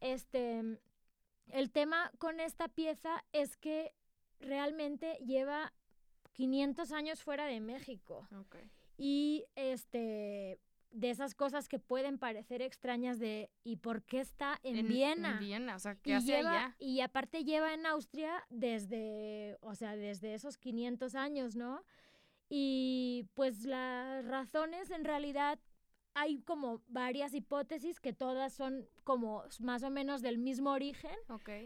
Este, 0.00 0.78
el 1.48 1.70
tema 1.70 2.12
con 2.18 2.40
esta 2.40 2.68
pieza 2.68 3.24
es 3.32 3.56
que 3.56 3.92
realmente 4.40 5.18
lleva 5.24 5.72
500 6.40 6.92
años 6.92 7.22
fuera 7.22 7.44
de 7.44 7.60
México 7.60 8.26
y 8.96 9.44
este 9.56 10.58
de 10.90 11.10
esas 11.10 11.34
cosas 11.34 11.68
que 11.68 11.78
pueden 11.78 12.18
parecer 12.18 12.62
extrañas 12.62 13.18
de 13.18 13.50
¿y 13.62 13.76
por 13.76 14.02
qué 14.02 14.20
está 14.20 14.58
en, 14.62 14.88
Viena? 14.88 15.32
En 15.32 15.38
Viena, 15.38 15.76
o 15.76 15.78
sea, 15.78 15.96
¿qué 15.96 16.10
y 16.10 16.12
hace 16.14 16.26
lleva, 16.26 16.50
allá? 16.50 16.76
y 16.78 17.00
aparte 17.00 17.44
lleva 17.44 17.74
en 17.74 17.84
Austria 17.84 18.44
desde, 18.48 19.58
o 19.60 19.74
sea, 19.74 19.96
desde 19.96 20.32
esos 20.32 20.56
500 20.56 21.14
años, 21.14 21.56
¿no? 21.56 21.84
Y 22.48 23.26
pues 23.34 23.66
las 23.66 24.24
razones 24.24 24.90
en 24.90 25.04
realidad 25.04 25.60
hay 26.14 26.40
como 26.40 26.82
varias 26.88 27.34
hipótesis 27.34 28.00
que 28.00 28.14
todas 28.14 28.54
son 28.54 28.88
como 29.04 29.44
más 29.60 29.82
o 29.82 29.90
menos 29.90 30.22
del 30.22 30.38
mismo 30.38 30.70
origen, 30.70 31.16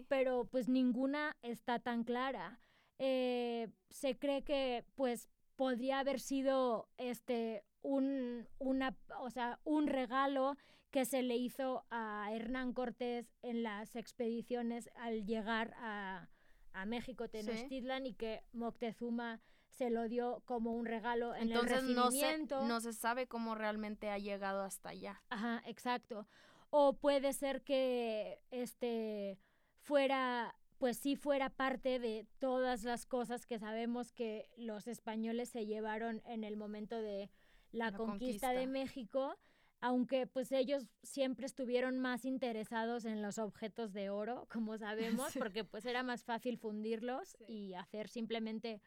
pero 0.09 0.47
pues 0.51 0.69
ninguna 0.69 1.37
está 1.43 1.79
tan 1.79 2.03
clara. 2.03 2.61
Eh, 2.99 3.69
se 3.91 4.17
cree 4.19 4.43
que 4.43 4.85
pues 4.95 5.29
podría 5.57 5.99
haber 6.01 6.21
sido 6.21 6.89
este 6.99 7.65
un, 7.83 8.47
una, 8.59 8.97
o 9.21 9.31
sea, 9.31 9.61
un 9.65 9.87
regalo 9.87 10.57
que 10.91 11.05
se 11.05 11.23
le 11.23 11.37
hizo 11.37 11.85
a 11.91 12.29
Hernán 12.33 12.73
Cortés 12.73 13.33
en 13.43 13.63
las 13.63 13.97
expediciones 13.97 14.89
al 14.97 15.27
llegar 15.27 15.75
a, 15.79 16.29
a 16.73 16.87
México, 16.87 17.29
Tenochtitlan, 17.29 18.07
y 18.07 18.15
que 18.15 18.43
Moctezuma 18.53 19.41
se 19.69 19.91
lo 19.91 20.09
dio 20.09 20.43
como 20.45 20.73
un 20.73 20.87
regalo 20.87 21.35
en 21.35 21.51
Entonces 21.51 21.79
el 21.79 21.95
no 21.97 22.11
se, 22.13 22.21
recibimiento. 22.21 22.65
no 22.65 22.81
se 22.81 22.93
sabe 22.93 23.27
cómo 23.27 23.57
realmente 23.57 24.09
ha 24.09 24.19
llegado 24.19 24.63
hasta 24.63 24.91
allá. 24.91 25.21
Ajá, 25.31 25.63
exacto. 25.67 26.27
O 26.71 26.93
puede 26.95 27.33
ser 27.33 27.63
que 27.63 28.41
este 28.53 29.39
fuera, 29.81 30.55
pues 30.79 30.97
sí 30.99 31.17
fuera 31.17 31.51
parte 31.51 31.99
de 31.99 32.27
todas 32.39 32.83
las 32.85 33.07
cosas 33.07 33.47
que 33.47 33.59
sabemos 33.59 34.13
que 34.13 34.49
los 34.57 34.87
españoles 34.87 35.49
se 35.49 35.67
llevaron 35.67 36.23
en 36.27 36.45
el 36.45 36.57
momento 36.57 37.01
de 37.01 37.31
la, 37.71 37.91
La 37.91 37.97
conquista, 37.97 38.53
de. 38.53 38.67
México, 38.67 39.37
aunque 39.81 40.27
pues 40.27 40.53
ellos 40.53 40.87
siempre 41.03 41.47
estuvieron 41.47 41.99
más 41.99 42.25
interesados 42.25 43.05
en 43.05 43.21
los 43.23 43.39
objetos 43.39 43.93
de 43.93 44.11
oro, 44.11 44.47
como 44.51 44.79
sabemos, 44.79 45.33
Sí. 45.33 45.39
porque 45.39 45.65
pues 45.65 45.85
era 45.85 46.03
más 46.03 46.25
fácil 46.25 46.59
fundirlos 46.59 47.37
y 47.49 47.75
hacer 47.75 48.09
simplemente 48.09 48.81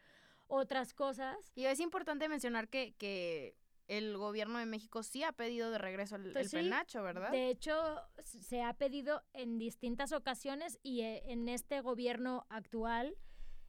otras 0.47 0.93
cosas. 0.93 1.51
Y 1.55 1.65
es 1.65 1.79
importante 1.79 2.29
mencionar 2.29 2.67
que, 2.69 2.93
que 2.97 3.55
el 3.87 4.17
gobierno 4.17 4.59
de 4.59 4.65
México 4.65 5.03
sí 5.03 5.23
ha 5.23 5.31
pedido 5.31 5.71
de 5.71 5.77
regreso 5.77 6.15
el, 6.15 6.31
Pues 6.33 6.45
el 6.45 6.49
sí, 6.49 6.55
penacho, 6.57 7.03
¿verdad? 7.03 7.31
De 7.31 7.49
hecho, 7.49 8.01
se 8.23 8.61
ha 8.63 8.73
pedido 8.73 9.23
en 9.33 9.57
distintas 9.57 10.11
ocasiones 10.11 10.79
y 10.83 11.01
eh, 11.01 11.23
en 11.31 11.47
este 11.49 11.81
gobierno 11.81 12.45
actual 12.49 13.15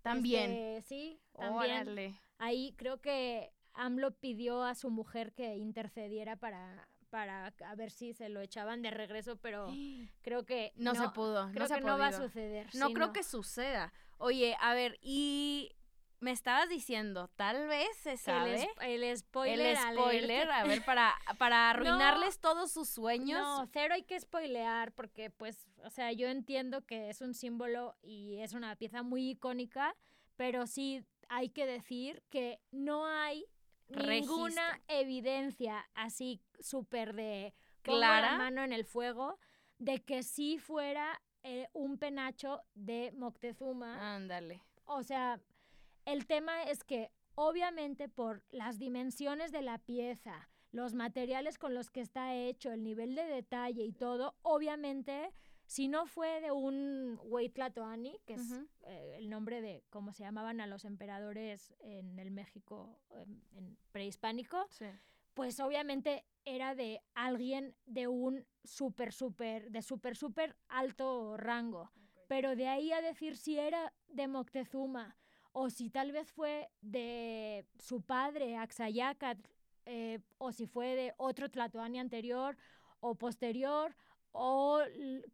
También. 0.03 0.51
Este, 0.51 0.83
sí, 0.89 1.21
también. 1.33 1.73
Órale. 1.83 2.21
Ahí 2.39 2.75
creo 2.77 3.01
que 3.01 3.53
AMLO 3.75 4.13
pidió 4.13 4.63
a 4.63 4.75
su 4.75 4.91
mujer 4.91 5.33
que 5.33 5.57
intercediera 5.57 6.37
para, 6.37 6.89
para 7.11 7.55
a 7.65 7.75
ver 7.77 7.91
si 7.91 8.13
se 8.13 8.29
lo 8.29 8.41
echaban 8.41 8.83
de 8.83 8.91
regreso, 8.91 9.37
pero 9.37 9.67
creo 10.23 10.45
que 10.45 10.73
No, 10.77 10.95
se 10.95 11.09
pudo. 11.11 11.49
Creo 11.51 11.63
no 11.63 11.69
se 11.69 11.75
que 11.75 11.81
no 11.81 11.99
va 11.99 12.09
a 12.09 12.13
suceder. 12.13 12.69
No 12.75 12.89
sí, 12.89 12.95
creo 12.95 13.13
que 13.13 13.23
suceda. 13.23 13.93
Oye, 14.19 14.57
a 14.61 14.75
ver, 14.75 14.99
y 15.01 15.71
me 16.21 16.33
estabas 16.33 16.69
diciendo, 16.69 17.29
tal 17.37 17.67
vez 17.69 17.89
se 17.99 18.13
el, 18.13 18.19
sabe. 18.19 18.55
es- 18.55 18.69
el 18.81 19.17
spoiler. 19.19 19.67
El 19.67 19.77
spoiler, 19.95 20.51
a 20.51 20.65
ver, 20.65 20.85
para, 20.85 21.15
para 21.39 21.71
arruinarles 21.71 22.41
todos 22.41 22.73
sus 22.73 22.89
sueños. 22.89 23.41
No, 23.41 23.67
cero 23.73 23.95
hay 23.95 24.03
que 24.03 24.19
spoilear 24.19 24.93
porque, 24.93 25.31
pues, 25.31 25.69
o 25.85 25.91
sea, 25.91 26.13
yo 26.13 26.29
entiendo 26.29 26.85
que 26.85 27.09
es 27.11 27.21
un 27.21 27.35
símbolo 27.35 27.97
y 28.03 28.39
es 28.41 28.53
una 28.53 28.75
pieza 28.77 29.03
muy 29.03 29.31
icónica, 29.31 29.95
pero 30.37 30.67
sí 30.67 31.05
hay 31.29 31.51
que 31.51 31.67
decir 31.67 32.23
que 32.31 32.61
no 32.71 33.07
hay 33.07 33.45
ninguna 33.89 34.81
evidencia 34.89 35.89
así 35.95 36.41
súper 36.61 37.15
de 37.15 37.55
Clara. 37.83 38.33
la 38.33 38.39
mano 38.39 38.63
en 38.65 38.73
el 38.73 38.85
fuego 38.85 39.39
de 39.79 40.03
que 40.05 40.23
sí 40.23 40.59
fuera 40.59 41.21
eh, 41.43 41.69
un 41.73 41.99
penacho 41.99 42.61
de 42.75 43.13
Moctezuma. 43.13 44.15
Ándale. 44.17 44.63
O 44.85 45.03
sea, 45.03 45.41
el 46.13 46.27
tema 46.27 46.63
es 46.65 46.85
que 46.85 47.11
obviamente 47.35 48.09
por 48.09 48.43
las 48.51 48.79
dimensiones 48.79 49.53
de 49.53 49.63
la 49.63 49.79
pieza, 49.79 50.49
los 50.73 50.95
materiales 50.95 51.59
con 51.59 51.75
los 51.75 51.91
que 51.91 52.01
está 52.01 52.35
hecho, 52.35 52.73
el 52.73 52.83
nivel 52.83 53.15
de 53.15 53.25
detalle 53.25 53.85
y 53.85 53.93
todo, 53.93 54.35
obviamente, 54.43 55.33
si 55.67 55.87
no 55.89 56.07
fue 56.07 56.41
de 56.41 56.51
un 56.51 57.19
Huaytlatoani, 57.23 58.21
que 58.27 58.35
es 58.35 58.53
eh, 58.87 59.17
el 59.19 59.29
nombre 59.29 59.61
de 59.61 59.85
cómo 59.91 60.13
se 60.13 60.23
llamaban 60.25 60.61
a 60.61 60.67
los 60.67 60.85
emperadores 60.85 61.75
en 61.81 62.19
el 62.19 62.31
México 62.31 62.99
em, 63.11 63.41
en 63.53 63.77
prehispánico, 63.93 64.67
Sí. 64.71 64.87
pues 65.35 65.61
obviamente 65.61 66.25
era 66.47 66.75
de 66.75 67.03
alguien 67.15 67.75
de 67.85 68.09
un 68.09 68.47
súper, 68.65 69.13
súper, 69.13 69.71
de 69.71 69.83
súper, 69.83 70.17
súper 70.17 70.57
alto 70.69 71.37
rango. 71.37 71.91
Pero 72.29 72.57
de 72.57 72.67
ahí 72.69 72.93
a 72.93 73.01
decir 73.03 73.37
si 73.37 73.59
era 73.59 73.93
de 74.09 74.27
Moctezuma 74.27 75.17
o 75.53 75.71
si 75.71 75.91
tal 75.91 76.13
vez 76.13 76.31
fue 76.33 76.71
de 76.81 77.65
su 77.79 78.01
padre, 78.03 78.57
Axayácatl, 78.57 79.43
eh, 79.87 80.21
o 80.39 80.53
si 80.53 80.67
fue 80.67 80.95
de 80.95 81.15
otro 81.17 81.49
Tlatoani 81.51 81.99
anterior 81.99 82.57
o 83.01 83.15
posterior, 83.15 83.95
o 84.33 84.81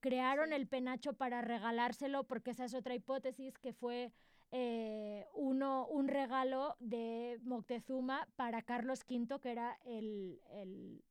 crearon 0.01 0.53
el 0.53 0.67
penacho 0.67 1.13
para 1.15 1.43
regalárselo, 1.43 2.25
porque 2.25 2.53
esa 2.53 2.65
es 2.65 2.75
otra 2.75 2.95
hipótesis 2.95 3.59
que 3.59 3.73
fue 3.73 4.13
eh, 4.53 5.27
uno, 5.35 5.87
un 5.89 6.07
regalo 6.07 6.77
de 6.79 7.41
Moctezuma 7.43 8.29
para 8.37 8.63
Carlos 8.63 9.01
V, 9.09 9.41
que 9.41 9.51
era 9.51 9.79
el, 9.85 10.41
el, 10.51 11.03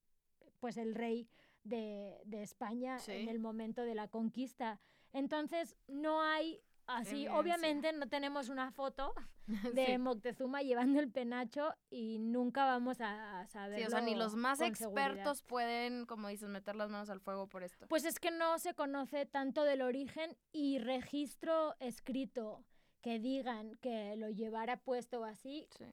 pues 0.60 0.78
el 0.78 0.96
rey 0.96 1.28
de, 1.66 2.22
de 2.26 2.42
España 2.42 3.00
Sí. 3.00 3.12
en 3.12 3.28
el 3.30 3.40
momento 3.40 3.82
de 3.84 3.96
la 3.96 4.08
conquista. 4.08 4.80
Entonces, 5.12 5.76
no 5.88 6.22
hay 6.22 6.62
así, 6.88 7.12
Evidencia. 7.26 7.40
obviamente 7.40 7.94
no 7.94 8.08
tenemos 8.08 8.50
una 8.50 8.72
foto 8.72 9.14
de 9.74 9.86
Sí. 9.86 9.98
Moctezuma 9.98 10.62
llevando 10.62 11.00
el 11.00 11.12
penacho 11.12 11.74
y 11.90 12.20
nunca 12.20 12.66
vamos 12.66 12.98
a, 13.02 13.46
saberlo. 13.48 13.78
Sí, 13.80 13.84
o 13.88 13.90
sea, 13.90 14.02
ni 14.02 14.16
los 14.16 14.36
más 14.36 14.60
seguridad. 14.60 14.88
expertos 14.88 15.42
pueden, 15.44 16.06
como 16.06 16.28
dices, 16.30 16.50
meter 16.50 16.76
las 16.76 16.90
manos 16.90 17.10
al 17.10 17.20
fuego 17.20 17.48
por 17.48 17.64
esto. 17.64 17.88
Pues 17.88 18.06
es 18.06 18.20
que 18.20 18.32
no 18.32 18.58
se 18.60 18.74
conoce 18.74 19.26
tanto 19.26 19.64
del 19.64 19.82
origen 19.82 20.38
y 20.52 20.80
registro 20.80 21.76
escrito 21.80 22.64
que 23.02 23.20
digan 23.20 23.76
que 23.82 24.16
lo 24.16 24.30
llevara 24.30 24.78
puesto 24.78 25.24
así, 25.26 25.68
Sí. 25.78 25.86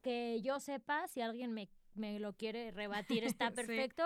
que 0.00 0.40
yo 0.42 0.60
sepa, 0.60 1.08
si 1.08 1.20
alguien 1.20 1.52
me, 1.52 1.68
me 1.94 2.20
lo 2.20 2.34
quiere 2.34 2.70
rebatir, 2.70 3.24
está 3.24 3.48
Sí. 3.50 3.54
perfecto. 3.56 4.04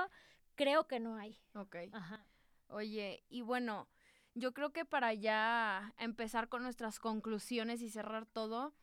Creo 0.55 0.87
que 0.89 1.01
no 1.01 1.17
hay. 1.17 1.39
Ok. 1.55 1.77
Ajá. 1.93 2.27
Oye, 2.69 3.25
y 3.29 3.43
bueno, 3.43 3.89
yo 4.37 4.53
creo 4.53 4.71
que 4.71 4.85
para 4.85 5.15
ya 5.15 5.95
empezar 5.97 6.49
con 6.51 6.63
nuestras 6.63 7.01
conclusiones 7.01 7.81
y 7.81 7.89
cerrar 7.89 8.27
todo, 8.27 8.75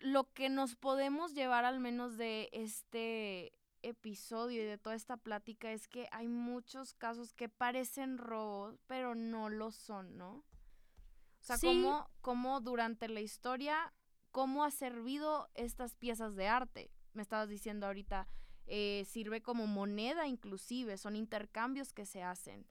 lo 0.00 0.32
que 0.32 0.48
nos 0.48 0.76
podemos 0.76 1.34
llevar 1.34 1.66
al 1.66 1.78
menos 1.78 2.16
de 2.16 2.48
este 2.52 3.52
episodio 3.82 4.62
y 4.62 4.66
de 4.66 4.78
toda 4.78 4.96
esta 4.96 5.18
plática 5.18 5.70
es 5.72 5.88
que 5.88 6.08
hay 6.10 6.26
muchos 6.26 6.94
casos 6.94 7.34
que 7.34 7.50
parecen 7.50 8.16
robos, 8.16 8.80
pero 8.86 9.14
no 9.14 9.50
lo 9.50 9.70
son, 9.70 10.16
¿no? 10.16 10.36
O 10.36 11.42
sea, 11.42 11.58
Sí. 11.58 11.66
cómo, 11.66 12.10
cómo 12.22 12.60
durante 12.62 13.08
la 13.08 13.20
historia, 13.20 13.92
cómo 14.32 14.64
ha 14.64 14.70
servido 14.70 15.50
estas 15.54 15.94
piezas 15.94 16.34
de 16.34 16.48
arte. 16.48 16.90
Me 17.12 17.20
estabas 17.22 17.50
diciendo 17.50 17.86
ahorita, 17.86 18.26
eh, 18.66 19.04
sirve 19.06 19.42
como 19.42 19.66
moneda 19.66 20.26
inclusive, 20.26 20.96
son 20.96 21.14
intercambios 21.14 21.92
que 21.92 22.06
se 22.06 22.22
hacen. 22.22 22.66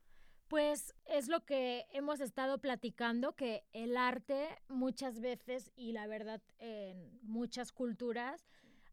Pues 0.47 0.93
es 1.05 1.27
lo 1.27 1.43
que 1.43 1.85
hemos 1.91 2.19
estado 2.19 2.59
platicando, 2.59 3.33
que 3.33 3.63
el 3.73 3.97
arte 3.97 4.47
muchas 4.67 5.19
veces, 5.19 5.71
y 5.75 5.91
la 5.91 6.05
verdad 6.07 6.41
en 6.59 7.19
muchas 7.23 7.71
culturas, 7.71 8.45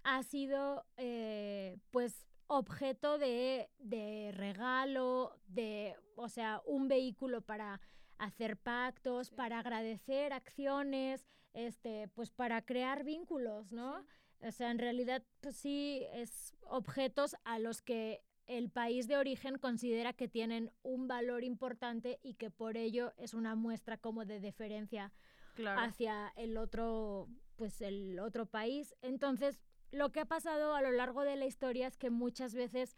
ha 0.02 0.22
sido 0.22 0.84
eh, 0.96 1.76
pues 1.90 2.26
objeto 2.46 3.18
de, 3.18 3.70
de 3.78 4.32
regalo, 4.34 5.38
de, 5.46 5.94
o 6.16 6.28
sea, 6.28 6.62
un 6.66 6.88
vehículo 6.88 7.42
para 7.42 7.80
hacer 8.18 8.56
pactos, 8.56 9.30
para 9.30 9.58
agradecer 9.58 10.32
acciones, 10.32 11.26
este, 11.54 12.08
pues 12.08 12.30
para 12.30 12.62
crear 12.62 13.04
vínculos, 13.04 13.72
¿no? 13.72 14.04
O 14.40 14.50
sea, 14.50 14.70
en 14.70 14.78
realidad, 14.78 15.22
pues 15.40 15.56
sí, 15.56 16.04
es 16.12 16.54
objetos 16.62 17.36
a 17.44 17.58
los 17.58 17.80
que 17.82 18.22
el 18.46 18.70
país 18.70 19.08
de 19.08 19.16
origen 19.16 19.58
considera 19.58 20.12
que 20.12 20.28
tienen 20.28 20.70
un 20.82 21.08
valor 21.08 21.44
importante 21.44 22.18
y 22.22 22.34
que 22.34 22.50
por 22.50 22.76
ello 22.76 23.12
es 23.16 23.34
una 23.34 23.54
muestra 23.54 23.96
como 23.96 24.24
de 24.24 24.40
deferencia 24.40 25.12
Claro. 25.54 25.80
hacia 25.80 26.32
el 26.36 26.56
otro, 26.56 27.28
pues 27.56 27.80
el 27.82 28.18
otro 28.18 28.46
país. 28.46 28.94
Entonces, 29.02 29.60
lo 29.90 30.10
que 30.10 30.20
ha 30.20 30.24
pasado 30.24 30.74
a 30.74 30.80
lo 30.82 30.90
largo 30.90 31.22
de 31.22 31.36
la 31.36 31.44
historia 31.46 31.86
es 31.86 31.98
que 31.98 32.08
muchas 32.10 32.54
veces 32.54 32.96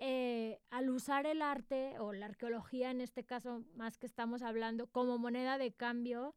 eh, 0.00 0.60
al 0.70 0.90
usar 0.90 1.24
el 1.26 1.40
arte 1.40 1.98
o 2.00 2.12
la 2.12 2.26
arqueología, 2.26 2.90
en 2.90 3.00
este 3.00 3.24
caso 3.24 3.64
más 3.74 3.96
que 3.96 4.06
estamos 4.06 4.42
hablando, 4.42 4.86
como 4.88 5.18
moneda 5.18 5.56
de 5.56 5.72
cambio, 5.72 6.34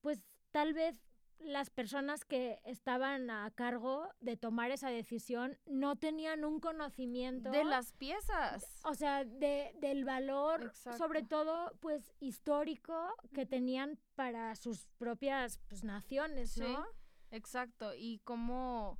pues 0.00 0.22
tal 0.52 0.72
vez 0.72 0.96
las 1.44 1.70
personas 1.70 2.24
que 2.24 2.60
estaban 2.64 3.30
a 3.30 3.50
cargo 3.50 4.08
de 4.20 4.36
tomar 4.36 4.70
esa 4.70 4.90
decisión 4.90 5.58
no 5.66 5.96
tenían 5.96 6.44
un 6.44 6.60
conocimiento 6.60 7.50
De 7.50 7.64
las 7.64 7.92
piezas. 7.92 8.80
o 8.84 8.94
sea, 8.94 9.24
de, 9.24 9.74
del 9.80 10.04
valor, 10.04 10.62
Exacto. 10.64 10.98
sobre 10.98 11.22
todo, 11.22 11.72
pues, 11.80 12.14
histórico 12.20 13.14
que 13.32 13.46
tenían 13.46 13.98
para 14.14 14.54
sus 14.56 14.86
propias 14.98 15.58
pues, 15.68 15.84
naciones, 15.84 16.56
¿no? 16.58 16.82
Sí, 16.82 16.90
exacto. 17.30 17.94
Y 17.94 18.20
cómo, 18.24 18.98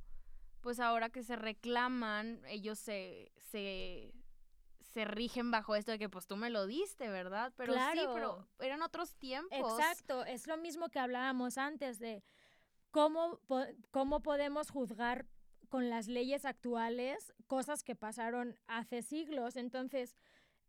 pues 0.61 0.79
ahora 0.79 1.09
que 1.09 1.23
se 1.23 1.35
reclaman, 1.35 2.41
ellos 2.47 2.79
se, 2.79 3.31
se, 3.37 4.13
se 4.93 5.05
rigen 5.05 5.49
bajo 5.51 5.75
esto 5.75 5.91
de 5.91 5.99
que 5.99 6.09
pues 6.09 6.27
tú 6.27 6.35
me 6.37 6.49
lo 6.49 6.67
diste, 6.67 7.09
¿verdad? 7.09 7.51
Pero 7.57 7.73
sí, 7.73 7.79
pero 8.13 8.47
eran 8.59 8.81
otros 8.81 9.15
tiempos. 9.15 9.57
Exacto, 9.79 10.23
es 10.25 10.47
lo 10.47 10.57
mismo 10.57 10.89
que 10.89 10.99
hablábamos 10.99 11.57
antes 11.57 11.99
de 11.99 12.23
cómo, 12.91 13.39
po- 13.47 13.65
cómo 13.91 14.21
podemos 14.21 14.69
juzgar 14.69 15.25
con 15.69 15.89
las 15.89 16.07
leyes 16.07 16.45
actuales 16.45 17.33
cosas 17.47 17.83
que 17.83 17.95
pasaron 17.95 18.55
hace 18.67 19.01
siglos. 19.01 19.55
Entonces, 19.55 20.15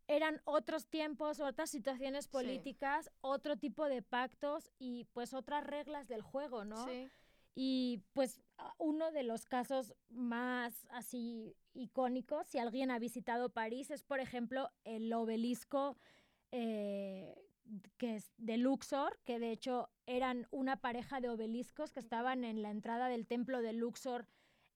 eran 0.07 0.41
otros 0.45 0.87
tiempos, 0.87 1.41
otras 1.41 1.71
situaciones 1.71 2.27
políticas, 2.29 3.11
otro 3.21 3.57
tipo 3.57 3.85
de 3.87 4.03
pactos 4.03 4.71
y 4.79 5.05
pues 5.13 5.35
otras 5.35 5.65
reglas 5.65 6.09
del 6.09 6.23
juego, 6.23 6.65
¿no? 6.65 6.87
Sí. 6.87 7.11
Y 7.55 8.03
pues 8.13 8.43
uno 8.79 9.13
de 9.13 9.23
los 9.23 9.47
casos 9.47 9.95
más 10.09 10.87
así 10.91 11.57
icónicos, 11.73 12.47
si 12.47 12.59
alguien 12.59 12.91
ha 12.91 12.99
visitado 12.99 13.51
París, 13.51 13.91
es 13.91 14.03
por 14.03 14.21
ejemplo 14.21 14.71
el 14.85 15.13
obelisco 15.13 15.97
eh, 16.51 17.35
que 17.97 18.17
es 18.17 18.33
de 18.37 18.57
Luxor, 18.57 19.19
que 19.25 19.39
de 19.39 19.51
hecho 19.51 19.91
eran 20.07 20.47
una 20.51 20.77
pareja 20.77 21.21
de 21.21 21.29
obeliscos 21.29 21.93
que 21.93 22.01
estaban 22.01 22.45
en 22.45 22.63
la 22.63 22.71
entrada 22.71 23.09
del 23.09 23.27
templo 23.27 23.63
de 23.63 23.73
Luxor 23.73 24.27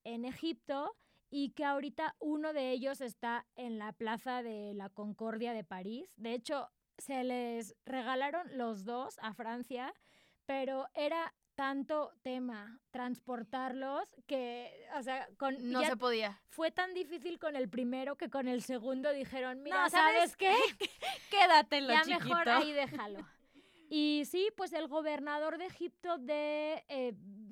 en 0.04 0.24
Egipto 0.24 0.96
y 1.30 1.50
que 1.50 1.64
ahorita 1.64 2.16
uno 2.18 2.52
de 2.52 2.70
ellos 2.70 3.00
está 3.00 3.46
en 3.56 3.78
la 3.78 3.92
Plaza 3.92 4.42
de 4.42 4.72
la 4.74 4.88
Concordia 4.88 5.52
de 5.52 5.64
París. 5.64 6.10
De 6.16 6.32
hecho, 6.32 6.70
se 6.96 7.22
les 7.24 7.76
regalaron 7.84 8.56
los 8.56 8.84
dos 8.84 9.18
a 9.20 9.34
Francia, 9.34 9.94
pero 10.46 10.88
era 10.94 11.34
tanto 11.58 12.12
tema 12.22 12.78
transportarlos 12.92 14.08
que, 14.28 14.86
o 14.96 15.02
sea, 15.02 15.28
con, 15.38 15.56
No 15.72 15.82
se 15.82 15.96
podía. 15.96 16.40
fue 16.50 16.70
tan 16.70 16.94
difícil 16.94 17.40
con 17.40 17.56
el 17.56 17.68
primero 17.68 18.14
que 18.16 18.30
con 18.30 18.46
el 18.46 18.62
segundo 18.62 19.12
dijeron, 19.12 19.60
mira, 19.64 19.82
No, 19.82 19.90
¿sabes, 19.90 20.36
¿sabes 20.36 20.36
qué? 20.36 20.52
Quédatelo, 21.32 21.88
ya 21.88 22.02
chiquito. 22.02 22.24
mejor 22.26 22.48
ahí 22.48 22.72
déjalo. 22.72 23.18
Y 23.90 24.24
sí, 24.26 24.50
pues 24.54 24.72
el 24.74 24.86
gobernador 24.86 25.56
de 25.56 25.64
Egipto 25.64 26.18
de 26.18 26.84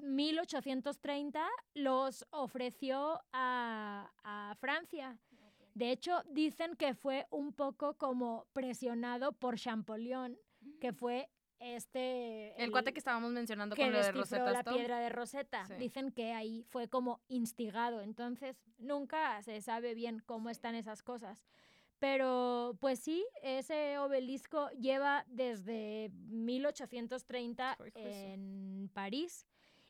1830 0.02 1.40
eh, 1.40 1.48
los 1.74 2.26
ofreció 2.30 3.22
a, 3.32 4.12
a 4.22 4.54
Francia. 4.60 5.18
De 5.74 5.90
hecho, 5.90 6.22
dicen 6.28 6.76
que 6.76 6.94
fue 6.94 7.26
un 7.30 7.54
poco 7.54 7.94
como 7.94 8.46
presionado 8.52 9.32
por 9.32 9.56
Champollion, 9.56 10.38
que 10.78 10.92
mm. 10.92 10.94
fue 10.94 11.30
este... 11.58 12.62
El, 12.62 12.70
cuate 12.70 12.92
que 12.92 12.98
estábamos 12.98 13.32
mencionando 13.32 13.76
con 13.76 13.92
lo 13.92 13.98
de 13.98 14.12
Rosetta 14.12 14.50
la 14.50 14.64
piedra 14.64 14.98
de 15.00 15.08
Rosetta. 15.08 15.66
Dicen 15.78 16.12
que 16.12 16.32
ahí 16.32 16.62
fue 16.68 16.88
como 16.88 17.20
instigado. 17.28 18.02
Entonces, 18.02 18.56
nunca 18.78 19.42
se 19.42 19.60
sabe 19.60 19.94
bien 19.94 20.22
cómo 20.24 20.50
están 20.50 20.74
esas 20.74 21.02
cosas. 21.02 21.44
Pero 21.98 22.76
pues 22.80 22.98
sí, 22.98 23.26
ese 23.42 23.98
obelisco 23.98 24.68
lleva 24.72 25.24
desde 25.28 26.10
1830 26.28 27.78
en 27.94 28.90
París. 28.92 29.46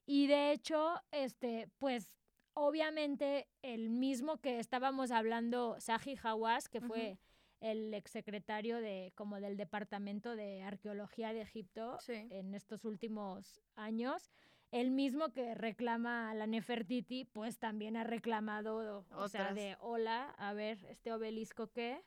Y 0.07 0.29
de 0.29 0.53
hecho, 0.53 1.03
este, 1.11 1.69
pues 1.79 2.17
obviamente 2.55 3.49
el 3.63 3.91
mismo 3.91 4.39
que 4.39 4.61
estábamos 4.61 5.11
hablando, 5.11 5.77
Saji 5.81 6.17
Hawass, 6.23 6.69
que 6.69 6.81
fue 6.81 7.19
el 7.61 7.95
exsecretario 7.95 8.81
de, 8.81 9.13
como 9.15 9.41
del 9.41 9.57
Departamento 9.57 10.37
de 10.37 10.63
Arqueología 10.63 11.33
de 11.33 11.43
Egipto 11.43 11.99
en 12.09 12.55
estos 12.55 12.85
últimos 12.85 13.63
años, 13.75 14.31
el 14.73 14.91
mismo 14.91 15.33
que 15.33 15.55
reclama 15.55 16.31
a 16.31 16.35
la 16.35 16.47
Nefertiti, 16.47 17.25
pues 17.25 17.59
también 17.59 17.97
ha 17.97 18.05
reclamado, 18.05 19.07
o 19.11 19.29
sea, 19.29 19.55
de 19.55 19.77
hola, 19.81 20.35
a 20.39 20.53
ver, 20.53 20.85
este 20.89 21.13
obelisco 21.13 21.69
qué. 21.69 22.03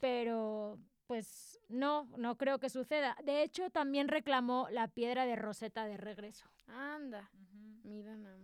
Pero 0.00 0.78
pues 1.06 1.60
no, 1.68 2.08
no 2.16 2.36
creo 2.36 2.58
que 2.58 2.68
suceda. 2.68 3.16
De 3.24 3.42
hecho, 3.42 3.70
también 3.70 4.08
reclamó 4.08 4.68
la 4.70 4.88
piedra 4.88 5.26
de 5.26 5.36
Rosetta 5.36 5.86
de 5.86 5.96
regreso. 5.96 6.46
Anda, 6.66 7.30
mira 7.82 8.16
nada 8.16 8.38
más. 8.38 8.43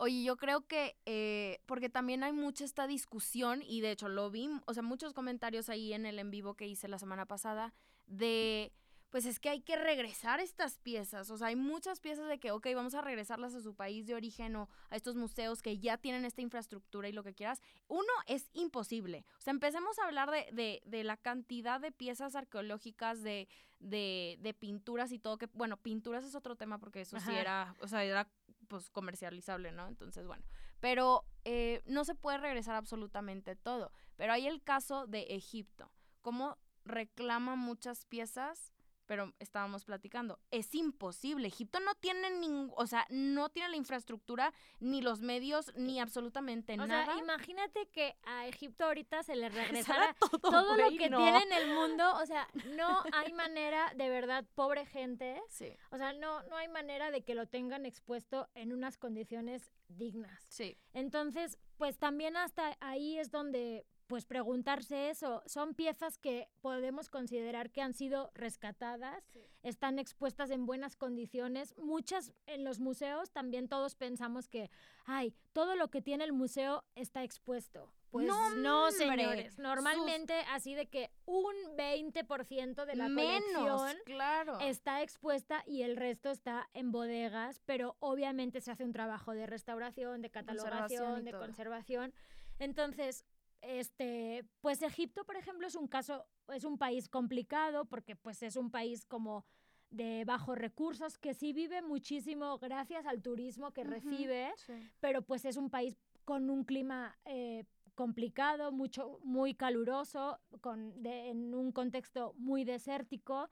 Oye, 0.00 0.22
yo 0.22 0.36
creo 0.36 0.64
que, 0.64 0.96
eh, 1.06 1.58
porque 1.66 1.88
también 1.88 2.22
hay 2.22 2.32
mucha 2.32 2.64
esta 2.64 2.86
discusión, 2.86 3.62
y 3.66 3.80
de 3.80 3.90
hecho 3.90 4.08
lo 4.08 4.30
vi, 4.30 4.48
o 4.64 4.72
sea, 4.72 4.84
muchos 4.84 5.12
comentarios 5.12 5.68
ahí 5.68 5.92
en 5.92 6.06
el 6.06 6.20
en 6.20 6.30
vivo 6.30 6.54
que 6.54 6.68
hice 6.68 6.86
la 6.86 7.00
semana 7.00 7.26
pasada, 7.26 7.74
de, 8.06 8.72
pues 9.10 9.24
es 9.24 9.40
que 9.40 9.48
hay 9.48 9.60
que 9.60 9.76
regresar 9.76 10.40
estas 10.40 10.78
piezas, 10.78 11.30
o 11.30 11.38
sea, 11.38 11.48
hay 11.48 11.56
muchas 11.56 12.00
piezas 12.00 12.28
de 12.28 12.38
que, 12.38 12.50
ok, 12.50 12.66
vamos 12.74 12.94
a 12.94 13.00
regresarlas 13.00 13.54
a 13.54 13.62
su 13.62 13.74
país 13.74 14.06
de 14.06 14.14
origen 14.14 14.54
o 14.56 14.68
a 14.90 14.96
estos 14.96 15.16
museos 15.16 15.62
que 15.62 15.78
ya 15.78 15.96
tienen 15.96 16.24
esta 16.24 16.42
infraestructura 16.42 17.08
y 17.08 17.12
lo 17.12 17.22
que 17.22 17.34
quieras. 17.34 17.62
Uno, 17.86 18.12
es 18.26 18.50
imposible. 18.52 19.24
O 19.38 19.40
sea, 19.40 19.52
empecemos 19.52 19.98
a 19.98 20.04
hablar 20.04 20.30
de, 20.30 20.46
de, 20.52 20.82
de 20.84 21.04
la 21.04 21.16
cantidad 21.16 21.80
de 21.80 21.92
piezas 21.92 22.34
arqueológicas, 22.34 23.22
de, 23.22 23.48
de, 23.80 24.36
de, 24.40 24.54
pinturas 24.54 25.12
y 25.12 25.18
todo, 25.18 25.38
que 25.38 25.48
bueno, 25.54 25.76
pinturas 25.76 26.24
es 26.24 26.34
otro 26.34 26.56
tema 26.56 26.78
porque 26.78 27.00
eso 27.00 27.18
sí 27.20 27.34
era, 27.34 27.74
o 27.80 27.88
sea, 27.88 28.04
era 28.04 28.28
pues 28.68 28.90
comercializable, 28.90 29.72
¿no? 29.72 29.88
Entonces, 29.88 30.26
bueno, 30.26 30.44
pero 30.80 31.24
eh, 31.44 31.82
no 31.86 32.04
se 32.04 32.14
puede 32.14 32.38
regresar 32.38 32.74
absolutamente 32.74 33.56
todo. 33.56 33.90
Pero 34.16 34.32
hay 34.32 34.46
el 34.46 34.62
caso 34.62 35.06
de 35.06 35.22
Egipto, 35.30 35.90
cómo 36.20 36.58
reclama 36.84 37.56
muchas 37.56 38.04
piezas 38.04 38.72
pero 39.08 39.32
estábamos 39.38 39.86
platicando, 39.86 40.38
es 40.50 40.74
imposible. 40.74 41.48
Egipto 41.48 41.80
no 41.80 41.94
tiene 41.94 42.30
ningún, 42.30 42.70
o 42.76 42.86
sea, 42.86 43.06
no 43.08 43.48
tiene 43.48 43.70
la 43.70 43.76
infraestructura, 43.76 44.52
ni 44.80 45.00
los 45.00 45.22
medios, 45.22 45.72
ni 45.76 45.98
absolutamente 45.98 46.76
nada. 46.76 47.02
O 47.02 47.04
sea, 47.06 47.18
imagínate 47.18 47.88
que 47.88 48.16
a 48.24 48.46
Egipto 48.46 48.84
ahorita 48.84 49.22
se 49.22 49.34
le 49.34 49.48
regresara 49.48 50.14
todo, 50.42 50.76
lo 50.76 50.88
que 50.90 51.08
tiene 51.08 51.42
en 51.42 51.52
el 51.52 51.74
mundo. 51.74 52.04
O 52.16 52.26
sea, 52.26 52.46
no 52.76 53.02
hay 53.14 53.32
manera, 53.32 53.90
de 53.96 54.10
verdad, 54.10 54.44
pobre 54.54 54.84
gente. 54.84 55.40
Sí. 55.48 55.74
O 55.90 55.96
sea, 55.96 56.12
no, 56.12 56.42
no 56.44 56.56
hay 56.56 56.68
manera 56.68 57.10
de 57.10 57.22
que 57.22 57.34
lo 57.34 57.46
tengan 57.46 57.86
expuesto 57.86 58.46
en 58.54 58.74
unas 58.74 58.98
condiciones 58.98 59.72
dignas. 59.88 60.44
Sí. 60.50 60.76
Entonces, 60.92 61.58
pues 61.78 61.96
también 61.96 62.36
hasta 62.36 62.76
ahí 62.80 63.18
es 63.18 63.30
donde 63.30 63.86
pues 64.08 64.24
preguntarse 64.24 65.10
eso. 65.10 65.42
Son 65.46 65.74
piezas 65.74 66.18
que 66.18 66.48
podemos 66.60 67.08
considerar 67.10 67.70
que 67.70 67.82
han 67.82 67.94
sido 67.94 68.30
rescatadas, 68.34 69.22
están 69.62 69.98
expuestas 69.98 70.50
en 70.50 70.66
buenas 70.66 70.96
condiciones. 70.96 71.76
Muchas 71.76 72.32
en 72.46 72.64
los 72.64 72.80
museos 72.80 73.30
también 73.30 73.68
todos 73.68 73.94
pensamos 73.94 74.48
que, 74.48 74.70
ay, 75.04 75.34
todo 75.52 75.76
lo 75.76 75.88
que 75.88 76.02
tiene 76.02 76.24
el 76.24 76.32
museo 76.32 76.84
está 76.94 77.22
expuesto. 77.22 77.92
Pues 78.10 78.26
no, 78.26 78.90
señores. 78.90 79.58
Normalmente 79.58 80.32
así 80.50 80.74
de 80.74 80.86
que 80.86 81.10
un 81.26 81.54
20% 81.76 82.86
de 82.86 82.96
la 82.96 83.04
colección 83.08 83.96
claro. 84.06 84.58
está 84.60 85.02
expuesta 85.02 85.62
y 85.66 85.82
el 85.82 85.96
resto 85.96 86.30
está 86.30 86.70
en 86.72 86.90
bodegas, 86.90 87.60
pero 87.66 87.96
obviamente 88.00 88.62
se 88.62 88.70
hace 88.70 88.84
un 88.84 88.92
trabajo 88.92 89.32
de 89.34 89.46
restauración, 89.46 90.22
de 90.22 90.30
catalogación, 90.30 91.24
de 91.24 91.32
conservación. 91.32 92.14
Entonces, 92.58 93.26
este, 93.60 94.44
pues 94.60 94.82
Egipto, 94.82 95.24
por 95.24 95.36
ejemplo, 95.36 95.66
es 95.66 95.74
un 95.74 95.88
caso, 95.88 96.24
es 96.52 96.64
un 96.64 96.78
país 96.78 97.08
complicado 97.08 97.84
porque 97.84 98.16
pues 98.16 98.42
es 98.42 98.56
un 98.56 98.70
país 98.70 99.04
como 99.04 99.44
de 99.90 100.24
bajos 100.24 100.58
recursos 100.58 101.16
que 101.18 101.34
sí 101.34 101.52
vive 101.52 101.80
muchísimo 101.82 102.58
gracias 102.58 103.06
al 103.06 103.22
turismo 103.22 103.72
que 103.72 103.84
recibe, 103.84 104.52
pero 105.00 105.22
pues 105.22 105.44
es 105.44 105.56
un 105.56 105.70
país 105.70 105.96
con 106.24 106.50
un 106.50 106.64
clima 106.64 107.18
eh, 107.24 107.64
complicado, 107.94 108.70
mucho, 108.70 109.18
muy 109.24 109.54
caluroso, 109.54 110.38
con, 110.60 110.94
en 111.04 111.54
un 111.54 111.72
contexto 111.72 112.34
muy 112.36 112.64
desértico 112.64 113.48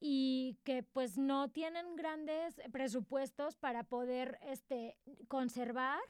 y 0.00 0.56
que 0.64 0.82
pues 0.82 1.18
no 1.18 1.50
tienen 1.50 1.94
grandes 1.96 2.60
presupuestos 2.72 3.56
para 3.56 3.84
poder 3.84 4.38
este, 4.42 4.96
conservar 5.28 6.00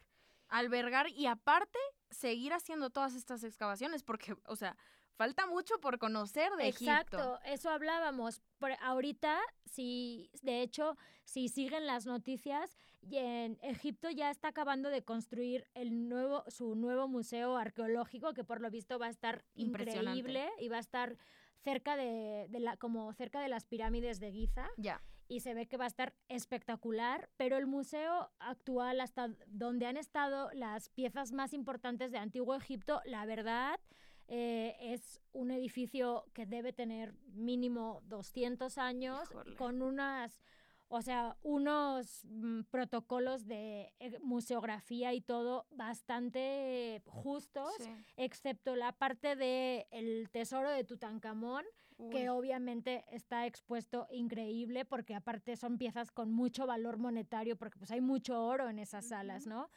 albergar 0.53 1.09
y 1.09 1.27
aparte 1.27 1.79
seguir 2.11 2.53
haciendo 2.53 2.91
todas 2.91 3.15
estas 3.15 3.43
excavaciones 3.43 4.03
porque, 4.03 4.37
o 4.47 4.55
sea, 4.55 4.77
falta 5.15 5.47
mucho 5.47 5.81
por 5.81 5.99
conocer 5.99 6.53
de 6.53 6.69
Egipto. 6.69 6.85
Exacto, 6.85 7.39
eso 7.45 7.71
hablábamos. 7.71 8.43
Por 8.59 8.73
ahorita, 8.81 9.41
si 9.65 10.31
de 10.43 10.63
hecho, 10.63 10.97
si 11.25 11.49
siguen 11.49 11.87
las 11.87 12.07
noticias, 12.07 12.77
en 13.11 13.59
Egipto 13.63 14.11
ya 14.11 14.31
está 14.31 14.49
acabando 14.49 14.91
de 14.91 15.03
construir 15.03 15.67
el 15.75 16.09
nuevo, 16.09 16.45
su 16.49 16.75
nuevo 16.75 17.09
museo 17.09 17.57
arqueológico, 17.57 18.35
que 18.35 18.45
por 18.45 18.61
lo 18.61 18.71
visto 18.71 18.99
va 18.99 19.07
a 19.07 19.11
estar 19.11 19.45
increíble 19.55 20.49
y 20.61 20.69
va 20.69 20.77
a 20.77 20.81
estar 20.81 21.17
cerca 21.65 21.97
de, 21.97 22.47
de 22.49 22.61
la, 22.61 22.77
como 22.77 23.13
cerca 23.15 23.41
de 23.41 23.49
las 23.49 23.65
pirámides 23.65 24.21
de 24.21 24.33
Giza. 24.33 24.69
Ya 24.77 25.01
y 25.33 25.41
se 25.41 25.55
ve 25.55 25.67
que 25.67 25.79
va 25.79 25.85
a 25.85 25.89
estar 25.89 26.13
espectacular, 26.29 27.31
pero 27.39 27.57
el 27.57 27.67
museo 27.67 28.31
actual, 28.39 29.01
hasta 29.01 29.31
donde 29.47 29.87
han 29.87 29.97
estado 29.97 30.51
las 30.53 30.91
piezas 30.91 31.33
más 31.33 31.55
importantes 31.55 32.13
de 32.13 32.19
Antiguo 32.19 32.55
Egipto, 32.55 33.01
la 33.07 33.25
verdad 33.25 33.81
eh, 34.29 34.77
es 34.79 35.23
un 35.33 35.51
edificio 35.51 36.27
que 36.35 36.45
debe 36.45 36.75
tener 36.75 37.15
mínimo 37.33 38.03
200 38.05 38.77
años, 38.77 39.27
con 39.57 39.81
unas 39.81 40.43
o 40.89 41.01
sea, 41.01 41.39
unos 41.43 42.27
mm, 42.27 42.65
protocolos 42.71 43.47
de 43.47 43.95
eh, 44.01 44.19
museografía 44.21 45.15
y 45.15 45.23
todo 45.23 45.67
bastante 45.71 47.03
justos, 47.07 47.73
excepto 48.19 48.77
la 48.77 48.93
parte 48.93 49.35
del 49.35 49.87
el 49.91 50.29
tesoro 50.31 50.71
de 50.71 50.85
Tutankamón, 50.85 51.65
que 52.11 52.31
obviamente 52.31 53.05
está 53.11 53.47
expuesto 53.47 54.07
increíble 54.11 54.85
porque 54.85 55.15
aparte 55.15 55.57
son 55.57 55.79
piezas 55.79 56.11
con 56.11 56.33
mucho 56.33 56.67
valor 56.67 56.99
monetario 56.99 57.57
porque 57.57 57.79
pues 57.79 57.91
hay 57.91 58.01
mucho 58.01 58.45
oro 58.45 58.69
en 58.69 58.79
esas 58.79 59.07
salas, 59.07 59.47
¿no? 59.47 59.71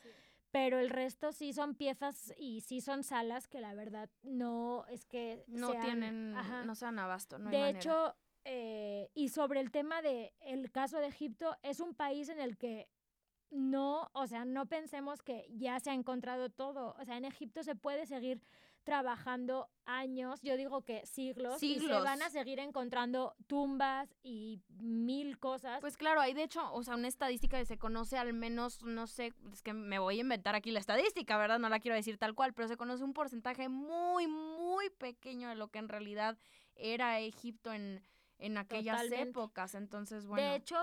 Pero 0.51 0.79
el 0.79 0.89
resto 0.89 1.31
sí 1.31 1.51
son 1.51 1.75
piezas 1.75 2.33
y 2.37 2.61
sí 2.61 2.79
son 2.79 3.03
salas 3.03 3.47
que 3.47 3.59
la 3.59 3.73
verdad 3.73 4.09
no 4.23 4.85
es 4.87 5.05
que 5.05 5.43
no 5.47 5.71
tienen, 5.71 6.33
no 6.65 6.75
sean 6.75 6.97
abasto. 6.97 7.37
No 7.37 7.49
de 7.49 7.69
hecho, 7.69 8.15
eh, 8.45 9.09
y 9.13 9.29
sobre 9.29 9.59
el 9.59 9.71
tema 9.71 10.01
de 10.01 10.33
el 10.39 10.71
caso 10.71 10.99
de 10.99 11.07
Egipto, 11.07 11.57
es 11.61 11.79
un 11.79 11.93
país 11.93 12.29
en 12.29 12.39
el 12.39 12.57
que 12.57 12.87
no, 13.49 14.09
o 14.13 14.27
sea, 14.27 14.45
no 14.45 14.67
pensemos 14.67 15.21
que 15.21 15.47
ya 15.49 15.79
se 15.79 15.89
ha 15.89 15.93
encontrado 15.93 16.49
todo. 16.49 16.95
O 16.99 17.05
sea, 17.05 17.17
en 17.17 17.25
Egipto 17.25 17.63
se 17.63 17.75
puede 17.75 18.05
seguir 18.05 18.41
trabajando 18.85 19.67
años, 19.85 20.39
yo 20.41 20.55
digo 20.55 20.83
que 20.83 21.05
siglos, 21.05 21.59
siglos, 21.59 21.83
y 21.83 21.87
se 21.87 21.93
van 22.01 22.21
a 22.21 22.29
seguir 22.29 22.59
encontrando 22.59 23.35
tumbas 23.47 24.15
y 24.23 24.61
mil 24.79 25.37
cosas. 25.39 25.81
Pues 25.81 25.97
claro, 25.97 26.21
hay 26.21 26.33
de 26.33 26.43
hecho, 26.43 26.71
o 26.71 26.83
sea, 26.83 26.95
una 26.95 27.07
estadística 27.07 27.57
que 27.57 27.65
se 27.65 27.77
conoce 27.77 28.17
al 28.17 28.31
menos, 28.33 28.83
no 28.83 29.07
sé, 29.07 29.33
es 29.51 29.61
que 29.61 29.73
me 29.73 29.99
voy 29.99 30.19
a 30.19 30.21
inventar 30.21 30.55
aquí 30.55 30.71
la 30.71 30.79
estadística, 30.79 31.37
¿verdad? 31.37 31.59
No 31.59 31.67
la 31.67 31.79
quiero 31.79 31.95
decir 31.95 32.17
tal 32.17 32.35
cual, 32.35 32.53
pero 32.53 32.67
se 32.67 32.77
conoce 32.77 33.03
un 33.03 33.13
porcentaje 33.13 33.67
muy, 33.67 34.27
muy 34.27 34.89
pequeño 34.91 35.49
de 35.49 35.55
lo 35.55 35.67
que 35.67 35.79
en 35.79 35.89
realidad 35.89 36.37
era 36.75 37.19
Egipto 37.19 37.73
en, 37.73 38.01
en 38.37 38.57
aquellas 38.57 39.11
épocas. 39.11 39.75
Entonces, 39.75 40.27
bueno. 40.27 40.47
De 40.47 40.55
hecho, 40.55 40.77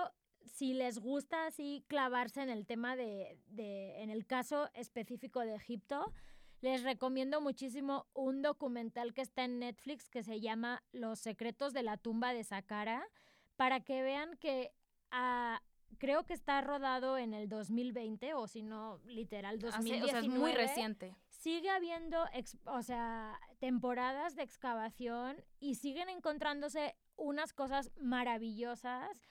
si 0.45 0.73
les 0.73 0.99
gusta 0.99 1.47
así 1.47 1.85
clavarse 1.87 2.41
en 2.41 2.49
el 2.49 2.65
tema 2.65 2.95
de, 2.95 3.39
de, 3.47 4.01
en 4.01 4.09
el 4.09 4.25
caso 4.25 4.69
específico 4.73 5.39
de 5.39 5.55
Egipto, 5.55 6.11
les 6.63 6.81
recomiendo 6.81 7.41
muchísimo 7.41 8.07
un 8.13 8.41
documental 8.41 9.13
que 9.13 9.21
está 9.21 9.43
en 9.43 9.59
Netflix 9.59 10.09
que 10.09 10.23
se 10.23 10.39
llama 10.39 10.81
Los 10.93 11.19
secretos 11.19 11.73
de 11.73 11.83
la 11.83 11.97
tumba 11.97 12.33
de 12.33 12.45
Saqqara. 12.45 13.05
para 13.57 13.81
que 13.81 14.01
vean 14.01 14.37
que 14.37 14.71
ah, 15.11 15.61
creo 15.99 16.25
que 16.25 16.33
está 16.33 16.61
rodado 16.61 17.17
en 17.17 17.33
el 17.33 17.49
2020 17.49 18.33
o 18.33 18.47
si 18.47 18.63
no, 18.63 19.01
literal 19.05 19.59
2019. 19.59 20.05
o 20.05 20.07
sea, 20.07 20.19
es 20.21 20.27
muy 20.29 20.53
reciente. 20.53 21.17
Sigue 21.27 21.69
habiendo, 21.69 22.23
o 22.67 22.81
sea, 22.81 23.37
temporadas 23.59 24.37
de 24.37 24.43
excavación 24.43 25.43
y 25.59 25.75
siguen 25.75 26.07
encontrándose 26.07 26.95
unas 27.17 27.51
cosas 27.51 27.91
maravillosas, 27.99 29.21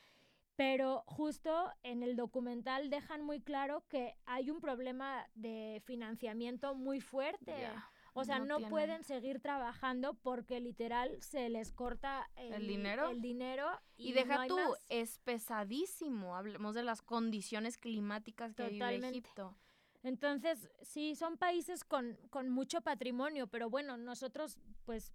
pero 0.56 1.02
justo 1.06 1.70
en 1.82 2.02
el 2.02 2.16
documental 2.16 2.90
dejan 2.90 3.22
muy 3.22 3.40
claro 3.40 3.84
que 3.88 4.16
hay 4.26 4.50
un 4.50 4.60
problema 4.60 5.26
de 5.34 5.82
financiamiento 5.84 6.74
muy 6.74 7.00
fuerte. 7.00 7.68
O 8.14 8.24
sea, 8.24 8.40
no, 8.40 8.60
pueden 8.68 9.04
seguir 9.04 9.40
trabajando 9.40 10.14
porque 10.14 10.60
literal 10.60 11.16
se 11.22 11.48
les 11.48 11.72
corta 11.72 12.28
el, 12.36 12.66
dinero. 12.66 13.08
El 13.08 13.22
dinero 13.22 13.66
y, 13.96 14.12
deja 14.12 14.46
tú, 14.46 14.58
es 14.90 15.18
pesadísimo. 15.20 16.36
Hablemos 16.36 16.74
de 16.74 16.82
las 16.82 17.00
condiciones 17.00 17.78
climáticas 17.78 18.54
que 18.54 18.68
vive 18.68 18.96
Egipto. 18.96 19.56
Entonces, 20.02 20.68
sí, 20.82 21.14
son 21.14 21.38
países 21.38 21.84
con, 21.84 22.18
con 22.28 22.50
mucho 22.50 22.82
patrimonio, 22.82 23.46
pero 23.46 23.70
bueno, 23.70 23.96
nosotros, 23.96 24.58
pues, 24.84 25.12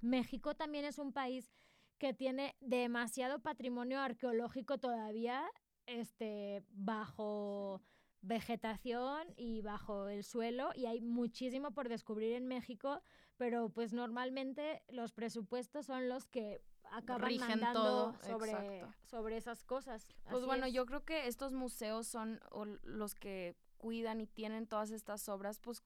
México 0.00 0.54
también 0.54 0.84
es 0.84 0.98
un 0.98 1.12
país 1.12 1.50
que 1.98 2.14
tiene 2.14 2.56
demasiado 2.60 3.40
patrimonio 3.40 4.00
arqueológico 4.00 4.78
todavía 4.78 5.44
este, 5.86 6.62
bajo 6.70 7.82
vegetación 8.20 9.32
y 9.36 9.62
bajo 9.62 10.08
el 10.08 10.24
suelo 10.24 10.70
y 10.74 10.86
hay 10.86 11.00
muchísimo 11.00 11.72
por 11.72 11.88
descubrir 11.88 12.34
en 12.34 12.46
México, 12.46 13.02
pero 13.36 13.68
pues 13.70 13.92
normalmente 13.92 14.82
los 14.88 15.12
presupuestos 15.12 15.86
son 15.86 16.08
los 16.08 16.26
que 16.26 16.60
acaban 16.90 17.36
mandando 17.36 18.14
sobre, 18.22 18.84
sobre 19.04 19.36
esas 19.36 19.62
cosas. 19.62 20.06
Pues 20.30 20.44
bueno, 20.44 20.66
yo 20.66 20.86
creo 20.86 21.04
que 21.04 21.26
estos 21.26 21.52
museos 21.52 22.06
son 22.06 22.40
los 22.82 23.14
que 23.14 23.56
cuidan 23.76 24.20
y 24.20 24.26
tienen 24.26 24.66
todas 24.66 24.90
estas 24.90 25.28
obras, 25.28 25.60
pues 25.60 25.82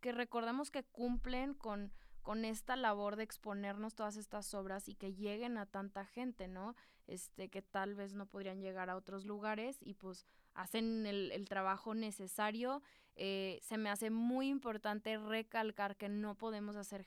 que 0.00 0.12
recordemos 0.12 0.70
que 0.70 0.84
cumplen 0.84 1.54
con 1.54 1.92
con 2.28 2.44
esta 2.44 2.76
labor 2.76 3.16
de 3.16 3.22
exponernos 3.22 3.94
todas 3.94 4.18
estas 4.18 4.52
obras 4.52 4.86
y 4.86 4.94
que 4.94 5.14
lleguen 5.14 5.56
a 5.56 5.64
tanta 5.64 6.04
gente, 6.04 6.46
¿no? 6.46 6.76
Este, 7.06 7.48
que 7.48 7.62
tal 7.62 7.94
vez 7.94 8.12
no 8.12 8.26
podrían 8.26 8.60
llegar 8.60 8.90
a 8.90 8.96
otros 8.96 9.24
lugares 9.24 9.78
y 9.80 9.94
pues 9.94 10.26
hacen 10.52 11.06
el, 11.06 11.46
trabajo 11.48 11.94
necesario. 11.94 12.82
Eh, 13.16 13.60
se 13.62 13.78
me 13.78 13.88
hace 13.88 14.10
muy 14.10 14.48
importante 14.48 15.16
recalcar 15.16 15.96
que 15.96 16.10
no 16.10 16.34
podemos 16.34 16.76
hacer 16.76 17.06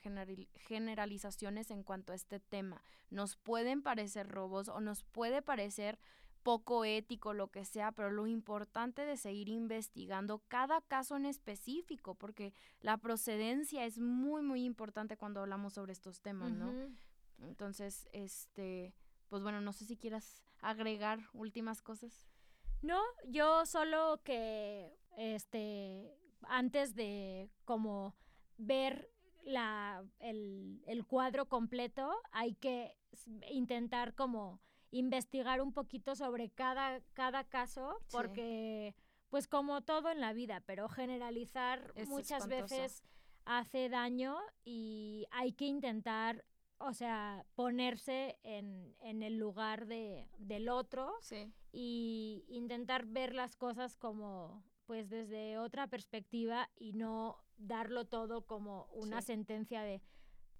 generalizaciones 0.56 1.70
en 1.70 1.84
cuanto 1.84 2.12
a 2.12 2.16
este 2.16 2.40
tema. 2.40 2.82
Nos 3.08 3.36
pueden 3.36 3.80
parecer 3.80 4.26
robos 4.26 4.66
o 4.66 4.80
nos 4.80 5.04
puede 5.04 5.40
parecer 5.40 6.00
poco 6.42 6.84
ético, 6.84 7.32
lo 7.32 7.48
que 7.48 7.64
sea, 7.64 7.92
pero 7.92 8.10
lo 8.10 8.26
importante 8.26 9.04
de 9.04 9.16
seguir 9.16 9.48
investigando 9.48 10.42
cada 10.48 10.80
caso 10.80 11.16
en 11.16 11.26
específico, 11.26 12.14
porque 12.14 12.52
la 12.80 12.96
procedencia 12.98 13.84
es 13.84 13.98
muy, 13.98 14.42
muy 14.42 14.64
importante 14.64 15.16
cuando 15.16 15.40
hablamos 15.40 15.74
sobre 15.74 15.92
estos 15.92 16.20
temas, 16.20 16.52
¿no? 16.52 16.72
Entonces, 17.38 18.08
este, 18.12 18.94
pues 19.28 19.42
bueno, 19.42 19.60
no 19.60 19.72
sé 19.72 19.84
si 19.84 19.96
quieras 19.96 20.44
agregar 20.60 21.20
últimas 21.32 21.82
cosas. 21.82 22.28
No, 22.82 23.00
yo 23.26 23.64
solo 23.66 24.20
que, 24.24 24.98
este, 25.16 26.16
antes 26.42 26.94
de 26.94 27.50
como 27.64 28.16
ver 28.58 29.10
la, 29.44 30.04
el, 30.18 30.82
el 30.86 31.04
cuadro 31.04 31.46
completo, 31.48 32.12
hay 32.32 32.54
que 32.54 32.96
intentar 33.50 34.14
como 34.14 34.60
investigar 34.92 35.60
un 35.60 35.72
poquito 35.72 36.14
sobre 36.14 36.50
cada, 36.50 37.00
cada 37.14 37.44
caso, 37.44 37.98
porque 38.12 38.94
pues 39.30 39.48
como 39.48 39.80
todo 39.80 40.10
en 40.10 40.20
la 40.20 40.32
vida, 40.34 40.62
pero 40.66 40.88
generalizar 40.88 41.92
muchas 42.06 42.46
veces 42.46 43.02
hace 43.44 43.88
daño 43.88 44.38
y 44.64 45.26
hay 45.30 45.52
que 45.52 45.64
intentar, 45.64 46.44
o 46.78 46.92
sea, 46.92 47.44
ponerse 47.54 48.38
en, 48.42 48.94
en 49.00 49.22
el 49.22 49.38
lugar 49.38 49.86
de, 49.86 50.28
del 50.38 50.68
otro 50.68 51.14
y 51.72 52.44
intentar 52.48 53.06
ver 53.06 53.34
las 53.34 53.56
cosas 53.56 53.96
como 53.96 54.62
pues 54.84 55.08
desde 55.08 55.58
otra 55.58 55.86
perspectiva 55.86 56.68
y 56.76 56.92
no 56.92 57.38
darlo 57.56 58.04
todo 58.04 58.44
como 58.44 58.88
una 58.92 59.22
sentencia 59.22 59.82
de 59.82 60.02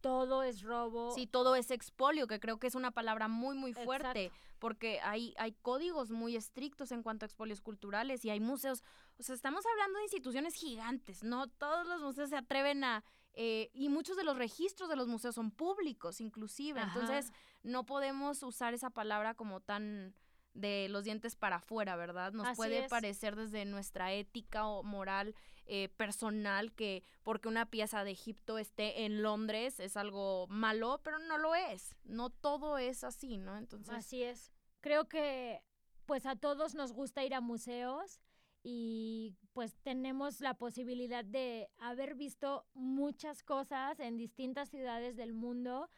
todo 0.03 0.43
es 0.43 0.63
robo. 0.63 1.13
Sí, 1.13 1.27
todo 1.27 1.55
es 1.55 1.71
expolio, 1.71 2.27
que 2.27 2.41
creo 2.41 2.59
que 2.59 2.67
es 2.67 2.75
una 2.75 2.91
palabra 2.91 3.29
muy, 3.29 3.57
muy 3.57 3.73
fuerte, 3.73 4.31
porque 4.59 5.01
hay, 5.01 5.35
hay 5.39 5.53
códigos 5.63 6.11
muy 6.11 6.37
estrictos 6.37 6.93
en 6.93 7.03
cuanto 7.03 7.25
a 7.25 7.29
expolios 7.29 7.61
culturales 7.61 8.25
y 8.25 8.31
hay 8.31 8.41
museos, 8.41 8.83
o 9.19 9.23
sea, 9.23 9.35
estamos 9.35 9.65
hablando 9.65 9.99
de 9.99 10.05
instituciones 10.05 10.55
gigantes, 10.55 11.23
¿no? 11.23 11.47
Todos 11.47 11.87
los 11.87 12.03
museos 12.03 12.29
se 12.29 12.37
atreven 12.37 12.85
a, 12.85 13.05
eh, 13.33 13.71
y 13.73 13.89
muchos 13.89 14.17
de 14.17 14.25
los 14.25 14.37
registros 14.37 14.91
de 14.91 14.97
los 14.97 15.09
museos 15.09 15.37
son 15.37 15.51
públicos, 15.51 16.21
inclusive, 16.21 16.81
entonces 16.83 17.33
no 17.63 17.87
podemos 17.87 18.43
usar 18.43 18.75
esa 18.75 18.91
palabra 18.91 19.35
como 19.35 19.61
tan 19.61 20.15
de 20.55 20.89
los 20.89 21.05
dientes 21.05 21.37
para 21.37 21.57
afuera, 21.57 21.97
¿verdad? 21.97 22.33
Nos 22.33 22.57
puede 22.57 22.89
parecer 22.89 23.37
desde 23.37 23.65
nuestra 23.65 24.13
ética 24.13 24.67
o 24.67 24.83
moral 24.83 25.35
eh, 25.67 25.89
personal 25.97 26.73
que 26.73 27.05
porque 27.23 27.49
una 27.49 27.67
pieza 27.67 28.05
de 28.05 28.11
Egipto 28.11 28.59
esté 28.59 29.05
en 29.05 29.23
Londres 29.23 29.81
es 29.81 29.97
algo 29.97 30.47
malo, 30.49 31.01
pero 31.03 31.19
no 31.21 31.39
lo 31.39 31.55
es. 31.55 31.97
No 32.05 32.31
todo 32.31 32.79
es 32.79 33.05
así, 33.05 33.39
¿no? 33.39 33.57
Entonces. 33.57 33.95
Así 33.95 34.23
es. 34.23 34.53
Creo 34.81 35.09
que 35.09 35.63
pues 36.07 36.27
a 36.27 36.37
todos 36.37 36.75
nos 36.75 36.93
gusta 36.93 37.25
ir 37.25 37.35
a 37.35 37.41
museos 37.41 38.21
y 38.63 39.35
pues 39.53 39.77
tenemos 39.83 40.41
la 40.41 40.55
posibilidad 40.55 41.25
de 41.25 41.71
haber 41.79 42.15
visto 42.15 42.67
muchas 42.75 43.43
cosas 43.43 43.99
en 44.01 44.17
distintas 44.17 44.69
ciudades 44.69 45.17
del 45.17 45.33
mundo 45.33 45.89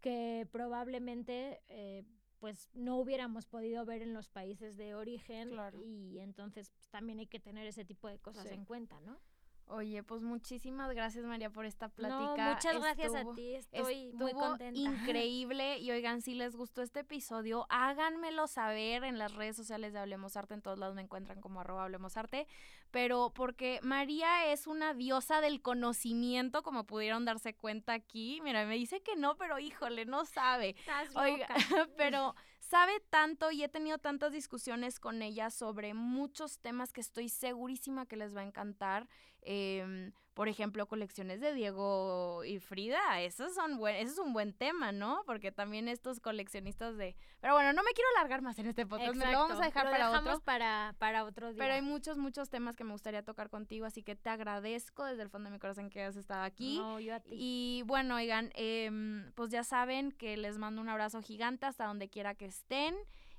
que 0.00 0.46
probablemente 0.50 1.62
eh, 1.68 2.04
pues 2.44 2.68
no 2.74 2.98
hubiéramos 2.98 3.46
podido 3.46 3.86
ver 3.86 4.02
en 4.02 4.12
los 4.12 4.28
países 4.28 4.76
de 4.76 4.94
origen 4.94 5.52
y 5.82 6.18
entonces 6.18 6.68
pues, 6.68 6.90
también 6.90 7.18
hay 7.18 7.26
que 7.26 7.40
tener 7.40 7.66
ese 7.66 7.86
tipo 7.86 8.06
de 8.06 8.18
cosas 8.18 8.44
en 8.50 8.66
cuenta, 8.66 9.00
¿no? 9.00 9.18
Oye, 9.66 10.02
pues 10.02 10.22
muchísimas 10.22 10.94
gracias 10.94 11.24
María 11.24 11.50
por 11.50 11.64
esta 11.64 11.88
plática. 11.88 12.54
muchas 12.54 12.80
gracias 12.80 13.14
a 13.14 13.24
ti, 13.34 13.54
estoy 13.54 14.12
muy 14.12 14.32
contenta. 14.32 14.78
Increíble 14.78 15.78
y 15.78 15.90
oigan, 15.90 16.20
si 16.20 16.34
les 16.34 16.54
gustó 16.54 16.82
este 16.82 17.00
episodio, 17.00 17.66
háganmelo 17.70 18.46
saber 18.46 19.04
en 19.04 19.18
las 19.18 19.32
redes 19.34 19.56
sociales 19.56 19.92
de 19.92 20.00
Hablemos 20.00 20.36
Arte, 20.36 20.54
en 20.54 20.62
todos 20.62 20.78
lados 20.78 20.94
me 20.94 21.02
encuentran 21.02 21.40
como 21.40 21.60
arroba 21.60 21.84
Hablemos 21.84 22.16
Arte, 22.16 22.46
pero 22.90 23.32
porque 23.34 23.80
María 23.82 24.52
es 24.52 24.66
una 24.66 24.94
diosa 24.94 25.40
del 25.40 25.62
conocimiento, 25.62 26.62
como 26.62 26.84
pudieron 26.84 27.24
darse 27.24 27.54
cuenta 27.54 27.94
aquí. 27.94 28.40
Mira, 28.42 28.66
me 28.66 28.74
dice 28.74 29.00
que 29.00 29.16
no, 29.16 29.36
pero 29.36 29.58
híjole, 29.58 30.04
no 30.04 30.24
sabe. 30.26 30.76
Oiga, 31.14 31.48
pero 31.96 32.34
sabe 32.60 33.00
tanto 33.10 33.50
y 33.50 33.62
he 33.62 33.68
tenido 33.68 33.98
tantas 33.98 34.32
discusiones 34.32 34.98
con 34.98 35.22
ella 35.22 35.50
sobre 35.50 35.94
muchos 35.94 36.58
temas 36.58 36.92
que 36.92 37.00
estoy 37.00 37.28
segurísima 37.28 38.06
que 38.06 38.16
les 38.16 38.34
va 38.34 38.40
a 38.40 38.44
encantar. 38.44 39.08
Em, 39.44 40.12
por 40.34 40.48
ejemplo, 40.48 40.86
colecciones 40.86 41.40
de 41.40 41.54
Diego 41.54 42.42
y 42.44 42.58
Frida, 42.58 43.20
eso, 43.20 43.48
son 43.50 43.78
buen, 43.78 43.94
eso 43.94 44.12
es 44.12 44.18
un 44.18 44.32
buen 44.32 44.52
tema, 44.52 44.90
¿no? 44.90 45.22
Porque 45.26 45.52
también 45.52 45.86
estos 45.86 46.18
coleccionistas 46.18 46.96
de... 46.96 47.14
Pero 47.40 47.54
bueno, 47.54 47.72
no 47.72 47.84
me 47.84 47.92
quiero 47.92 48.08
alargar 48.16 48.42
más 48.42 48.58
en 48.58 48.66
este 48.66 48.84
podcast, 48.84 49.14
me 49.14 49.30
lo 49.30 49.38
vamos 49.38 49.60
a 49.60 49.64
dejar 49.64 49.88
para 49.88 50.10
otro. 50.10 50.40
Para, 50.40 50.96
para 50.98 51.24
otro 51.24 51.52
día. 51.52 51.58
Pero 51.58 51.74
hay 51.74 51.82
muchos, 51.82 52.18
muchos 52.18 52.50
temas 52.50 52.74
que 52.74 52.82
me 52.82 52.90
gustaría 52.90 53.22
tocar 53.22 53.48
contigo, 53.48 53.86
así 53.86 54.02
que 54.02 54.16
te 54.16 54.28
agradezco 54.28 55.04
desde 55.04 55.22
el 55.22 55.30
fondo 55.30 55.50
de 55.50 55.54
mi 55.54 55.60
corazón 55.60 55.88
que 55.88 56.00
hayas 56.00 56.16
estado 56.16 56.42
aquí. 56.42 56.78
No, 56.78 56.98
yo 56.98 57.14
a 57.14 57.20
ti. 57.20 57.30
Y 57.32 57.82
bueno, 57.86 58.16
oigan, 58.16 58.50
em, 58.54 59.30
pues 59.36 59.50
ya 59.50 59.62
saben 59.62 60.10
que 60.10 60.36
les 60.36 60.58
mando 60.58 60.82
un 60.82 60.88
abrazo 60.88 61.22
gigante 61.22 61.66
hasta 61.66 61.86
donde 61.86 62.08
quiera 62.08 62.34
que 62.34 62.46
estén. 62.46 62.96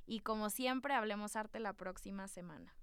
Y 0.08 0.22
como 0.22 0.49
siempre, 0.49 0.93
hablemos 0.93 1.36
arte 1.36 1.60
la 1.60 1.74
próxima 1.74 2.30
semana. 2.30 2.74